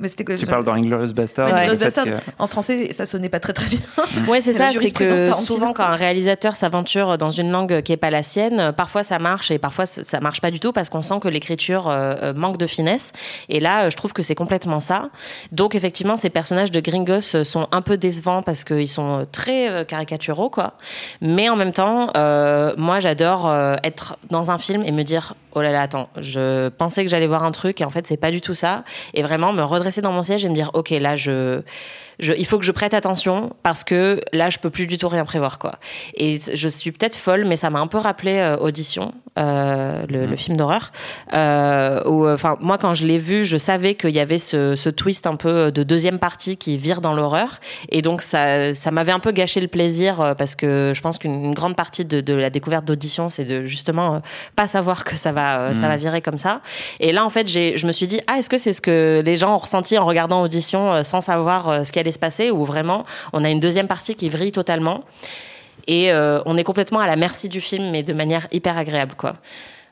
Mais 0.00 0.08
c'était 0.08 0.24
que 0.24 0.32
tu 0.32 0.46
parles 0.46 0.64
dans 0.64 0.72
Inglourious 0.74 1.12
Bastard. 1.12 1.52
Ouais, 1.52 1.76
Bastard. 1.76 2.04
que- 2.06 2.10
En 2.38 2.46
français, 2.46 2.92
ça 2.92 3.06
sonnait 3.06 3.28
pas 3.28 3.40
très 3.40 3.52
très 3.52 3.66
bien. 3.68 3.78
Ouais, 4.28 4.40
c'est 4.40 4.52
ça, 4.52 4.68
c'est 4.70 4.90
que 4.90 5.32
souvent 5.34 5.72
quand 5.72 5.84
un 5.84 5.94
réalisateur 5.94 6.56
s'aventure 6.56 7.18
dans 7.18 7.30
une 7.30 7.50
langue 7.50 7.82
qui 7.82 7.92
est 7.92 7.96
pas 7.96 8.10
la 8.10 8.22
sienne, 8.22 8.72
parfois 8.76 9.02
ça 9.04 9.18
marche 9.18 9.50
et 9.50 9.58
parfois 9.58 9.86
ça 9.86 10.20
marche 10.20 10.40
pas 10.40 10.50
du 10.50 10.60
tout 10.60 10.72
parce 10.72 10.88
qu'on 10.90 11.02
sent 11.02 11.20
que 11.20 11.28
l'écriture 11.28 11.88
euh, 11.88 12.14
euh, 12.22 12.32
manque 12.34 12.56
de 12.56 12.66
finesse. 12.66 13.12
Et 13.48 13.60
là, 13.60 13.84
euh, 13.84 13.90
je 13.90 13.96
trouve 13.96 14.12
que 14.12 14.22
c'est 14.22 14.34
complètement 14.34 14.80
ça. 14.80 15.10
Donc 15.52 15.74
effectivement, 15.74 16.16
ces 16.16 16.30
personnages 16.30 16.70
de 16.70 16.80
gringos 16.80 17.44
sont 17.44 17.68
un 17.72 17.82
peu 17.82 17.96
décevants 17.96 18.42
parce 18.42 18.64
qu'ils 18.64 18.88
sont 18.88 19.26
très 19.32 19.84
caricaturaux, 19.86 20.50
quoi. 20.50 20.74
Mais 21.20 21.48
en 21.48 21.56
même 21.56 21.72
temps, 21.72 22.08
euh, 22.16 22.72
moi 22.76 23.00
j'adore 23.00 23.52
être 23.82 24.16
dans 24.30 24.50
un 24.50 24.58
film 24.58 24.82
et 24.84 24.92
me 24.92 25.02
dire 25.02 25.34
oh 25.54 25.62
là 25.62 25.72
là, 25.72 25.82
attends, 25.82 26.08
je 26.20 26.68
pensais 26.68 27.04
que 27.04 27.10
j'allais 27.10 27.26
voir 27.26 27.42
un 27.42 27.50
truc 27.50 27.80
et 27.80 27.84
en 27.84 27.90
fait 27.90 28.06
c'est 28.06 28.16
pas 28.16 28.30
du 28.30 28.40
tout 28.40 28.54
ça. 28.54 28.84
Et 29.14 29.22
vraiment 29.22 29.52
me 29.52 29.62
redresser 29.64 29.89
dans 29.98 30.12
mon 30.12 30.22
siège 30.22 30.44
et 30.44 30.48
me 30.48 30.54
dire 30.54 30.70
ok 30.74 30.90
là 30.90 31.16
je 31.16 31.60
je, 32.20 32.32
il 32.32 32.46
faut 32.46 32.58
que 32.58 32.64
je 32.64 32.72
prête 32.72 32.94
attention 32.94 33.52
parce 33.62 33.84
que 33.84 34.20
là, 34.32 34.50
je 34.50 34.58
peux 34.58 34.70
plus 34.70 34.86
du 34.86 34.98
tout 34.98 35.08
rien 35.08 35.24
prévoir, 35.24 35.58
quoi. 35.58 35.72
Et 36.14 36.38
je 36.54 36.68
suis 36.68 36.92
peut-être 36.92 37.16
folle, 37.16 37.44
mais 37.44 37.56
ça 37.56 37.70
m'a 37.70 37.80
un 37.80 37.86
peu 37.86 37.98
rappelé 37.98 38.36
euh, 38.36 38.56
Audition, 38.56 39.12
euh, 39.38 40.04
le, 40.08 40.26
le 40.26 40.36
film 40.36 40.56
d'horreur. 40.56 40.92
Euh, 41.34 42.00
enfin, 42.34 42.56
moi, 42.60 42.78
quand 42.78 42.94
je 42.94 43.04
l'ai 43.06 43.18
vu, 43.18 43.44
je 43.44 43.56
savais 43.56 43.94
qu'il 43.94 44.10
y 44.10 44.20
avait 44.20 44.38
ce, 44.38 44.76
ce 44.76 44.90
twist 44.90 45.26
un 45.26 45.36
peu 45.36 45.72
de 45.72 45.82
deuxième 45.82 46.18
partie 46.18 46.56
qui 46.56 46.76
vire 46.76 47.00
dans 47.00 47.14
l'horreur, 47.14 47.60
et 47.88 48.02
donc 48.02 48.22
ça, 48.22 48.74
ça 48.74 48.90
m'avait 48.90 49.12
un 49.12 49.20
peu 49.20 49.32
gâché 49.32 49.60
le 49.60 49.68
plaisir 49.68 50.34
parce 50.36 50.54
que 50.54 50.92
je 50.94 51.00
pense 51.00 51.18
qu'une 51.18 51.54
grande 51.54 51.76
partie 51.76 52.04
de, 52.04 52.20
de 52.20 52.34
la 52.34 52.50
découverte 52.50 52.84
d'Audition, 52.84 53.28
c'est 53.28 53.44
de 53.44 53.64
justement 53.64 54.22
pas 54.56 54.66
savoir 54.66 55.04
que 55.04 55.16
ça 55.16 55.32
va, 55.32 55.74
ça 55.74 55.88
va 55.88 55.96
virer 55.96 56.20
comme 56.20 56.38
ça. 56.38 56.60
Et 56.98 57.12
là, 57.12 57.24
en 57.24 57.30
fait, 57.30 57.48
je 57.48 57.86
me 57.86 57.92
suis 57.92 58.06
dit, 58.06 58.20
ah, 58.26 58.38
est-ce 58.38 58.50
que 58.50 58.58
c'est 58.58 58.72
ce 58.72 58.80
que 58.80 59.22
les 59.24 59.36
gens 59.36 59.54
ont 59.54 59.58
ressenti 59.58 59.96
en 59.98 60.04
regardant 60.04 60.42
Audition 60.42 61.02
sans 61.02 61.20
savoir 61.20 61.86
ce 61.86 61.92
qui 61.92 61.98
se 62.12 62.18
passer 62.18 62.50
ou 62.50 62.64
vraiment 62.64 63.04
on 63.32 63.44
a 63.44 63.50
une 63.50 63.60
deuxième 63.60 63.88
partie 63.88 64.14
qui 64.14 64.28
vrille 64.28 64.52
totalement 64.52 65.04
et 65.86 66.12
euh, 66.12 66.40
on 66.46 66.56
est 66.56 66.64
complètement 66.64 67.00
à 67.00 67.06
la 67.06 67.16
merci 67.16 67.48
du 67.48 67.60
film, 67.60 67.90
mais 67.90 68.02
de 68.02 68.12
manière 68.12 68.46
hyper 68.52 68.76
agréable, 68.76 69.14
quoi. 69.16 69.36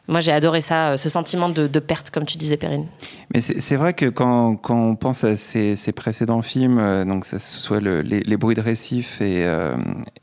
Moi, 0.07 0.21
j'ai 0.21 0.33
adoré 0.33 0.63
ça, 0.63 0.91
euh, 0.91 0.97
ce 0.97 1.11
sentiment 1.11 1.51
de, 1.51 1.67
perte, 1.81 2.11
comme 2.11 2.25
tu 2.25 2.39
disais, 2.39 2.57
Perrine. 2.57 2.87
Mais 3.35 3.43
c'est 3.43 3.77
vrai 3.77 3.93
que 3.93 4.07
quand, 4.07 4.57
quand 4.57 4.79
on 4.79 4.97
pense 4.97 5.23
à 5.25 5.37
ces, 5.37 5.77
précédents 5.95 6.41
films, 6.41 6.79
euh, 6.79 7.05
donc 7.05 7.23
que 7.23 7.27
ce 7.27 7.39
soit 7.39 7.81
le- 7.81 8.01
les, 8.01 8.37
bruits 8.39 8.55
de 8.55 8.63
récif 8.63 9.21
et, 9.21 9.45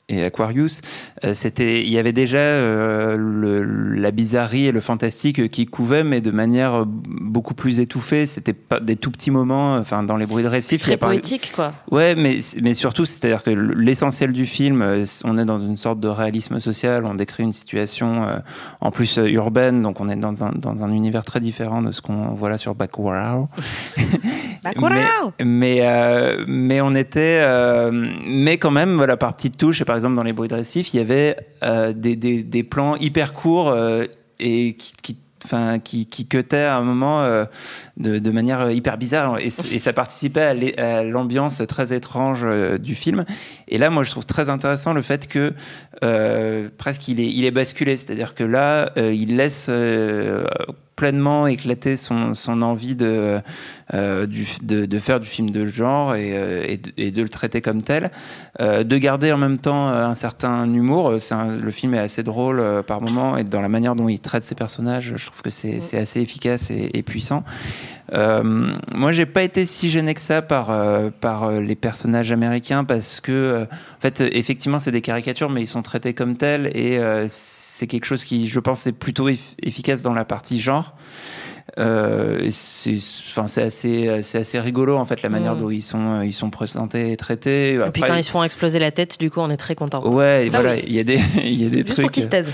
et 0.08 0.24
Aquarius, 0.24 0.82
euh, 1.24 1.34
c'était, 1.34 1.82
il 1.82 1.90
y 1.90 1.98
avait 1.98 2.14
déjà 2.14 2.38
euh, 2.38 3.18
le- 3.18 3.64
la 3.96 4.12
bizarrerie 4.12 4.68
et 4.68 4.72
le 4.72 4.80
fantastique 4.80 5.50
qui 5.50 5.66
couvaient, 5.66 6.04
mais 6.04 6.22
de 6.22 6.30
manière 6.32 6.86
beaucoup 6.86 7.56
plus 7.56 7.80
étouffée. 7.80 8.26
C'était 8.28 8.54
pas 8.54 8.80
des 8.80 8.96
tout 8.98 9.10
petits 9.10 9.32
moments. 9.32 9.76
Enfin, 9.78 10.04
dans 10.04 10.18
les 10.18 10.26
bruits 10.28 10.44
de 10.44 10.48
récif, 10.50 10.84
Très 10.84 10.98
poétique, 10.98 11.52
quoi. 11.56 11.74
Ouais, 11.92 12.14
mais, 12.16 12.40
mais 12.62 12.74
surtout, 12.76 13.06
c'est-à-dire 13.06 13.42
que 13.42 13.50
l'essentiel 13.50 14.32
du 14.32 14.46
film, 14.46 14.82
euh, 14.84 15.06
on 15.24 15.38
est 15.40 15.46
dans 15.46 15.60
une 15.60 15.78
sorte 15.78 16.00
de 16.00 16.08
réalisme 16.08 16.60
social, 16.60 17.06
on 17.06 17.16
décrit 17.16 17.44
une 17.44 17.54
situation 17.54 18.28
euh, 18.28 18.38
en 18.82 18.92
plus 18.92 19.18
euh, 19.18 19.28
urbaine, 19.28 19.82
donc 19.82 20.00
on 20.02 20.10
est 20.10 20.16
dans 20.16 20.44
un, 20.44 20.52
dans 20.52 20.84
un 20.84 20.92
univers 20.92 21.26
très 21.26 21.40
différent 21.40 21.82
de 21.82 21.92
ce 21.92 22.02
qu'on 22.02 22.28
voit 22.36 22.50
là 22.50 22.58
sur 22.58 22.76
Bacurau. 22.76 23.48
Bacurau 24.66 24.90
Mais, 24.90 25.46
mais, 25.46 25.80
euh, 25.82 26.44
mais 26.48 26.82
on 26.82 26.96
était. 26.96 27.40
euh, 27.42 27.92
mais 28.26 28.58
quand 28.58 28.72
même, 28.72 28.96
voilà, 28.96 29.16
par 29.16 29.36
petites 29.36 29.58
touches, 29.58 29.84
par 29.84 29.96
exemple 29.96 30.16
dans 30.16 30.24
les 30.24 30.34
bruits 30.34 30.50
de 30.50 30.56
récif, 30.56 30.94
il 30.94 30.98
y 30.98 31.00
avait 31.00 31.38
euh, 31.64 31.94
des, 31.94 32.16
des, 32.16 32.42
des 32.44 32.64
plans 32.64 32.96
hyper 32.98 33.34
courts 33.34 33.74
et 34.40 34.74
qui. 34.74 34.94
qui 35.02 35.18
Enfin, 35.44 35.78
qui, 35.78 36.08
qui 36.08 36.26
cutaient 36.26 36.64
à 36.64 36.78
un 36.78 36.82
moment 36.82 37.24
de, 37.98 38.20
de 38.20 38.32
manière 38.32 38.72
hyper 38.72 38.98
bizarre 38.98 39.40
et, 39.40 39.50
ça 39.50 39.94
participait 39.94 40.78
à 40.78 41.04
l'ambiance 41.04 41.62
très 41.68 41.94
étrange 41.94 42.42
euh, 42.44 42.78
du 42.78 42.96
film. 42.96 43.26
Et 43.68 43.78
là, 43.78 43.90
moi, 43.90 44.04
je 44.04 44.12
trouve 44.12 44.26
très 44.26 44.50
intéressant 44.50 44.94
le 44.94 45.02
fait 45.02 45.28
que 45.28 45.54
euh, 46.04 46.70
presque 46.78 47.08
il 47.08 47.20
est, 47.20 47.28
il 47.28 47.46
est 47.46 47.52
basculé, 47.52 47.98
c'est-à-dire 47.98 48.36
que 48.36 48.44
là, 48.44 48.92
euh, 48.98 49.14
il 49.14 49.38
laisse 49.38 49.68
euh, 49.70 50.46
pleinement 50.96 51.48
éclater 51.48 51.98
son, 51.98 52.34
son 52.34 52.62
envie 52.62 52.96
de, 52.96 53.42
euh, 53.94 54.26
du, 54.26 54.48
de, 54.64 54.86
de, 54.86 55.00
faire 55.00 55.20
du 55.20 55.28
film 55.28 55.50
de 55.50 55.66
genre 55.66 56.16
et, 56.16 56.32
euh, 56.38 56.66
et, 56.68 56.78
de, 56.78 56.92
et 56.98 57.12
de 57.12 57.22
le 57.22 57.30
traiter 57.30 57.62
comme 57.62 57.82
tel. 57.82 58.12
Euh, 58.62 58.84
de 58.84 58.98
garder 58.98 59.32
en 59.32 59.38
même 59.38 59.58
temps 59.58 59.90
euh, 59.90 60.06
un 60.06 60.16
certain 60.16 60.66
humour. 60.72 61.18
Un, 61.32 61.58
le 61.58 61.72
film 61.72 61.94
est 61.94 62.00
assez 62.00 62.24
drôle 62.24 62.60
euh, 62.60 62.82
par 62.82 63.02
moments 63.02 63.38
et 63.38 63.44
dans 63.44 63.62
la 63.62 63.70
manière 63.70 63.96
dont 63.96 64.08
il 64.08 64.20
traite 64.20 64.44
ses 64.44 64.56
personnages, 64.56 65.14
je 65.16 65.26
trouve 65.26 65.42
que 65.42 65.50
c'est 65.50 65.98
assez 65.98 66.22
efficace 66.22 66.72
et, 66.72 66.92
et 66.94 67.04
puissant. 67.04 67.44
Euh, 68.14 68.74
moi, 68.94 69.12
j'ai 69.12 69.26
pas 69.26 69.44
été 69.44 69.66
si 69.66 69.90
gêné 69.90 70.14
que 70.14 70.22
ça 70.22 70.42
par 70.42 70.70
euh, 70.70 71.10
par 71.20 71.52
les 71.52 71.76
personnages 71.76 72.32
américains 72.32 72.84
parce 72.84 73.20
que, 73.20 73.32
euh, 73.32 73.64
en 73.64 74.02
fait, 74.02 74.22
effectivement, 74.22 74.80
c'est 74.80 74.92
des 74.92 75.02
caricatures, 75.02 75.50
mais 75.50 75.62
ils 75.62 75.68
sont 75.68 75.82
traités 75.82 76.14
comme 76.14 76.38
tels 76.38 76.68
et 76.76 77.00
c'est 77.28 77.88
quelque 77.88 78.06
chose 78.06 78.24
qui, 78.24 78.48
je 78.48 78.60
pense, 78.60 78.88
est 78.88 78.92
plutôt 78.92 79.30
efficace 79.30 80.02
dans 80.02 80.14
la 80.14 80.26
partie 80.26 80.60
genre. 80.60 80.96
Euh, 81.80 82.48
c'est 82.52 82.96
enfin 83.36 83.46
assez 83.46 84.60
rigolo 84.60 84.98
en 84.98 85.04
fait 85.04 85.24
la 85.24 85.30
manière 85.30 85.56
mmh. 85.56 85.60
dont 85.60 85.70
ils 85.72 85.82
sont 85.82 86.22
ils 86.22 86.32
sont 86.32 86.52
présentés 86.52 87.12
et 87.12 87.18
traités. 87.18 87.74
Et 87.74 87.78
Après, 87.78 87.92
puis 87.92 88.02
quand 88.04 88.16
ils 88.16 88.24
se 88.24 88.30
font 88.30 88.44
exploser 88.44 88.78
la 88.78 88.92
tête 88.92 89.20
du 89.20 89.32
coup 89.32 89.40
on 89.40 89.50
est 89.50 89.58
très 89.58 89.74
content 89.74 90.08
ouais 90.08 90.46
et 90.46 90.50
voilà 90.50 90.78
il 90.78 90.94
y 90.94 91.00
a 91.00 91.04
des 91.04 91.20
il 91.44 91.64
y 91.64 91.66
a 91.66 91.70
des 91.70 91.80
Juste 91.82 91.94
trucs. 91.94 92.04
pour 92.04 92.12
qu'ils 92.12 92.24
se 92.24 92.30
taisent. 92.30 92.54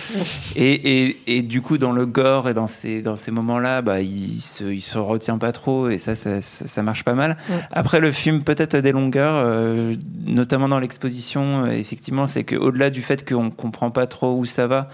Et, 0.56 1.04
et, 1.04 1.18
et 1.28 1.42
du 1.42 1.62
coup 1.62 1.78
dans 1.78 1.92
le 1.92 2.06
gore 2.06 2.48
et 2.48 2.54
dans 2.54 2.68
ces 2.68 3.02
dans 3.02 3.18
ces 3.18 3.32
moments 3.32 3.60
là 3.60 3.82
bah 3.82 4.00
il 4.00 4.40
se 4.40 4.64
il 4.64 4.82
se 4.82 4.98
retient 4.98 5.38
pas 5.38 5.52
trop 5.52 5.90
et 5.90 5.98
ça 5.98 6.16
ça, 6.16 6.40
ça, 6.40 6.68
ça 6.68 6.82
marche 6.82 7.04
pas 7.04 7.14
mal. 7.14 7.32
Mmh. 7.32 7.54
après 7.74 8.00
le 8.00 8.12
film 8.12 8.42
peut-être 8.44 8.76
a 8.76 8.82
des 8.82 8.94
longueurs 8.94 9.36
euh, 9.36 9.94
notamment 10.26 10.70
dans 10.70 10.80
l'exposition 10.80 11.66
euh, 11.66 11.72
effectivement 11.72 12.28
c'est 12.28 12.46
que 12.46 12.56
au-delà 12.56 12.90
du 12.90 13.02
fait 13.02 13.28
qu'on 13.28 13.50
comprend 13.52 13.92
pas 13.92 14.08
trop 14.08 14.38
où 14.38 14.46
ça 14.46 14.68
va 14.68 14.90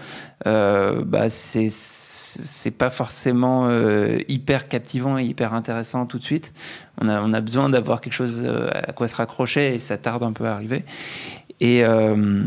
euh, 0.46 1.02
bah 1.04 1.28
c'est 1.28 1.68
c'est 2.38 2.70
pas 2.70 2.90
forcément 2.90 3.66
euh, 3.68 4.18
hyper 4.28 4.68
captivant 4.68 5.18
et 5.18 5.24
hyper 5.24 5.54
intéressant 5.54 6.06
tout 6.06 6.18
de 6.18 6.22
suite. 6.22 6.52
On 7.00 7.08
a, 7.08 7.20
on 7.22 7.32
a 7.32 7.40
besoin 7.40 7.68
d'avoir 7.68 8.00
quelque 8.00 8.12
chose 8.12 8.42
euh, 8.44 8.70
à 8.72 8.92
quoi 8.92 9.08
se 9.08 9.16
raccrocher 9.16 9.74
et 9.74 9.78
ça 9.78 9.96
tarde 9.96 10.22
un 10.22 10.32
peu 10.32 10.46
à 10.46 10.52
arriver. 10.52 10.84
Et, 11.60 11.84
euh, 11.84 12.44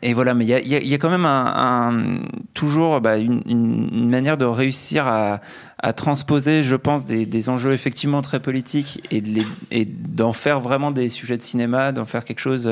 et 0.00 0.14
voilà, 0.14 0.32
mais 0.34 0.44
il 0.44 0.48
y 0.48 0.54
a, 0.54 0.60
y 0.60 0.94
a, 0.94 0.98
quand 0.98 1.10
même 1.10 1.26
un, 1.26 2.22
toujours 2.54 3.02
bah, 3.02 3.18
une, 3.18 4.08
manière 4.08 4.38
de 4.38 4.46
réussir 4.46 5.06
à, 5.06 5.40
à 5.78 5.92
transposer, 5.92 6.62
je 6.62 6.76
pense, 6.76 7.04
des, 7.04 7.26
des, 7.26 7.48
enjeux 7.50 7.74
effectivement 7.74 8.22
très 8.22 8.40
politiques 8.40 9.02
et 9.10 9.84
d'en 9.84 10.30
de 10.30 10.36
faire 10.36 10.60
vraiment 10.60 10.90
des 10.90 11.10
sujets 11.10 11.36
de 11.36 11.42
cinéma, 11.42 11.92
d'en 11.92 12.06
faire 12.06 12.24
quelque 12.24 12.40
chose 12.40 12.70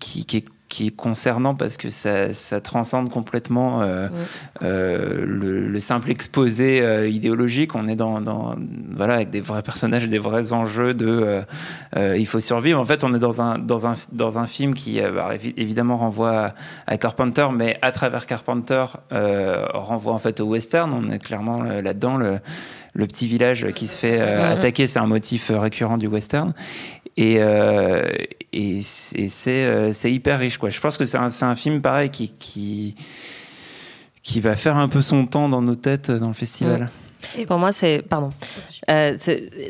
qui, 0.00 0.24
qui 0.24 0.36
est 0.36 0.44
qui 0.68 0.88
est 0.88 0.96
concernant 0.96 1.54
parce 1.54 1.76
que 1.76 1.90
ça, 1.90 2.32
ça 2.32 2.60
transcende 2.60 3.10
complètement 3.10 3.82
euh, 3.82 4.08
euh, 4.62 5.24
le, 5.24 5.68
le, 5.68 5.80
simple 5.80 6.10
exposé 6.10 6.80
euh, 6.80 7.08
idéologique. 7.08 7.74
On 7.74 7.86
est 7.86 7.94
dans, 7.94 8.20
dans, 8.20 8.56
voilà 8.94 9.14
avec 9.14 9.30
des 9.30 9.40
vrais 9.40 9.62
personnages, 9.62 10.08
des 10.08 10.18
vrais 10.18 10.52
enjeux 10.52 10.94
de 10.94 11.42
il 11.96 12.26
faut 12.26 12.40
survivre. 12.40 12.80
En 12.80 12.84
fait, 12.84 13.04
on 13.04 13.14
est 13.14 13.18
dans 13.18 13.40
un 13.40 13.58
dans 13.58 13.86
un 13.86 13.94
dans 14.12 14.38
un 14.38 14.46
film 14.46 14.74
qui 14.74 15.00
évidemment 15.56 15.96
renvoie 15.96 16.46
à, 16.46 16.54
à, 16.86 16.96
Carpenter, 16.96 17.46
mais 17.54 17.78
à 17.82 17.92
travers 17.92 18.26
Carpenter 18.26 18.84
renvoie 19.10 20.12
en 20.12 20.18
fait 20.18 20.40
au 20.40 20.46
western. 20.46 20.92
On 20.92 21.10
est 21.10 21.18
clairement 21.18 21.62
là-dedans 21.62 22.16
le 22.16 22.40
le 22.92 23.06
petit 23.06 23.26
village 23.26 23.66
qui 23.74 23.86
se 23.86 23.96
fait 23.98 24.20
attaquer, 24.20 24.86
c'est 24.86 24.98
un 24.98 25.06
motif 25.06 25.52
récurrent 25.54 25.98
du 25.98 26.06
western. 26.06 26.54
Et, 27.16 27.36
euh, 27.38 28.10
et 28.52 28.80
c'est 28.82 29.64
euh, 29.64 29.92
hyper 30.04 30.38
riche. 30.38 30.58
Quoi. 30.58 30.70
Je 30.70 30.80
pense 30.80 30.98
que 30.98 31.04
c'est 31.04 31.18
un, 31.18 31.30
un, 31.42 31.54
film 31.54 31.80
pareil 31.80 32.10
qui, 32.10 32.32
qui, 32.38 32.94
qui 34.22 34.40
va 34.40 34.54
faire 34.54 34.76
un 34.76 34.88
peu 34.88 35.02
son 35.02 35.26
temps 35.26 35.48
dans 35.48 35.62
nos 35.62 35.76
têtes 35.76 36.10
dans 36.10 36.28
le 36.28 36.34
festival. 36.34 36.90
Et 37.38 37.46
pour 37.46 37.58
moi, 37.58 37.72
c'est. 37.72 38.02
Pardon. 38.02 38.30
Euh, 38.90 39.16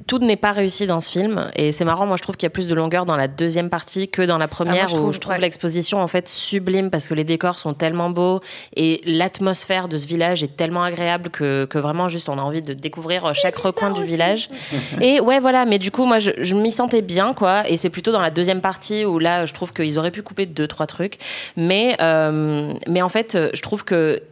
tout 0.07 0.19
n'est 0.19 0.37
pas 0.37 0.53
réussi 0.53 0.87
dans 0.87 1.01
ce 1.01 1.11
film. 1.11 1.49
Et 1.57 1.73
c'est 1.73 1.85
marrant, 1.85 2.07
moi, 2.07 2.17
je 2.17 2.23
trouve 2.23 2.37
qu'il 2.37 2.47
y 2.47 2.49
a 2.49 2.51
plus 2.51 2.69
de 2.69 2.75
longueur 2.75 3.07
dans 3.07 3.17
la 3.17 3.29
deuxième 3.29 3.71
partie 3.71 4.09
que 4.09 4.23
dans 4.23 4.39
la 4.39 4.49
première, 4.49 4.85
ah, 4.85 4.91
je 4.91 4.95
où 4.95 4.99
trouve, 4.99 5.15
je 5.15 5.21
trouve 5.21 5.35
ouais. 5.35 5.41
l'exposition, 5.41 6.01
en 6.01 6.09
fait, 6.09 6.29
sublime 6.29 6.91
parce 6.91 7.09
que 7.09 7.15
les 7.15 7.25
décors 7.25 7.59
sont 7.59 7.75
tellement 7.75 8.11
beaux 8.11 8.41
et 8.75 9.01
l'atmosphère 9.05 9.89
de 9.89 9.97
ce 9.97 10.07
village 10.07 10.43
est 10.43 10.57
tellement 10.57 10.83
agréable 10.83 11.31
que, 11.31 11.65
que, 11.65 11.79
vraiment, 11.79 12.09
juste, 12.09 12.29
on 12.29 12.39
a 12.39 12.43
envie 12.43 12.63
de 12.63 12.75
découvrir 12.75 13.35
chaque 13.35 13.57
recoin 13.57 13.91
du 13.91 14.05
village. 14.05 14.49
et 15.01 15.21
ouais, 15.21 15.41
voilà. 15.41 15.65
Mais 15.65 15.79
du 15.79 15.91
coup, 15.91 16.05
moi, 16.05 16.19
je, 16.19 16.31
je 16.39 16.55
m'y 16.55 16.71
sentais 16.71 17.03
bien, 17.03 17.33
quoi. 17.35 17.69
Et 17.69 17.77
c'est 17.77 17.91
plutôt 17.91 18.13
dans 18.13 18.21
la 18.21 18.31
deuxième 18.31 18.61
partie 18.61 19.05
où 19.05 19.19
là, 19.19 19.47
je 19.47 19.55
trouve 19.55 19.73
qu'ils 19.73 19.99
auraient 19.99 20.11
pu 20.11 20.23
couper 20.23 20.47
deux, 20.47 20.67
trois 20.67 20.87
trucs. 20.87 21.19
Mais, 21.57 21.97
euh, 22.01 22.75
mais 22.89 23.03
en 23.03 23.09
fait, 23.09 23.39
je 23.55 23.63
trouve 23.63 23.85
que 23.85 24.23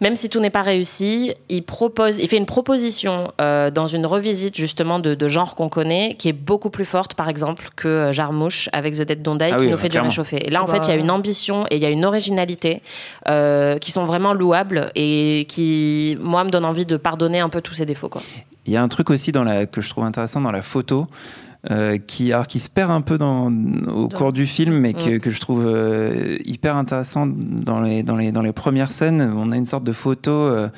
même 0.00 0.14
si 0.14 0.28
tout 0.28 0.38
n'est 0.38 0.50
pas 0.50 0.62
réussi, 0.62 1.34
il 1.48 1.64
propose, 1.64 2.18
il 2.18 2.28
fait 2.28 2.36
une 2.36 2.46
proposition 2.46 3.32
euh, 3.40 3.70
dans 3.70 3.86
une 3.86 4.06
revisite 4.06 4.56
justement 4.56 5.00
de, 5.00 5.14
de 5.14 5.28
genre 5.28 5.56
qu'on 5.56 5.68
connaît, 5.68 6.14
qui 6.16 6.28
est 6.28 6.32
beaucoup 6.32 6.70
plus 6.70 6.84
forte, 6.84 7.14
par 7.14 7.28
exemple, 7.28 7.70
que 7.74 7.88
euh, 7.88 8.12
Jarmouche 8.12 8.68
avec 8.72 8.94
The 8.94 9.02
Dead 9.02 9.22
Don't 9.22 9.38
Die, 9.38 9.44
ah 9.44 9.56
qui 9.56 9.64
oui, 9.64 9.70
nous 9.70 9.76
fait 9.76 9.88
clairement. 9.88 10.08
du 10.08 10.12
réchauffé. 10.12 10.46
Et 10.46 10.50
là, 10.50 10.62
en 10.62 10.66
bah, 10.66 10.74
fait, 10.74 10.86
il 10.86 10.88
y 10.88 10.92
a 10.92 10.96
une 10.96 11.10
ambition 11.10 11.66
et 11.70 11.76
il 11.76 11.82
y 11.82 11.86
a 11.86 11.90
une 11.90 12.04
originalité 12.04 12.82
euh, 13.28 13.78
qui 13.78 13.90
sont 13.90 14.04
vraiment 14.04 14.34
louables 14.34 14.92
et 14.94 15.46
qui, 15.48 16.16
moi, 16.20 16.44
me 16.44 16.50
donne 16.50 16.64
envie 16.64 16.86
de 16.86 16.96
pardonner 16.96 17.40
un 17.40 17.48
peu 17.48 17.60
tous 17.60 17.74
ces 17.74 17.86
défauts. 17.86 18.08
Quoi. 18.08 18.22
Il 18.66 18.72
y 18.72 18.76
a 18.76 18.82
un 18.82 18.88
truc 18.88 19.10
aussi 19.10 19.32
dans 19.32 19.44
la, 19.44 19.66
que 19.66 19.80
je 19.80 19.88
trouve 19.88 20.04
intéressant 20.04 20.40
dans 20.40 20.52
la 20.52 20.62
photo. 20.62 21.08
Euh, 21.72 21.98
qui, 21.98 22.32
alors, 22.32 22.46
qui 22.46 22.60
se 22.60 22.70
perd 22.70 22.92
un 22.92 23.00
peu 23.00 23.18
dans, 23.18 23.48
au 23.48 24.06
dans... 24.06 24.16
cours 24.16 24.32
du 24.32 24.46
film, 24.46 24.78
mais 24.78 24.94
que, 24.94 25.16
mmh. 25.16 25.20
que 25.20 25.30
je 25.30 25.40
trouve 25.40 25.64
euh, 25.66 26.36
hyper 26.44 26.76
intéressant 26.76 27.26
dans 27.26 27.80
les, 27.80 28.04
dans, 28.04 28.16
les, 28.16 28.30
dans 28.30 28.42
les 28.42 28.52
premières 28.52 28.92
scènes. 28.92 29.32
On 29.36 29.50
a 29.50 29.56
une 29.56 29.66
sorte 29.66 29.84
de 29.84 29.92
photo. 29.92 30.30
Euh, 30.30 30.68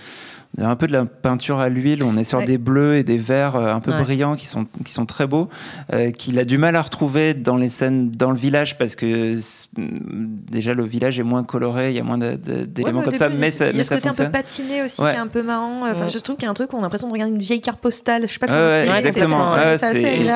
un 0.59 0.77
peu 0.77 0.87
de 0.87 0.93
la 0.93 1.05
peinture 1.05 1.59
à 1.61 1.69
l'huile, 1.69 2.03
on 2.03 2.17
est 2.17 2.25
sur 2.25 2.39
ouais. 2.39 2.45
des 2.45 2.59
bleus 2.59 2.97
et 2.97 3.05
des 3.05 3.19
verts 3.19 3.55
euh, 3.55 3.73
un 3.73 3.81
peu 3.81 3.93
ouais. 3.93 4.03
brillants 4.03 4.35
qui 4.35 4.47
sont, 4.47 4.67
qui 4.85 4.93
sont 4.93 5.07
très 5.07 5.27
beaux, 5.27 5.49
euh, 5.93 6.11
qu'il 6.11 6.39
a 6.39 6.45
du 6.45 6.59
mal 6.59 6.75
à 6.75 6.83
retrouver 6.83 7.35
dans 7.35 7.57
les 7.57 7.69
scènes 7.69 8.11
dans 8.11 8.31
le 8.31 8.37
village 8.37 8.77
parce 8.77 8.97
que 8.97 9.39
déjà 9.77 10.75
le 10.75 10.85
village 10.85 11.21
est 11.21 11.25
moins 11.25 11.45
coloré, 11.45 11.91
il 11.91 11.97
y 11.97 12.01
a 12.01 12.03
moins 12.03 12.19
d'éléments 12.19 12.99
ouais, 12.99 13.05
comme 13.05 13.15
ça, 13.15 13.29
mais 13.29 13.51
Il 13.55 13.77
y 13.77 13.81
a 13.81 13.85
ce 13.85 13.91
côté 13.91 14.09
fonctionne. 14.09 14.27
un 14.27 14.31
peu 14.31 14.33
patiné 14.33 14.83
aussi 14.83 14.97
qui 14.97 15.03
est 15.03 15.17
un 15.17 15.29
peu 15.29 15.43
marrant. 15.43 15.89
Enfin, 15.89 16.09
je 16.09 16.19
trouve 16.19 16.37
qu'il 16.37 16.45
y 16.45 16.49
a 16.49 16.51
un 16.51 16.55
truc 16.55 16.73
où 16.73 16.77
on 16.77 16.81
a 16.81 16.83
l'impression 16.83 17.09
de 17.09 17.13
regarder 17.13 17.33
une 17.35 17.41
vieille 17.41 17.61
carte 17.61 17.81
postale. 17.81 18.27
Je 18.27 18.33
sais 18.33 18.39
pas 18.39 18.49
comment 18.49 18.59
ouais, 18.59 18.99
exactement. 18.99 19.55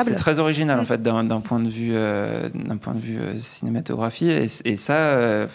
C'est 0.04 0.14
très 0.14 0.38
original 0.38 0.78
en 0.78 0.84
fait 0.84 1.02
d'un 1.02 1.40
point 1.40 1.58
de 1.58 1.68
vue, 1.68 1.90
euh, 1.92 2.48
d'un 2.54 2.76
point 2.76 2.94
de 2.94 3.00
vue 3.00 3.18
euh, 3.18 3.40
cinématographie 3.40 4.30
et, 4.30 4.46
et 4.64 4.76
ça 4.76 5.46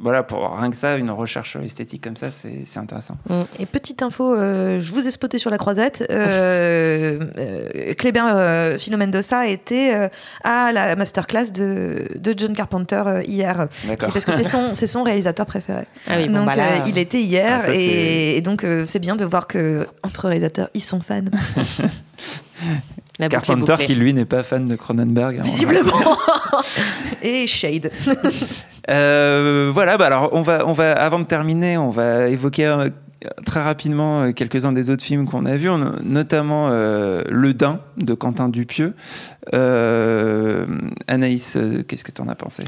voilà, 0.00 0.22
pour 0.22 0.56
rien 0.56 0.70
que 0.70 0.76
ça, 0.76 0.96
une 0.96 1.10
recherche 1.10 1.56
esthétique 1.56 2.02
comme 2.02 2.16
ça, 2.16 2.30
c'est 2.30 2.78
intéressant. 2.78 3.16
Mm. 3.28 3.42
Et 3.58 3.66
petite 3.66 4.02
info, 4.02 4.34
euh, 4.34 4.80
je 4.80 4.92
vous 4.92 5.06
ai 5.06 5.10
spoté 5.10 5.38
sur 5.38 5.50
la 5.50 5.58
croisette. 5.58 6.04
Euh, 6.10 7.18
euh, 7.38 7.94
Kléber 7.94 8.22
euh, 8.26 8.78
Philo 8.78 8.98
Mendoza 8.98 9.46
était 9.46 9.94
euh, 9.94 10.08
à 10.44 10.72
la 10.72 10.96
masterclass 10.96 11.52
de, 11.52 12.08
de 12.16 12.34
John 12.36 12.54
Carpenter 12.54 13.02
euh, 13.06 13.22
hier. 13.24 13.68
Parce 13.98 14.24
que 14.24 14.32
c'est 14.32 14.44
son, 14.44 14.74
son 14.74 15.02
réalisateur 15.02 15.46
préféré. 15.46 15.86
Ah 16.08 16.14
oui, 16.18 16.28
bon, 16.28 16.38
donc 16.38 16.46
bah 16.46 16.56
là... 16.56 16.86
il 16.86 16.98
était 16.98 17.22
hier 17.22 17.60
ah, 17.66 17.72
et, 17.72 18.36
et, 18.36 18.40
donc 18.40 18.66
c'est 18.86 18.98
bien 18.98 19.16
de 19.16 19.24
voir 19.24 19.46
que 19.46 19.86
entre 20.02 20.28
réalisateurs, 20.28 20.68
ils 20.74 20.82
sont 20.82 21.00
fans. 21.00 21.22
La 23.18 23.28
Carpenter 23.28 23.76
qui 23.84 23.94
lui 23.94 24.12
n'est 24.12 24.26
pas 24.26 24.42
fan 24.42 24.66
de 24.66 24.76
Cronenberg. 24.76 25.42
Visiblement. 25.42 25.92
Et 27.22 27.46
Shade. 27.46 27.90
euh, 28.90 29.70
voilà, 29.72 29.96
bah 29.96 30.06
alors 30.06 30.30
on 30.32 30.42
va, 30.42 30.66
on 30.66 30.72
va, 30.72 30.92
avant 30.92 31.18
de 31.18 31.24
terminer, 31.24 31.78
on 31.78 31.90
va 31.90 32.28
évoquer 32.28 32.66
euh, 32.66 32.88
très 33.44 33.62
rapidement 33.62 34.32
quelques-uns 34.32 34.72
des 34.72 34.90
autres 34.90 35.04
films 35.04 35.26
qu'on 35.26 35.46
a 35.46 35.56
vus, 35.56 35.70
notamment 36.04 36.68
euh, 36.70 37.22
Le 37.28 37.54
Dain 37.54 37.80
de 37.96 38.14
Quentin 38.14 38.48
Dupieux. 38.48 38.94
Euh, 39.54 40.66
Anaïs, 41.06 41.58
qu'est-ce 41.88 42.04
que 42.04 42.12
tu 42.12 42.22
en 42.22 42.28
as 42.28 42.34
pensé? 42.34 42.64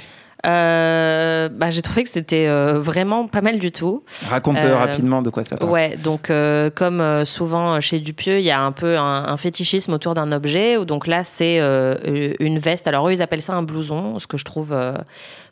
Euh, 0.47 1.49
bah, 1.49 1.70
j'ai 1.70 1.82
trouvé 1.82 2.05
que 2.05 2.09
c'était 2.09 2.47
euh, 2.47 2.78
vraiment 2.78 3.26
pas 3.26 3.41
mal 3.41 3.59
du 3.59 3.72
tout. 3.72 4.05
Raconte 4.28 4.59
euh, 4.59 4.76
rapidement 4.76 5.20
de 5.20 5.30
quoi 5.30 5.45
ça 5.45 5.57
parle. 5.57 5.72
Ouais, 5.72 5.97
donc 5.97 6.32
comme 6.74 7.24
souvent 7.24 7.80
chez 7.80 7.99
Dupieux, 7.99 8.39
il 8.39 8.45
y 8.45 8.51
a 8.51 8.61
un 8.61 8.72
peu 8.72 8.97
un, 8.99 9.24
un 9.26 9.36
fétichisme 9.36 9.93
autour 9.93 10.14
d'un 10.14 10.32
objet. 10.32 10.76
Où 10.76 10.84
donc 10.84 11.07
là, 11.07 11.24
c'est 11.24 11.59
une 12.41 12.59
veste. 12.59 12.86
Alors 12.86 13.09
eux, 13.09 13.12
ils 13.12 13.22
appellent 13.22 13.43
ça 13.43 13.55
un 13.55 13.62
blouson, 13.62 14.18
ce 14.18 14.26
que 14.26 14.36
je 14.36 14.45
trouve 14.45 14.74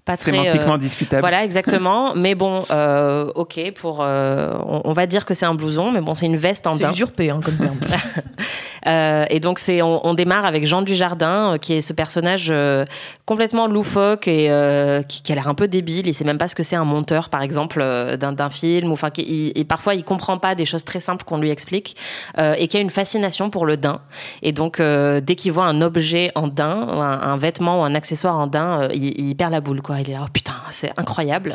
pas 0.07 0.17
très 0.17 0.31
sémantiquement 0.31 0.75
euh, 0.75 0.79
discutable. 0.79 1.21
Voilà, 1.21 1.45
exactement. 1.45 2.15
mais 2.15 2.35
bon, 2.35 2.65
euh, 2.71 3.31
ok, 3.35 3.73
pour 3.75 3.99
euh, 4.01 4.57
on, 4.65 4.83
on, 4.85 4.93
va 4.93 5.07
dire 5.07 5.27
que 5.27 5.35
c'est 5.35 5.45
un 5.45 5.55
blouson, 5.55 5.91
mais 5.91 6.01
bon, 6.01 6.15
c'est 6.15 6.27
une 6.27 6.37
veste 6.37 6.67
en 6.67 6.77
daim. 6.77 6.89
C'est 6.89 6.95
usurpé 6.95 7.29
hein, 7.29 7.41
comme 7.45 7.57
terme. 7.57 7.79
Euh, 8.87 9.25
et 9.31 9.41
donc 9.41 9.59
c'est 9.59 9.83
on, 9.83 10.07
on, 10.07 10.15
démarre 10.15 10.45
avec 10.45 10.65
Jean 10.65 10.81
Dujardin, 10.81 11.55
euh, 11.55 11.59
qui 11.59 11.73
est 11.73 11.81
ce 11.81 11.93
personnage 11.93 12.51
euh, 12.51 12.85
complètement 13.25 13.67
loufoque 13.67 14.29
et 14.29 14.49
qui, 15.09 15.23
qui, 15.23 15.33
a 15.33 15.35
l'air 15.35 15.49
un 15.49 15.55
peu 15.55 15.67
débile. 15.67 16.07
Il 16.07 16.15
sait 16.15 16.23
même 16.23 16.39
pas 16.39 16.47
ce 16.47 16.55
que 16.55 16.63
c'est 16.63 16.77
un 16.77 16.85
monteur, 16.85 17.29
par 17.29 17.43
exemple, 17.43 17.85
d'un 18.17 18.51
film. 18.51 18.93
Enfin, 18.93 19.09
et 19.19 19.65
parfois 19.65 19.97
il 19.97 20.05
comprend 20.05 20.39
pas 20.39 20.55
des 20.55 20.67
choses 20.67 20.85
très 20.85 21.01
simples 21.01 21.25
qu'on 21.25 21.39
lui 21.39 21.51
explique 21.51 21.97
et 22.39 22.69
qui 22.69 22.77
a 22.77 22.81
une 22.81 22.91
fascination 22.91 23.51
pour 23.51 23.67
le 23.67 23.77
daim. 23.77 24.01
Et 24.43 24.53
donc 24.53 24.81
dès 24.81 25.35
qu'il 25.35 25.51
voit 25.51 25.65
un 25.65 25.83
objet 25.83 26.31
en 26.37 26.47
daim, 26.47 26.87
un, 26.89 27.33
un, 27.33 27.37
vêtement 27.37 27.81
ou 27.81 27.85
un 27.85 27.97
accessoire 27.97 28.39
en 28.39 28.47
daim, 28.47 28.89
il, 28.95 29.19
il 29.21 29.35
perd 29.35 29.51
la 29.51 29.61
boule 29.61 29.83
quoi 29.83 29.95
il 30.01 30.11
est 30.11 30.12
là, 30.12 30.22
oh 30.24 30.28
putain, 30.32 30.55
c'est 30.70 30.92
incroyable. 30.99 31.55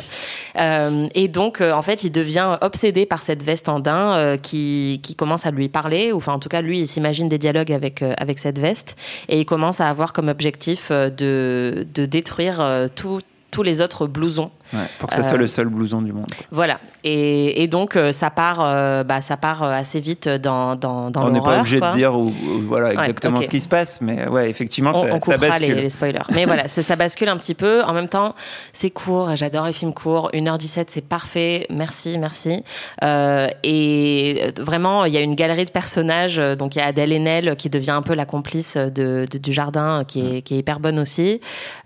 Euh, 0.58 1.08
et 1.14 1.28
donc, 1.28 1.60
euh, 1.60 1.72
en 1.72 1.82
fait, 1.82 2.04
il 2.04 2.10
devient 2.10 2.58
obsédé 2.60 3.06
par 3.06 3.22
cette 3.22 3.42
veste 3.42 3.68
en 3.68 3.80
daim 3.80 4.14
euh, 4.16 4.36
qui, 4.36 5.00
commence 5.16 5.46
à 5.46 5.50
lui 5.50 5.68
parler, 5.68 6.12
ou 6.12 6.16
enfin, 6.16 6.32
en 6.32 6.38
tout 6.38 6.48
cas, 6.48 6.60
lui, 6.60 6.80
il 6.80 6.88
s'imagine 6.88 7.28
des 7.28 7.38
dialogues 7.38 7.72
avec, 7.72 8.02
avec 8.02 8.38
cette 8.38 8.58
veste, 8.58 8.96
et 9.28 9.40
il 9.40 9.44
commence 9.44 9.80
à 9.80 9.88
avoir 9.88 10.12
comme 10.12 10.28
objectif 10.28 10.90
de, 10.90 11.86
de 11.94 12.06
détruire 12.06 12.88
tous 12.96 13.62
les 13.62 13.80
autres 13.80 14.06
blousons. 14.06 14.50
Ouais, 14.72 14.80
pour 14.98 15.08
que 15.08 15.14
ça 15.14 15.22
soit 15.22 15.34
Euh, 15.34 15.38
le 15.38 15.46
seul 15.46 15.68
blouson 15.68 16.00
du 16.02 16.12
monde. 16.12 16.26
Voilà. 16.50 16.78
Et, 17.04 17.62
et 17.62 17.66
donc, 17.66 17.96
euh, 17.96 18.12
ça 18.12 18.30
part, 18.30 18.58
euh, 18.60 19.04
bah, 19.04 19.20
ça 19.20 19.36
part 19.36 19.62
assez 19.62 20.00
vite 20.00 20.28
dans, 20.28 20.76
dans, 20.76 21.10
dans 21.10 21.26
On 21.26 21.30
n'est 21.30 21.40
pas 21.40 21.58
obligé 21.58 21.78
quoi. 21.78 21.90
de 21.90 21.94
dire 21.96 22.14
où- 22.14 22.26
où- 22.26 22.62
voilà, 22.66 22.92
exactement 22.94 23.42
ce 23.42 23.48
qui 23.48 23.60
se 23.60 23.68
passe, 23.68 24.00
mais 24.00 24.28
ouais, 24.28 24.48
effectivement, 24.48 24.90
on, 24.90 25.02
ça, 25.02 25.08
on 25.08 25.20
ça 25.20 25.34
coupera 25.34 25.58
les, 25.58 25.66
bascule. 25.68 25.76
les 25.82 25.88
spoilers. 25.90 26.22
Mais 26.32 26.44
voilà, 26.46 26.68
ça, 26.68 26.82
ça 26.82 26.96
bascule 26.96 27.28
un 27.28 27.36
petit 27.36 27.54
peu. 27.54 27.82
En 27.82 27.92
même 27.92 28.08
temps, 28.08 28.34
c'est 28.72 28.90
court. 28.90 29.34
J'adore 29.36 29.66
les 29.66 29.72
films 29.72 29.92
courts. 29.94 30.30
1h17, 30.32 30.84
c'est 30.88 31.00
parfait. 31.06 31.66
Merci, 31.70 32.18
merci. 32.18 32.64
Euh, 33.02 33.48
et 33.64 34.52
vraiment, 34.58 35.04
il 35.04 35.12
y 35.12 35.16
a 35.18 35.20
une 35.20 35.34
galerie 35.34 35.64
de 35.64 35.70
personnages. 35.70 36.36
Donc, 36.58 36.76
il 36.76 36.78
y 36.78 36.82
a 36.82 36.86
Adèle 36.86 37.12
Haenel 37.12 37.56
qui 37.56 37.68
devient 37.70 37.90
un 37.90 38.02
peu 38.02 38.14
la 38.14 38.24
complice 38.26 38.76
de, 38.76 39.26
de- 39.30 39.38
du 39.38 39.52
jardin, 39.52 40.04
qui 40.06 40.36
est, 40.36 40.42
qui 40.42 40.54
est 40.54 40.58
hyper 40.58 40.80
bonne 40.80 40.98
aussi. 40.98 41.40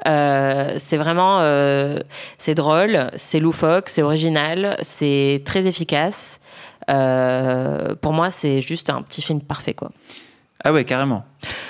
Euh, 0.06 0.74
c'est 0.78 0.96
vraiment, 0.96 1.38
euh, 1.40 1.98
c'est 2.38 2.54
drôle, 2.54 2.75
c'est 3.16 3.40
loufoque, 3.40 3.88
c'est 3.88 4.02
original, 4.02 4.76
c'est 4.82 5.42
très 5.44 5.66
efficace. 5.66 6.40
Euh, 6.90 7.94
pour 8.00 8.12
moi, 8.12 8.30
c'est 8.30 8.60
juste 8.60 8.90
un 8.90 9.02
petit 9.02 9.22
film 9.22 9.40
parfait, 9.40 9.74
quoi. 9.74 9.90
Ah 10.64 10.72
ouais, 10.72 10.84
carrément. 10.84 11.24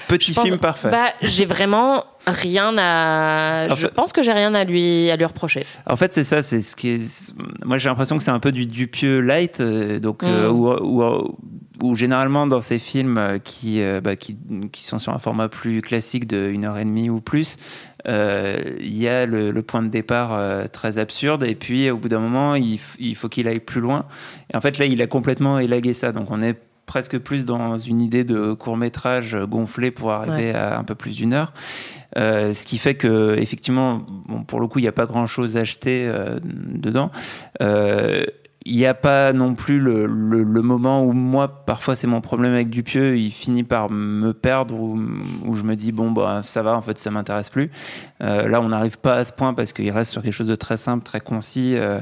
Petit 0.08 0.32
pense- 0.32 0.46
film 0.46 0.58
parfait. 0.58 0.90
Bah, 0.90 1.08
j'ai 1.20 1.44
vraiment 1.44 2.04
rien 2.26 2.74
à. 2.78 3.66
En 3.70 3.74
Je 3.74 3.86
fait- 3.86 3.94
pense 3.94 4.12
que 4.12 4.22
j'ai 4.22 4.32
rien 4.32 4.54
à 4.54 4.64
lui 4.64 5.10
à 5.10 5.16
lui 5.16 5.24
reprocher. 5.24 5.66
En 5.88 5.96
fait, 5.96 6.12
c'est 6.12 6.24
ça, 6.24 6.42
c'est 6.42 6.60
ce 6.60 6.76
qui 6.76 6.90
est. 6.90 7.34
Moi, 7.64 7.76
j'ai 7.78 7.88
l'impression 7.88 8.16
que 8.16 8.22
c'est 8.22 8.30
un 8.30 8.38
peu 8.38 8.52
du 8.52 8.64
Dupieux 8.66 9.20
light, 9.20 9.60
euh, 9.60 9.98
donc 9.98 10.22
euh, 10.22 10.48
Mm. 10.50 10.52
où, 10.56 10.70
où- 11.02 11.36
où 11.82 11.94
généralement 11.94 12.46
dans 12.46 12.62
ces 12.62 12.78
films 12.78 13.18
euh, 13.18 13.38
qui, 13.38 13.82
euh, 13.82 14.00
bah, 14.00 14.16
qui, 14.16 14.38
qui 14.72 14.84
sont 14.84 14.98
sur 14.98 15.12
un 15.12 15.18
format 15.18 15.48
plus 15.50 15.82
classique 15.82 16.26
de 16.26 16.48
1 16.50 16.64
heure 16.64 16.78
et 16.78 16.84
demie 16.84 17.10
ou 17.10 17.20
plus, 17.20 17.56
euh, 17.58 17.95
il 18.06 18.96
y 18.96 19.08
a 19.08 19.26
le, 19.26 19.50
le 19.50 19.62
point 19.62 19.82
de 19.82 19.88
départ 19.88 20.32
euh, 20.32 20.66
très 20.66 20.98
absurde, 20.98 21.42
et 21.42 21.54
puis 21.54 21.90
au 21.90 21.96
bout 21.96 22.08
d'un 22.08 22.20
moment, 22.20 22.54
il, 22.54 22.78
faut 22.78 23.28
qu'il 23.28 23.48
aille 23.48 23.60
plus 23.60 23.80
loin. 23.80 24.06
Et 24.52 24.56
en 24.56 24.60
fait, 24.60 24.78
là, 24.78 24.86
il 24.86 25.00
a 25.02 25.06
complètement 25.06 25.58
élagué 25.58 25.94
ça, 25.94 26.12
donc 26.12 26.30
on 26.30 26.42
est 26.42 26.56
presque 26.86 27.18
plus 27.18 27.44
dans 27.44 27.78
une 27.78 28.00
idée 28.00 28.22
de 28.22 28.52
court 28.52 28.76
métrage 28.76 29.36
gonflé 29.36 29.90
pour 29.90 30.12
arriver 30.12 30.54
à 30.54 30.78
un 30.78 30.84
peu 30.84 30.94
plus 30.94 31.16
d'une 31.16 31.32
heure. 31.32 31.52
Euh, 32.16 32.52
ce 32.52 32.64
qui 32.64 32.78
fait 32.78 32.94
que 32.94 33.36
effectivement, 33.38 34.02
bon, 34.26 34.42
pour 34.42 34.60
le 34.60 34.68
coup, 34.68 34.78
il 34.78 34.82
n'y 34.82 34.88
a 34.88 34.92
pas 34.92 35.06
grand-chose 35.06 35.56
à 35.56 35.60
acheter 35.60 36.06
euh, 36.06 36.38
dedans. 36.42 37.10
Euh, 37.60 38.24
il 38.68 38.76
n'y 38.76 38.84
a 38.86 38.94
pas 38.94 39.32
non 39.32 39.54
plus 39.54 39.78
le, 39.78 40.06
le- 40.06 40.44
moment 40.62 41.04
où 41.04 41.12
moi, 41.12 41.64
parfois 41.64 41.94
c'est 41.94 42.08
mon 42.08 42.20
problème 42.20 42.52
avec 42.52 42.68
Dupieux, 42.68 43.16
il 43.16 43.30
finit 43.30 43.62
par 43.62 43.90
me 43.90 44.32
perdre, 44.32 44.74
où 44.74 45.54
je 45.54 45.62
me 45.62 45.76
dis, 45.76 45.92
bon, 45.92 46.10
bah, 46.10 46.40
ça 46.42 46.62
va, 46.62 46.76
en 46.76 46.82
fait, 46.82 46.98
ça 46.98 47.12
m'intéresse 47.12 47.48
plus. 47.48 47.70
Euh, 48.22 48.48
là, 48.48 48.60
on 48.60 48.68
n'arrive 48.68 48.98
pas 48.98 49.14
à 49.14 49.24
ce 49.24 49.32
point 49.32 49.54
parce 49.54 49.72
qu'il 49.72 49.90
reste 49.92 50.10
sur 50.10 50.20
quelque 50.20 50.32
chose 50.32 50.48
de 50.48 50.56
très 50.56 50.76
simple, 50.76 51.04
très 51.04 51.20
concis 51.20 51.74
euh, 51.76 52.00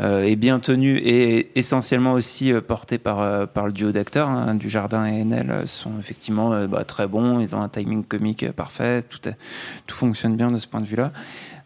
euh, 0.00 0.22
et 0.22 0.36
bien 0.36 0.60
tenu, 0.60 0.96
et 0.96 1.50
essentiellement 1.58 2.12
aussi 2.14 2.54
porté 2.66 2.96
par, 2.96 3.46
par 3.48 3.66
le 3.66 3.72
duo 3.72 3.92
d'acteurs, 3.92 4.30
hein, 4.30 4.54
du 4.54 4.70
Jardin 4.70 5.04
et 5.04 5.20
Enel, 5.20 5.64
sont 5.66 5.98
effectivement 5.98 6.66
bah, 6.66 6.84
très 6.84 7.06
bons, 7.06 7.40
ils 7.40 7.54
ont 7.54 7.60
un 7.60 7.68
timing 7.68 8.02
comique 8.02 8.50
parfait, 8.52 9.02
tout, 9.02 9.18
tout 9.86 9.96
fonctionne 9.96 10.36
bien 10.36 10.46
de 10.46 10.56
ce 10.56 10.66
point 10.68 10.80
de 10.80 10.86
vue-là. 10.86 11.12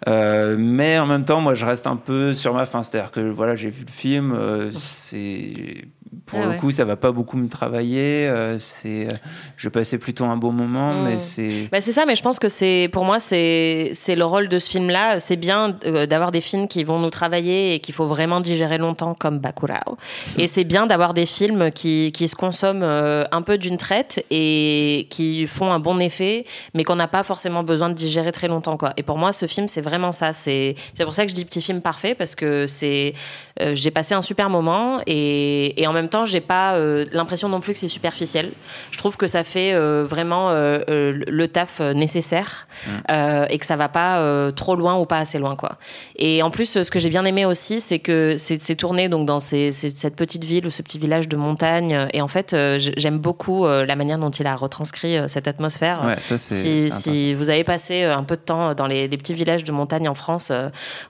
Euh, 0.09 0.57
mais 0.59 0.98
en 0.98 1.07
même 1.07 1.24
temps, 1.24 1.40
moi, 1.40 1.55
je 1.55 1.64
reste 1.64 1.86
un 1.86 1.96
peu 1.96 2.34
sur 2.34 2.55
ma 2.55 2.66
fin. 2.66 2.82
C'est-à-dire 2.82 3.11
que 3.11 3.20
voilà, 3.20 3.57
j'ai 3.57 3.70
vu 3.70 3.84
le 3.84 3.90
film. 3.90 4.32
euh, 4.32 4.70
c'est 4.72 5.84
pour 6.26 6.38
Ah 6.40 6.44
le 6.44 6.50
ouais. 6.50 6.56
coup, 6.58 6.70
ça 6.70 6.84
va 6.84 6.96
pas 6.96 7.10
beaucoup 7.12 7.36
me 7.36 7.48
travailler. 7.48 8.28
euh, 8.28 8.58
c'est, 8.58 9.06
euh, 9.06 9.10
je 9.56 9.68
passais 9.68 9.98
plutôt 9.98 10.24
un 10.24 10.36
bon 10.36 10.52
moment, 10.52 10.92
Mm. 10.92 11.04
mais 11.04 11.18
c'est. 11.18 11.68
Bah, 11.72 11.80
c'est 11.80 11.92
ça, 11.92 12.04
mais 12.06 12.14
je 12.16 12.22
pense 12.22 12.38
que 12.38 12.48
c'est 12.48 12.88
pour 12.92 13.04
moi 13.04 13.18
c'est 13.20 13.90
c'est 13.94 14.14
le 14.16 14.24
rôle 14.24 14.48
de 14.48 14.58
ce 14.58 14.70
film-là. 14.70 15.20
C'est 15.20 15.36
bien 15.36 15.76
euh, 15.86 16.06
d'avoir 16.06 16.30
des 16.32 16.40
films 16.40 16.68
qui 16.68 16.84
vont 16.84 16.98
nous 16.98 17.10
travailler 17.10 17.74
et 17.74 17.80
qu'il 17.80 17.94
faut 17.94 18.06
vraiment 18.06 18.40
digérer 18.40 18.78
longtemps, 18.78 19.14
comme 19.14 19.38
Bacurau. 19.38 19.96
Et 20.38 20.46
c'est 20.46 20.64
bien 20.64 20.86
d'avoir 20.86 21.14
des 21.14 21.26
films 21.26 21.70
qui, 21.70 22.12
qui 22.12 22.28
se 22.28 22.36
consomment 22.36 22.82
un 22.82 23.42
peu 23.42 23.58
d'une 23.58 23.76
traite 23.76 24.24
et 24.30 25.06
qui 25.10 25.46
font 25.46 25.70
un 25.70 25.78
bon 25.78 25.98
effet, 26.00 26.44
mais 26.74 26.84
qu'on 26.84 26.96
n'a 26.96 27.08
pas 27.08 27.22
forcément 27.22 27.62
besoin 27.62 27.88
de 27.88 27.94
digérer 27.94 28.32
très 28.32 28.48
longtemps, 28.48 28.76
quoi. 28.76 28.92
Et 28.96 29.02
pour 29.02 29.18
moi, 29.18 29.32
ce 29.32 29.46
film, 29.46 29.68
c'est 29.68 29.80
vraiment 29.80 30.12
ça. 30.12 30.32
C'est 30.32 30.74
c'est 30.94 31.04
pour 31.04 31.14
ça 31.14 31.24
que 31.24 31.30
je 31.30 31.34
dis 31.34 31.44
petit 31.44 31.62
film 31.62 31.80
parfait 31.80 32.14
parce 32.14 32.34
que 32.34 32.66
c'est 32.66 33.14
euh, 33.60 33.74
j'ai 33.74 33.90
passé 33.90 34.14
un 34.14 34.22
super 34.22 34.50
moment 34.50 35.00
et, 35.06 35.80
et 35.80 35.86
en 35.86 35.92
même 35.92 36.01
temps, 36.09 36.24
j'ai 36.24 36.40
pas 36.40 36.74
euh, 36.74 37.05
l'impression 37.12 37.48
non 37.48 37.61
plus 37.61 37.72
que 37.72 37.78
c'est 37.78 37.88
superficiel. 37.88 38.53
Je 38.90 38.98
trouve 38.98 39.16
que 39.16 39.26
ça 39.26 39.42
fait 39.42 39.72
euh, 39.74 40.05
vraiment 40.09 40.50
euh, 40.50 40.80
le 41.26 41.48
taf 41.48 41.80
nécessaire 41.80 42.66
euh, 43.11 43.46
et 43.50 43.59
que 43.59 43.66
ça 43.66 43.76
va 43.76 43.88
pas 43.88 44.20
trop 44.53 44.76
loin 44.76 44.96
ou 44.98 45.07
pas 45.07 45.18
assez 45.18 45.38
loin, 45.38 45.57
quoi. 45.57 45.72
Et 46.16 46.42
en 46.42 46.50
plus, 46.50 46.82
ce 46.82 46.90
que 46.90 46.98
j'ai 46.98 47.09
bien 47.11 47.24
aimé 47.24 47.44
aussi, 47.46 47.80
c'est 47.80 47.98
que 47.98 48.36
c'est 48.38 48.76
tourné 48.76 49.09
donc 49.09 49.26
dans 49.26 49.40
ces- 49.40 49.72
ces- 49.72 49.90
cette 49.90 50.16
petite 50.16 50.44
ville 50.44 50.66
ou 50.66 50.70
ce 50.70 50.82
petit 50.82 50.98
village 50.98 51.28
de 51.28 51.36
montagne. 51.36 52.09
Et 52.12 52.20
en 52.22 52.28
fait, 52.28 52.57
j'aime 52.78 53.18
beaucoup 53.18 53.66
la 53.66 53.96
manière 53.96 54.18
dont 54.18 54.30
il 54.30 54.46
a 54.46 54.55
retranscrit 54.57 55.16
cette 55.28 55.48
atmosphère. 55.48 56.05
Ouais, 56.05 56.16
ça, 56.20 56.38
c'est- 56.38 56.90
si, 56.90 57.34
vous 57.34 57.48
avez 57.50 57.64
passé 57.64 58.05
un 58.05 58.24
peu 58.24 58.36
de 58.36 58.40
temps 58.42 58.74
dans 58.74 58.86
les, 58.86 59.09
les 59.09 59.16
petits 59.16 59.34
villages 59.34 59.64
de 59.64 59.72
montagne 59.72 60.09
en 60.09 60.14
France 60.14 60.53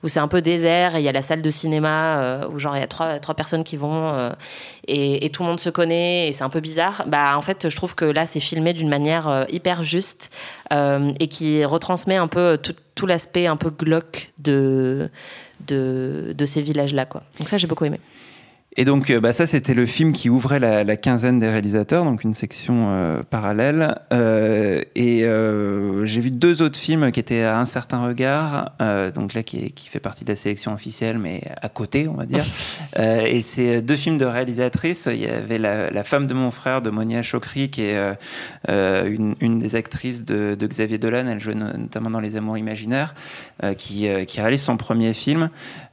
où 0.03 0.09
c'est 0.09 0.21
un 0.21 0.29
peu 0.29 0.41
désert 0.41 0.97
et 0.97 1.01
il 1.01 1.05
y 1.05 1.09
a 1.09 1.13
la 1.13 1.23
salle 1.23 1.43
de 1.43 1.51
cinéma 1.51 2.41
où 2.53 2.59
genre 2.59 2.77
il 2.77 2.81
y 2.81 2.83
a 2.83 2.87
trois, 2.87 3.19
trois 3.19 3.35
personnes 3.35 3.65
qui 3.65 3.77
vont 3.77 4.33
et, 4.89 5.31
tout 5.31 5.43
le 5.43 5.49
monde 5.49 5.61
se 5.61 5.71
connaît 5.71 6.29
et 6.29 6.33
c'est 6.33 6.45
un 6.45 6.51
peu 6.51 6.61
bizarre, 6.61 7.05
bah 7.07 7.37
en 7.37 7.43
fait 7.43 7.69
je 7.69 7.77
trouve 7.77 7.95
que 7.95 8.05
là 8.05 8.27
c'est 8.27 8.41
filmé 8.41 8.73
d'une 8.73 8.89
manière 8.89 9.29
euh, 9.29 9.45
hyper 9.49 9.83
juste 9.83 10.31
euh, 10.73 11.13
et 11.21 11.29
qui 11.29 11.65
retransmet 11.65 12.17
un 12.17 12.29
peu 12.29 12.59
tout, 12.95 13.07
l'aspect 13.07 13.47
un 13.47 13.57
peu 13.57 13.71
glauque 13.71 14.33
de, 14.39 15.11
de, 15.67 16.35
de 16.37 16.47
ces 16.47 16.61
villages-là. 16.61 17.07
Donc 17.39 17.49
ça 17.49 17.59
j'ai 17.59 17.67
beaucoup 17.67 17.85
aimé. 17.85 18.01
Et 18.79 18.87
donc, 18.87 19.11
euh, 19.11 19.21
bah, 19.21 19.35
ça, 19.35 19.47
c'était 19.47 19.75
le 19.75 19.85
film 19.85 20.15
qui 20.15 20.31
ouvrait 20.31 20.59
la, 20.59 20.83
la 20.83 20.97
quinzaine 20.97 21.39
des 21.39 21.47
réalisateurs, 21.47 22.05
donc 22.05 22.25
une 22.25 22.33
section 22.33 22.87
euh, 22.89 23.23
parallèle. 23.23 23.97
Euh, 24.15 24.81
et 24.95 25.25
euh, 25.25 26.07
j'ai 26.07 26.23
vu 26.23 26.31
deux 26.31 26.63
autres 26.63 26.79
films 26.79 27.13
qui 27.13 27.21
étaient 27.21 27.43
à 27.43 27.59
un 27.59 27.67
certain 27.67 28.03
regard, 28.03 28.73
donc 29.15 29.35
là, 29.35 29.43
qui, 29.43 29.59
est- 29.67 29.71
qui 29.71 29.89
fait 29.89 30.01
partie 30.01 30.25
de 30.25 30.31
la 30.31 30.37
sélection 30.37 30.73
officielle, 30.73 31.19
mais 31.19 31.43
à 31.61 31.69
côté, 31.69 32.09
on 32.09 32.15
va 32.15 32.25
dire. 32.25 32.45
Et 32.99 33.43
c'est 33.43 33.83
deux 33.83 33.97
films 33.97 34.17
de 34.17 34.25
réalisatrices. 34.25 35.07
Il 35.13 35.21
y 35.21 35.27
avait 35.27 35.59
La, 35.59 35.91
La 35.91 36.03
femme 36.03 36.27
de 36.27 36.33
mon 36.35 36.51
frère 36.51 36.81
de 36.81 36.89
Monia 36.89 37.21
Chokri, 37.23 37.69
qui 37.69 37.83
est 37.83 37.99
une, 38.71 39.35
une 39.41 39.59
des 39.59 39.75
actrices 39.77 40.25
de, 40.25 40.57
de 40.59 40.67
Xavier 40.67 40.97
Dolan. 40.97 41.27
Elle 41.29 41.41
joue 41.41 41.53
no- 41.53 41.77
notamment 41.77 42.09
dans 42.09 42.21
Les 42.21 42.37
Amours 42.37 42.57
imaginaires, 42.57 43.15
qui, 43.77 44.09
qui 44.27 44.41
réalise 44.41 44.63
son 44.63 44.79
premier 44.79 45.13
film, 45.13 45.51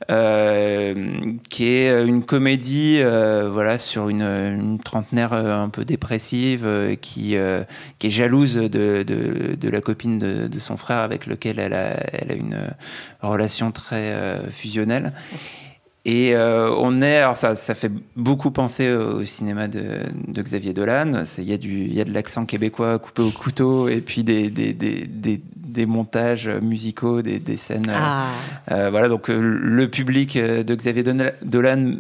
qui 0.08 1.66
est 1.66 1.90
euh, 1.90 2.06
une 2.06 2.24
comédie 2.24 2.98
euh, 3.00 3.50
voilà, 3.52 3.78
sur 3.78 4.10
une, 4.10 4.22
une 4.22 4.80
trentenaire 4.80 5.34
euh, 5.34 5.62
un 5.62 5.70
peu 5.70 5.84
dépressive 5.86 6.66
euh, 6.66 6.96
qui, 6.96 7.36
euh, 7.36 7.64
qui 8.00 8.08
est 8.08 8.10
jalouse 8.10 8.56
de, 8.56 9.04
de, 9.04 9.56
de 9.56 9.70
la 9.70 9.82
copine 9.82 10.18
de, 10.18 10.48
de 10.48 10.60
son 10.60 10.78
frère 10.78 11.00
avec 11.00 11.26
lequel 11.26 11.60
elle 11.60 11.74
a, 11.74 11.98
elle 12.14 12.32
a 12.32 12.36
une 12.36 12.54
euh, 12.54 12.70
relation 13.22 13.72
très 13.72 14.14
euh, 14.14 14.50
fusionnelle. 14.50 15.14
Et 16.06 16.34
euh, 16.34 16.72
on 16.78 17.02
est, 17.02 17.18
alors 17.18 17.36
ça, 17.36 17.56
ça 17.56 17.74
fait 17.76 17.92
beaucoup 18.16 18.52
penser 18.52 18.90
au 18.92 19.26
cinéma 19.26 19.68
de, 19.68 20.00
de 20.28 20.42
Xavier 20.42 20.74
Dolan. 20.74 21.24
Il 21.38 21.44
y 21.44 21.54
a 21.54 21.58
du, 21.58 21.82
il 21.84 21.94
y 21.94 22.00
a 22.02 22.06
de 22.06 22.14
l'accent 22.14 22.46
québécois 22.46 22.98
coupé 23.00 23.22
au 23.22 23.32
couteau 23.32 23.90
et 23.90 24.02
puis 24.02 24.24
des, 24.24 24.50
des, 24.50 24.74
des, 24.74 25.06
des, 25.06 25.42
des 25.56 25.86
montages 25.86 26.48
musicaux, 26.48 27.22
des, 27.22 27.40
des 27.40 27.58
scènes. 27.58 27.90
euh, 27.90 27.96
Ah. 27.96 28.28
euh, 28.72 28.90
voilà, 28.90 29.10
donc 29.10 29.30
euh, 29.30 29.40
le 29.40 29.88
public 29.90 30.38
de 30.38 30.74
Xavier 30.76 31.04
Dolan, 31.44 31.98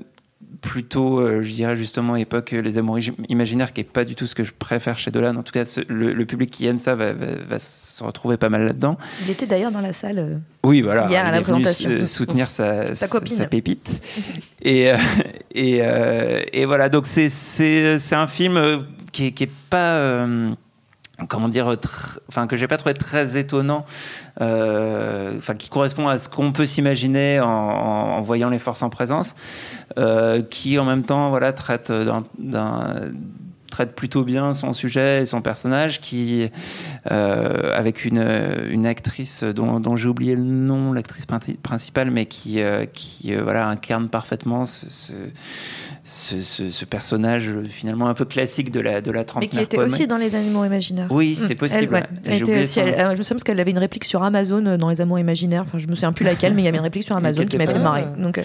plutôt, 0.62 1.20
euh, 1.20 1.41
je 1.41 1.51
dirais 1.53 1.78
justement, 1.78 2.16
époque 2.16 2.53
euh, 2.53 2.62
Les 2.62 2.78
Amours 2.78 2.97
Imaginaires, 3.30 3.72
qui 3.74 3.82
est 3.82 3.84
pas 3.86 4.03
du 4.03 4.16
tout 4.16 4.28
ce 4.28 4.36
que 4.36 4.43
je 4.43 4.51
préfère 4.57 4.97
chez 4.97 5.12
Dolan. 5.12 5.36
En 5.38 5.43
tout 5.43 5.51
cas, 5.53 5.66
ce- 5.66 5.82
le, 5.88 6.14
le 6.14 6.26
public 6.26 6.51
qui 6.51 6.66
aime 6.68 6.78
ça 6.78 6.95
va, 6.95 7.14
va- 7.14 7.36
va 7.47 7.60
se 7.60 8.03
retrouver 8.03 8.38
pas 8.38 8.49
mal 8.49 8.66
là-dedans. 8.66 8.97
Il 9.24 9.30
était 9.32 9.45
d'ailleurs 9.45 9.72
dans 9.72 9.82
la 9.82 9.93
salle. 9.93 10.20
euh, 10.20 10.36
Oui, 10.64 10.82
voilà. 10.82 11.07
Hier 11.10 11.24
à 11.26 11.30
il 11.30 11.32
la 11.32 11.41
venu 11.41 11.62
présentation. 11.64 11.89
s- 11.91 12.12
soutenir 12.12 12.49
sa, 12.49 12.93
Sa 12.93 13.07
sa- 13.43 13.45
pépite. 13.47 14.01
et, 14.62 14.91
et, 15.55 15.82
et 16.53 16.66
voilà, 16.66 16.89
donc 16.89 17.05
c'est- 17.07 17.30
un 18.16 18.28
film 18.28 18.86
qui 19.12 19.28
est, 19.28 19.32
qui 19.32 19.43
est 19.43 19.51
pas. 19.70 20.26
Euh, 21.22 21.26
comment 21.28 21.50
dire, 21.50 21.74
tr- 21.74 22.20
enfin 22.30 22.48
que 22.48 22.56
j'ai 22.56 22.68
pas 22.68 22.78
trouvé 22.78 22.94
très 22.96 23.38
étonnant, 23.38 23.86
euh, 24.42 25.38
enfin 25.38 25.56
qui 25.56 25.70
correspond 25.70 26.08
à 26.08 26.18
ce 26.18 26.30
qu'on 26.30 26.52
peut 26.52 26.66
s'imaginer 26.66 27.40
en, 27.40 28.22
voyant 28.22 28.50
les 28.50 28.60
forces 28.60 28.84
en 28.84 28.90
présence, 28.90 29.36
euh, 29.98 30.42
qui 30.42 30.78
en 30.80 30.86
même 30.86 31.04
temps 31.04 31.30
voilà 31.30 31.54
traite 31.54 31.92
d'un- 31.92 32.24
d'un 32.38 32.96
traite 33.80 33.96
plutôt 33.96 34.26
bien 34.26 34.54
son 34.54 34.74
sujet 34.74 35.22
et 35.22 35.26
son 35.26 35.42
personnage, 35.42 36.02
qui 36.02 36.50
euh, 37.10 37.74
avec 37.74 38.04
une, 38.04 38.22
une 38.70 38.86
actrice 38.86 39.46
dont, 39.46 39.80
dont 39.80 39.96
j'ai 39.96 40.10
oublié 40.10 40.36
le 40.36 40.44
nom, 40.44 40.92
l'actrice 40.92 41.26
principale, 41.26 42.12
mais 42.12 42.26
qui, 42.26 42.62
euh, 42.62 42.86
qui 42.92 43.34
euh, 43.34 43.42
voilà, 43.42 43.70
incarne 43.70 44.10
parfaitement 44.10 44.66
ce, 44.66 44.86
ce, 46.04 46.42
ce, 46.42 46.70
ce, 46.70 46.86
personnage 46.86 47.50
finalement 47.70 48.10
un 48.10 48.14
peu 48.14 48.26
classique 48.26 48.70
de 48.70 48.82
la, 48.82 49.00
de 49.00 49.12
la 49.12 49.24
Mais 49.40 49.48
qui 49.48 49.62
était 49.62 49.78
aussi 49.78 50.08
dans 50.08 50.18
Les 50.18 50.36
Animaux 50.36 50.66
Imaginaires. 50.66 51.08
Oui, 51.10 51.40
c'est 51.40 51.56
possible. 51.56 51.84
Elle, 51.84 51.94
ouais. 51.94 52.04
elle 52.26 52.42
était 52.42 52.62
aussi, 52.64 52.80
elle, 52.82 52.96
je 52.98 53.20
me 53.20 53.24
souviens 53.24 53.36
parce 53.36 53.44
qu'elle 53.46 53.62
avait 53.62 53.72
une 53.72 53.78
réplique 53.78 54.04
sur 54.04 54.24
Amazon 54.24 54.78
dans 54.78 54.90
Les 54.90 55.00
Amours 55.00 55.20
Imaginaires. 55.20 55.62
Enfin, 55.62 55.78
je 55.78 55.88
me 55.88 55.96
souviens 55.96 56.12
plus 56.12 56.26
laquelle, 56.26 56.54
mais 56.54 56.64
il 56.64 56.66
y 56.66 56.68
avait 56.68 56.80
une 56.80 56.84
réplique 56.84 57.06
sur 57.06 57.16
Amazon 57.16 57.46
qui 57.46 57.58
m'a 57.58 57.66
fait 57.66 57.80
marrer. 57.80 58.08
Donc, 58.18 58.42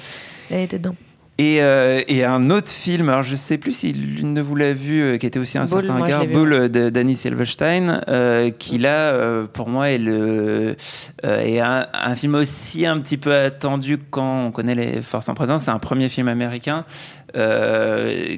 elle 0.49 0.61
était 0.61 0.79
dedans. 0.79 0.95
Et, 1.37 1.61
euh, 1.61 2.01
et, 2.07 2.23
un 2.23 2.49
autre 2.51 2.69
film, 2.69 3.09
alors 3.09 3.25
je 3.25 3.35
sais 3.35 3.59
plus 3.59 3.73
si 3.73 3.93
l'une 3.93 4.35
de 4.35 4.41
vous 4.41 4.55
l'a 4.55 4.73
vu, 4.73 5.03
euh, 5.03 5.17
qui 5.19 5.27
était 5.27 5.41
aussi 5.41 5.59
un 5.59 5.67
certain 5.67 6.01
regard, 6.01 6.27
Bull 6.29 6.69
de 6.71 6.91
Danny 6.91 7.17
Silverstein, 7.17 8.03
euh, 8.07 8.51
qui 8.51 8.79
là, 8.79 9.45
pour 9.53 9.69
moi, 9.69 9.91
est, 9.91 9.99
le, 9.99 10.77
est 11.25 11.59
un, 11.59 11.89
un, 11.93 12.15
film 12.15 12.37
aussi 12.37 12.87
un 12.87 13.01
petit 13.01 13.17
peu 13.17 13.35
attendu 13.35 13.99
quand 13.99 14.47
on 14.47 14.53
connaît 14.53 14.77
les 14.77 15.03
forces 15.03 15.29
en 15.29 15.35
présence. 15.35 15.65
C'est 15.65 15.73
un 15.73 15.81
premier 15.81 16.09
film 16.09 16.29
américain 16.29 16.85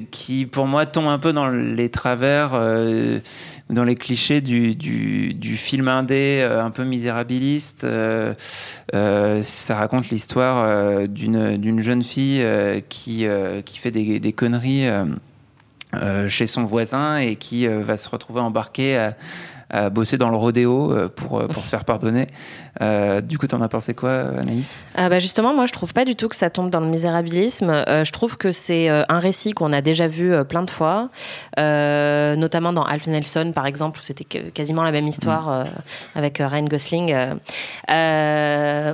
qui, 0.09 0.47
pour 0.47 0.65
moi, 0.65 0.87
tombe 0.87 1.07
un 1.07 1.19
peu 1.19 1.33
dans 1.33 1.49
les 1.49 1.89
travers 1.89 2.59
dans 3.69 3.83
les 3.83 3.95
clichés 3.95 4.41
du, 4.41 4.75
du, 4.75 5.57
film 5.57 5.87
indé 5.87 6.39
euh, 6.41 6.63
un 6.63 6.71
peu 6.71 6.83
misérabiliste. 6.83 7.83
Euh, 7.83 8.33
euh, 8.95 9.41
ça 9.43 9.75
raconte 9.75 10.09
l'histoire 10.09 10.63
euh, 10.65 11.05
d'une 11.05 11.81
jeune 11.81 12.03
fille 12.03 12.45
qui, 12.89 13.25
qui 13.65 13.77
fait 13.77 13.91
des, 13.91 14.33
conneries 14.33 14.87
chez 16.27 16.47
son 16.47 16.63
voisin 16.63 17.17
et 17.17 17.35
qui 17.35 17.67
va 17.67 17.97
se 17.97 18.09
retrouver 18.09 18.41
embarquée 18.41 18.97
à, 18.97 19.15
à 19.69 19.89
bosser 19.89 20.17
dans 20.17 20.29
le 20.29 20.37
rodéo 20.37 20.95
pour, 21.15 21.45
pour 21.47 21.63
se 21.63 21.69
faire 21.69 21.85
pardonner. 21.85 22.27
Euh, 22.81 23.21
du 23.21 23.37
coup, 23.37 23.47
t'en 23.47 23.61
as 23.61 23.67
pensé 23.67 23.93
quoi, 23.93 24.23
Anaïs? 24.39 24.83
Ah 24.95 25.09
bah 25.09 25.19
Justement, 25.19 25.53
moi, 25.53 25.65
je 25.65 25.73
trouve 25.73 25.93
pas 25.93 26.05
du 26.05 26.15
tout 26.15 26.27
que 26.27 26.35
ça 26.35 26.49
tombe 26.49 26.69
dans 26.69 26.79
le 26.79 26.87
misérabilisme. 26.87 27.69
Euh, 27.69 28.05
je 28.05 28.11
trouve 28.11 28.37
que 28.37 28.51
c'est 28.51 28.89
euh, 28.89 29.03
un 29.09 29.19
récit 29.19 29.53
qu'on 29.53 29.73
a 29.73 29.81
déjà 29.81 30.07
vu 30.07 30.33
plein 30.45 30.63
de 30.63 30.69
fois, 30.69 31.09
notamment 31.57 32.73
dans 32.73 32.83
Alf 32.83 33.07
Nelson, 33.07 33.51
par 33.53 33.65
exemple, 33.65 33.99
où 33.99 34.03
c'était 34.03 34.23
quasiment 34.23 34.83
la 34.83 34.91
même 34.91 35.07
histoire 35.07 35.49
mmh. 35.49 35.65
avec 36.15 36.37
Ryan 36.37 36.65
Gosling. 36.65 37.13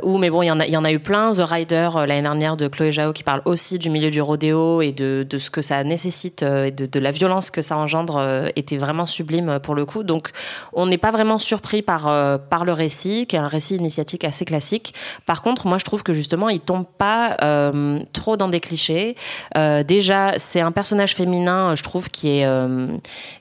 ou, 0.04 0.18
mais 0.18 0.30
bon, 0.30 0.42
il 0.42 0.48
y, 0.48 0.52
en 0.52 0.60
a, 0.60 0.68
y 0.68 0.78
en 0.78 0.84
a 0.84 0.92
eu 0.92 1.00
plein. 1.00 1.32
The 1.32 1.42
Rider, 1.42 1.90
l'année 2.08 2.22
dernière, 2.22 2.58
de 2.58 2.68
Chloé 2.68 2.92
Zhao, 2.92 3.14
qui 3.14 3.24
parle 3.24 3.42
aussi 3.46 3.80
du 3.80 3.90
milieu 3.90 4.12
du 4.12 4.22
rodéo 4.22 4.82
et 4.82 4.92
de, 4.92 5.26
de 5.28 5.40
ce 5.40 5.50
que 5.50 5.62
ça 5.62 5.84
nécessite 5.84 6.44
et 6.44 6.72
de, 6.72 6.86
de, 6.86 7.00
la 7.00 7.12
violence 7.12 7.52
que 7.52 7.62
ça 7.62 7.78
engendre, 7.78 8.50
était 8.56 8.78
vraiment 8.78 9.06
sublime 9.06 9.60
pour 9.62 9.76
le 9.76 9.86
coup. 9.86 10.04
Donc, 10.04 10.30
on 10.74 10.86
n'est 10.86 10.98
pas 10.98 11.12
vraiment 11.12 11.40
surpris 11.40 11.82
par, 11.82 12.04
par 12.50 12.66
le 12.66 12.74
récit, 12.74 13.26
qui 13.28 13.36
est 13.36 13.40
un 13.40 13.48
récit 13.48 13.73
initiatique 13.76 14.24
assez 14.24 14.46
classique. 14.46 14.94
Par 15.26 15.42
contre, 15.42 15.68
moi, 15.68 15.78
je 15.78 15.86
trouve 15.86 16.04
que 16.04 16.14
justement, 16.14 16.50
il 16.50 16.60
tombe 16.60 16.86
pas 16.98 17.38
euh, 17.42 18.00
trop 18.14 18.38
dans 18.38 18.48
des 18.48 18.60
clichés. 18.60 19.16
Euh, 19.58 19.84
déjà, 19.84 20.38
c'est 20.38 20.62
un 20.62 20.72
personnage 20.72 21.16
féminin, 21.16 21.76
je 21.76 21.84
trouve, 21.84 22.10
qui 22.10 22.40
est 22.40 22.46
euh, 22.46 22.98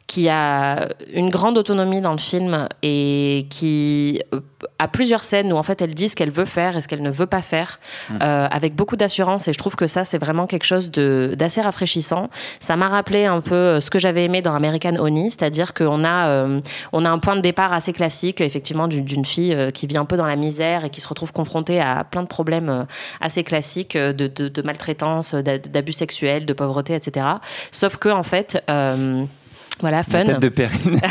qui 0.07 0.29
a 0.29 0.89
une 1.15 1.31
grande 1.31 1.57
autonomie 1.57 2.03
dans 2.03 2.13
le 2.13 2.19
film 2.19 2.69
et 2.83 3.47
qui 3.49 4.21
a 4.79 4.89
plusieurs 4.89 5.23
scènes 5.23 5.53
où 5.53 5.57
en 5.57 5.63
fait 5.63 5.81
elle 5.83 5.95
dit 5.95 6.09
ce 6.09 6.17
qu'elle 6.17 6.31
veut 6.31 6.45
faire 6.45 6.77
et 6.77 6.81
ce 6.81 6.89
qu'elle 6.89 7.03
ne 7.03 7.11
veut 7.11 7.27
pas 7.27 7.43
faire 7.43 7.81
mmh. 8.11 8.15
euh, 8.23 8.49
avec 8.51 8.75
beaucoup 8.75 8.97
d'assurance 8.97 9.49
et 9.49 9.53
je 9.53 9.59
trouve 9.59 9.77
que 9.77 9.87
ça 9.87 10.05
c'est 10.05 10.19
vraiment 10.19 10.47
quelque 10.47 10.65
chose 10.65 10.91
de 10.91 11.35
d'assez 11.37 11.61
rafraîchissant 11.61 12.31
ça 12.61 12.77
m'a 12.77 12.89
rappelé 12.89 13.25
un 13.27 13.41
peu 13.41 13.81
ce 13.81 13.91
que 13.91 13.99
j'avais 13.99 14.25
aimé 14.25 14.43
dans 14.43 14.55
American 14.55 14.97
Honey 14.97 15.31
c'est-à-dire 15.31 15.75
qu'on 15.75 16.05
a 16.05 16.29
euh, 16.29 16.61
on 16.93 17.05
a 17.05 17.11
un 17.11 17.19
point 17.19 17.37
de 17.37 17.41
départ 17.41 17.73
assez 17.73 17.93
classique 17.93 18.41
effectivement 18.41 18.89
d'une 18.89 19.25
fille 19.25 19.55
euh, 19.55 19.71
qui 19.71 19.87
vit 19.87 19.99
un 19.99 20.05
peu 20.05 20.17
dans 20.17 20.27
la 20.27 20.37
misère 20.37 20.85
et 20.85 20.91
qui 20.91 21.01
se 21.01 21.09
retrouve 21.09 21.33
confrontée 21.33 21.81
à 21.81 22.05
plein 22.05 22.23
de 22.23 22.29
problèmes 22.29 22.69
euh, 22.69 22.85
assez 23.21 23.45
classiques 23.45 23.97
de, 23.97 24.13
de, 24.13 24.49
de 24.49 24.63
maltraitance 24.63 25.35
d'abus 25.35 25.93
sexuels 25.93 26.47
de 26.47 26.53
pauvreté 26.53 26.95
etc 26.95 27.27
sauf 27.71 27.97
que 27.97 28.09
en 28.09 28.23
fait 28.23 28.63
euh, 28.71 29.25
voilà, 29.81 30.03
fun. 30.03 30.19
La 30.19 30.25
tête 30.25 30.41
de 30.41 30.49
Perrine. 30.49 31.01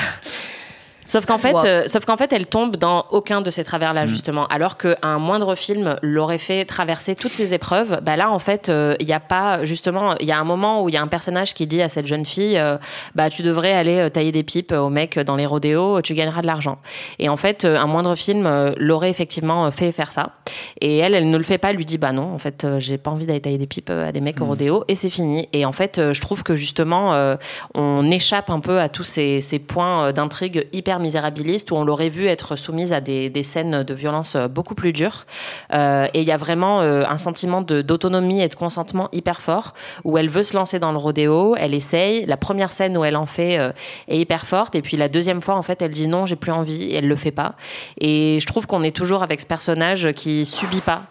Sauf 1.12 1.26
qu'en 1.26 1.38
fait, 1.38 1.54
euh, 1.66 1.84
sauf 1.88 2.06
qu'en 2.06 2.16
fait, 2.16 2.32
elle 2.32 2.48
tombe 2.48 2.78
dans 2.78 3.06
aucun 3.10 3.42
de 3.42 3.50
ces 3.50 3.66
travers-là, 3.66 4.06
mmh. 4.06 4.08
justement. 4.08 4.48
Alors 4.48 4.78
qu'un 4.78 5.20
moindre 5.20 5.56
film 5.56 5.98
l'aurait 6.02 6.38
fait 6.38 6.64
traverser 6.64 7.16
toutes 7.16 7.34
ces 7.34 7.54
épreuves, 7.54 8.00
bah 8.02 8.16
là, 8.16 8.32
en 8.32 8.40
fait, 8.40 8.70
il 8.70 8.74
euh, 8.74 8.96
n'y 9.02 9.12
a 9.12 9.20
pas, 9.20 9.66
justement, 9.66 10.16
il 10.22 10.26
y 10.26 10.32
a 10.32 10.40
un 10.40 10.46
moment 10.46 10.82
où 10.82 10.88
il 10.88 10.96
y 10.96 10.98
a 10.98 11.02
un 11.02 11.10
personnage 11.10 11.54
qui 11.54 11.68
dit 11.68 11.82
à 11.82 11.90
cette 11.90 12.06
jeune 12.06 12.26
fille, 12.26 12.58
euh, 12.58 12.78
bah, 13.14 13.30
tu 13.30 13.42
devrais 13.42 13.74
aller 13.74 14.10
tailler 14.10 14.32
des 14.32 14.44
pipes 14.44 14.72
au 14.72 14.88
mec 14.88 15.20
dans 15.20 15.36
les 15.36 15.46
rodéos, 15.46 16.02
tu 16.02 16.14
gagneras 16.14 16.44
de 16.44 16.48
l'argent. 16.48 16.78
Et 17.20 17.28
en 17.28 17.36
fait, 17.36 17.66
un 17.66 17.88
moindre 17.88 18.16
film 18.16 18.74
l'aurait 18.78 19.10
effectivement 19.10 19.70
fait 19.70 19.92
faire 19.92 20.14
ça. 20.14 20.38
Et 20.80 21.00
elle, 21.00 21.14
elle 21.14 21.30
ne 21.30 21.38
le 21.38 21.44
fait 21.44 21.58
pas, 21.58 21.72
elle 21.72 21.76
lui 21.76 21.86
dit, 21.86 21.98
bah 21.98 22.14
non, 22.14 22.34
en 22.34 22.38
fait, 22.38 22.66
j'ai 22.78 22.98
pas 22.98 23.12
envie 23.12 23.26
d'aller 23.26 23.42
tailler 23.42 23.58
des 23.58 23.68
pipes 23.68 23.90
à 23.90 24.14
des 24.14 24.22
mecs 24.22 24.40
mmh. 24.40 24.44
au 24.44 24.46
rodéo, 24.46 24.86
et 24.88 24.96
c'est 24.96 25.10
fini. 25.10 25.50
Et 25.52 25.66
en 25.66 25.74
fait, 25.74 26.14
je 26.14 26.22
trouve 26.22 26.44
que 26.44 26.56
justement, 26.56 27.36
on 27.76 28.10
échappe 28.12 28.50
un 28.50 28.62
peu 28.62 28.80
à 28.80 28.88
tous 28.88 29.04
ces, 29.04 29.42
ces 29.42 29.60
points 29.60 30.14
d'intrigue 30.14 30.70
hyper 30.72 31.01
misérabiliste 31.02 31.72
où 31.72 31.76
on 31.76 31.84
l'aurait 31.84 32.10
vu 32.10 32.28
être 32.28 32.56
soumise 32.56 32.94
à 32.94 33.02
des, 33.02 33.30
des, 33.30 33.44
scènes 33.44 33.84
de 33.84 33.94
violence 33.94 34.36
beaucoup 34.36 34.76
plus 34.76 34.94
dures. 34.94 35.26
Euh, 35.74 36.08
et 36.14 36.22
il 36.22 36.28
y 36.28 36.32
a 36.32 36.38
vraiment 36.38 36.82
euh, 36.82 37.04
un 37.08 37.18
sentiment 37.18 37.62
d'autonomie 37.62 38.42
et 38.42 38.48
de 38.48 38.56
consentement 38.56 39.10
hyper 39.12 39.42
fort 39.42 39.74
où 40.04 40.18
elle 40.18 40.30
veut 40.30 40.44
se 40.44 40.56
lancer 40.56 40.80
dans 40.80 40.92
le 40.92 40.98
rodéo, 40.98 41.56
elle 41.58 41.74
essaye. 41.74 42.26
La 42.26 42.38
première 42.38 42.72
scène 42.72 42.98
où 42.98 43.04
elle 43.04 43.16
en 43.16 43.26
fait 43.26 43.58
euh, 43.58 43.72
est 44.08 44.18
hyper 44.18 44.46
forte 44.46 44.76
et 44.76 44.82
puis 44.82 44.98
la 44.98 45.10
deuxième 45.10 45.42
fois 45.42 45.56
en 45.56 45.64
fait 45.64 45.82
elle 45.82 45.92
dit 45.92 46.08
non 46.08 46.26
j'ai 46.26 46.36
plus 46.36 46.52
envie 46.52 46.84
et 46.84 46.96
elle 46.96 47.08
le 47.08 47.16
fait 47.16 47.32
pas. 47.32 47.56
Et 48.00 48.40
je 48.40 48.46
trouve 48.46 48.68
qu'on 48.68 48.84
est 48.84 48.96
toujours 48.96 49.24
avec 49.24 49.42
ce 49.42 49.46
personnage 49.46 50.12
qui 50.14 50.46
subit 50.46 50.82
pas. 50.82 51.04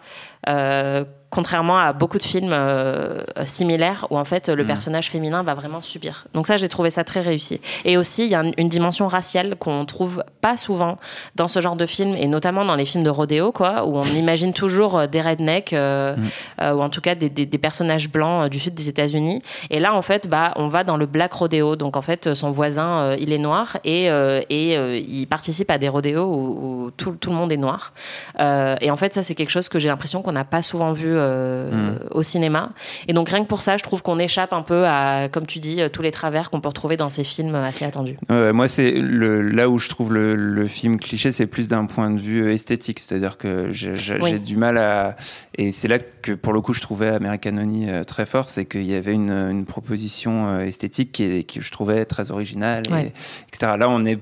Euh, 0.49 1.05
contrairement 1.31 1.79
à 1.79 1.93
beaucoup 1.93 2.17
de 2.17 2.23
films 2.23 2.51
euh, 2.53 3.21
similaires 3.45 4.05
où 4.11 4.17
en 4.17 4.25
fait 4.25 4.49
le 4.49 4.63
mmh. 4.63 4.67
personnage 4.67 5.09
féminin 5.09 5.43
va 5.43 5.53
vraiment 5.55 5.81
subir. 5.81 6.25
Donc 6.33 6.45
ça, 6.45 6.57
j'ai 6.57 6.67
trouvé 6.67 6.89
ça 6.89 7.03
très 7.03 7.21
réussi. 7.21 7.59
Et 7.85 7.97
aussi, 7.97 8.25
il 8.25 8.31
y 8.31 8.35
a 8.35 8.41
une, 8.41 8.53
une 8.57 8.69
dimension 8.69 9.07
raciale 9.07 9.55
qu'on 9.55 9.85
trouve 9.85 10.23
pas 10.41 10.57
souvent 10.57 10.97
dans 11.35 11.47
ce 11.47 11.59
genre 11.61 11.75
de 11.75 11.85
films 11.85 12.15
et 12.17 12.27
notamment 12.27 12.65
dans 12.65 12.75
les 12.75 12.85
films 12.85 13.03
de 13.03 13.09
rodéo, 13.09 13.51
quoi, 13.51 13.85
où 13.85 13.97
on 13.97 14.03
imagine 14.03 14.53
toujours 14.53 14.97
euh, 14.97 15.07
des 15.07 15.21
rednecks 15.21 15.73
euh, 15.73 16.15
mmh. 16.15 16.21
euh, 16.61 16.73
ou 16.73 16.81
en 16.81 16.89
tout 16.89 17.01
cas 17.01 17.15
des, 17.15 17.29
des, 17.29 17.45
des 17.45 17.57
personnages 17.57 18.09
blancs 18.09 18.49
du 18.49 18.59
sud 18.59 18.73
des 18.73 18.89
États-Unis. 18.89 19.41
Et 19.69 19.79
là, 19.79 19.93
en 19.93 20.01
fait, 20.01 20.27
bah, 20.27 20.53
on 20.57 20.67
va 20.67 20.83
dans 20.83 20.97
le 20.97 21.05
black 21.05 21.33
rodéo. 21.33 21.75
Donc 21.75 21.95
en 21.95 22.01
fait, 22.01 22.33
son 22.33 22.51
voisin, 22.51 23.15
il 23.15 23.31
est 23.31 23.37
noir 23.37 23.77
et, 23.83 24.05
et 24.05 24.99
il 24.99 25.25
participe 25.27 25.71
à 25.71 25.77
des 25.77 25.89
rodéos 25.89 26.25
où, 26.25 26.85
où 26.85 26.91
tout, 26.91 27.15
tout, 27.19 27.29
le 27.29 27.35
monde 27.35 27.51
est 27.51 27.57
noir. 27.57 27.93
et 28.39 28.91
en 28.91 28.97
fait, 28.97 29.13
ça, 29.13 29.23
c'est 29.23 29.35
quelque 29.35 29.49
chose 29.49 29.69
que 29.69 29.79
j'ai 29.79 29.87
l'impression 29.87 30.21
qu'on 30.21 30.31
n'a 30.31 30.43
pas 30.43 30.61
souvent 30.61 30.91
vu 30.91 31.15
euh, 31.21 31.93
mmh. 31.93 31.99
au 32.11 32.23
cinéma. 32.23 32.71
Et 33.07 33.13
donc 33.13 33.29
rien 33.29 33.41
que 33.41 33.47
pour 33.47 33.61
ça, 33.61 33.77
je 33.77 33.83
trouve 33.83 34.01
qu'on 34.01 34.19
échappe 34.19 34.53
un 34.53 34.61
peu 34.61 34.85
à, 34.85 35.29
comme 35.29 35.45
tu 35.45 35.59
dis, 35.59 35.79
tous 35.93 36.01
les 36.01 36.11
travers 36.11 36.49
qu'on 36.49 36.61
peut 36.61 36.69
retrouver 36.69 36.97
dans 36.97 37.09
ces 37.09 37.23
films 37.23 37.55
assez 37.55 37.85
attendus. 37.85 38.17
Euh, 38.31 38.53
moi, 38.53 38.67
c'est 38.67 38.93
là 38.93 39.69
où 39.69 39.77
je 39.77 39.89
trouve 39.89 40.13
le, 40.13 40.35
le 40.35 40.67
film 40.67 40.99
cliché, 40.99 41.31
c'est 41.31 41.47
plus 41.47 41.67
d'un 41.67 41.85
point 41.85 42.09
de 42.09 42.19
vue 42.19 42.51
esthétique. 42.51 42.99
C'est-à-dire 42.99 43.37
que 43.37 43.71
j'ai 43.71 43.93
oui. 44.21 44.39
du 44.39 44.57
mal 44.57 44.77
à... 44.77 45.15
Et 45.57 45.71
c'est 45.71 45.87
là 45.87 45.99
que, 45.99 46.31
pour 46.31 46.53
le 46.53 46.61
coup, 46.61 46.73
je 46.73 46.81
trouvais 46.81 47.09
American 47.09 47.57
Honey 47.57 47.87
euh, 47.89 48.03
très 48.03 48.25
fort, 48.25 48.49
c'est 48.49 48.65
qu'il 48.65 48.85
y 48.85 48.95
avait 48.95 49.13
une, 49.13 49.31
une 49.31 49.65
proposition 49.65 50.47
euh, 50.47 50.61
esthétique 50.61 51.11
qui, 51.11 51.23
est, 51.23 51.43
qui 51.43 51.61
je 51.61 51.71
trouvais 51.71 52.05
très 52.05 52.31
originale, 52.31 52.83
ouais. 52.91 53.13
etc. 53.49 53.73
Là, 53.77 53.89
on 53.89 54.05
est... 54.05 54.19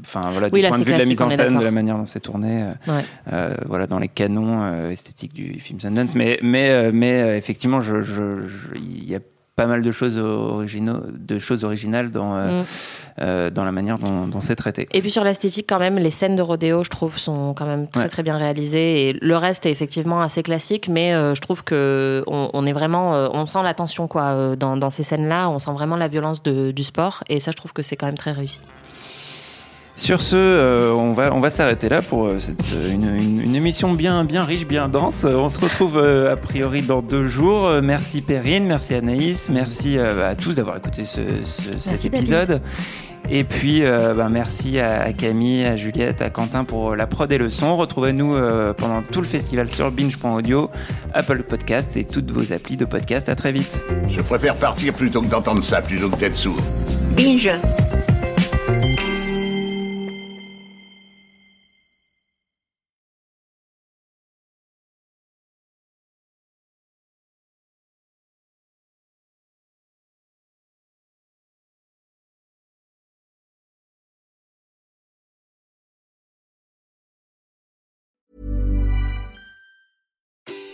Enfin, 0.00 0.30
voilà, 0.30 0.48
oui, 0.52 0.60
du 0.60 0.62
là, 0.62 0.68
point 0.70 0.78
de 0.78 0.84
vue 0.84 0.92
de 0.92 0.98
la 0.98 1.04
mise 1.04 1.20
en 1.20 1.30
scène, 1.30 1.58
de 1.58 1.64
la 1.64 1.70
manière 1.70 1.96
dont 1.96 2.06
c'est 2.06 2.20
tourné, 2.20 2.64
ouais. 2.88 2.94
euh, 3.32 3.54
voilà, 3.66 3.86
dans 3.86 3.98
les 3.98 4.08
canons 4.08 4.88
esthétiques 4.90 5.34
du 5.34 5.60
film 5.60 5.78
Sundance. 5.78 6.14
Mais, 6.14 6.38
mais, 6.42 6.92
mais 6.92 7.36
effectivement, 7.36 7.80
il 7.80 7.84
je, 7.84 8.02
je, 8.02 8.78
y 8.78 9.14
a 9.14 9.20
pas 9.60 9.66
mal 9.66 9.82
de 9.82 9.92
choses 9.92 10.16
originaux, 10.16 11.00
de 11.12 11.38
choses 11.38 11.64
originales 11.64 12.10
dans 12.10 12.34
euh, 12.34 12.62
mm. 12.62 12.64
euh, 13.20 13.50
dans 13.50 13.66
la 13.66 13.72
manière 13.72 13.98
dont, 13.98 14.26
dont 14.26 14.40
c'est 14.40 14.56
traité. 14.56 14.88
Et 14.92 15.02
puis 15.02 15.10
sur 15.10 15.22
l'esthétique 15.22 15.66
quand 15.68 15.78
même, 15.78 15.98
les 15.98 16.10
scènes 16.10 16.34
de 16.34 16.40
rodéo, 16.40 16.82
je 16.82 16.88
trouve, 16.88 17.18
sont 17.18 17.52
quand 17.52 17.66
même 17.66 17.86
très 17.86 18.04
ouais. 18.04 18.08
très 18.08 18.22
bien 18.22 18.38
réalisées. 18.38 19.08
Et 19.08 19.12
le 19.20 19.36
reste 19.36 19.66
est 19.66 19.70
effectivement 19.70 20.22
assez 20.22 20.42
classique, 20.42 20.88
mais 20.88 21.12
euh, 21.12 21.34
je 21.34 21.42
trouve 21.42 21.62
que 21.62 22.24
on, 22.26 22.48
on, 22.54 22.64
est 22.64 22.72
vraiment, 22.72 23.14
euh, 23.14 23.28
on 23.34 23.44
sent 23.44 23.62
la 23.62 23.74
tension 23.74 24.08
quoi 24.08 24.22
euh, 24.22 24.56
dans, 24.56 24.78
dans 24.78 24.88
ces 24.88 25.02
scènes-là. 25.02 25.50
On 25.50 25.58
sent 25.58 25.72
vraiment 25.72 25.96
la 25.96 26.08
violence 26.08 26.42
de, 26.42 26.70
du 26.70 26.82
sport, 26.82 27.22
et 27.28 27.38
ça, 27.38 27.50
je 27.50 27.56
trouve 27.56 27.74
que 27.74 27.82
c'est 27.82 27.96
quand 27.96 28.06
même 28.06 28.16
très 28.18 28.32
réussi. 28.32 28.60
Sur 30.00 30.22
ce, 30.22 30.34
euh, 30.36 30.92
on 30.92 31.12
va, 31.12 31.32
on 31.34 31.40
va 31.40 31.50
s'arrêter 31.50 31.90
là 31.90 32.00
pour 32.00 32.26
euh, 32.26 32.38
cette, 32.38 32.64
une, 32.90 33.14
une, 33.16 33.40
une, 33.42 33.54
émission 33.54 33.92
bien, 33.92 34.24
bien 34.24 34.44
riche, 34.44 34.66
bien 34.66 34.88
dense. 34.88 35.24
On 35.24 35.50
se 35.50 35.60
retrouve 35.60 35.98
euh, 35.98 36.32
a 36.32 36.36
priori 36.36 36.80
dans 36.80 37.02
deux 37.02 37.28
jours. 37.28 37.70
Merci 37.82 38.22
Perrine, 38.22 38.66
merci 38.66 38.94
Anaïs, 38.94 39.50
merci 39.50 39.98
à 39.98 40.34
tous 40.36 40.54
d'avoir 40.54 40.78
écouté 40.78 41.04
ce, 41.04 41.20
ce, 41.44 41.78
cet 41.78 42.06
épisode. 42.06 42.48
David. 42.48 42.62
Et 43.28 43.44
puis, 43.44 43.84
euh, 43.84 44.14
bah, 44.14 44.28
merci 44.28 44.80
à, 44.80 45.02
à, 45.02 45.12
Camille, 45.12 45.64
à 45.64 45.76
Juliette, 45.76 46.20
à 46.20 46.30
Quentin 46.30 46.64
pour 46.64 46.96
la 46.96 47.06
prod 47.06 47.30
et 47.30 47.38
le 47.38 47.48
son. 47.48 47.76
Retrouvez-nous 47.76 48.34
euh, 48.34 48.72
pendant 48.72 49.02
tout 49.02 49.20
le 49.20 49.26
festival 49.26 49.68
sur 49.70 49.90
binge.audio, 49.92 50.70
Apple 51.14 51.42
Podcast 51.44 51.96
et 51.96 52.04
toutes 52.04 52.30
vos 52.30 52.52
applis 52.52 52.76
de 52.76 52.84
podcast. 52.84 53.28
À 53.28 53.36
très 53.36 53.52
vite. 53.52 53.80
Je 54.08 54.20
préfère 54.20 54.56
partir 54.56 54.94
plutôt 54.94 55.22
que 55.22 55.28
d'entendre 55.28 55.62
ça, 55.62 55.80
plutôt 55.80 56.08
que 56.08 56.16
d'être 56.16 56.36
sourd. 56.36 56.56
Binge. 57.16 57.50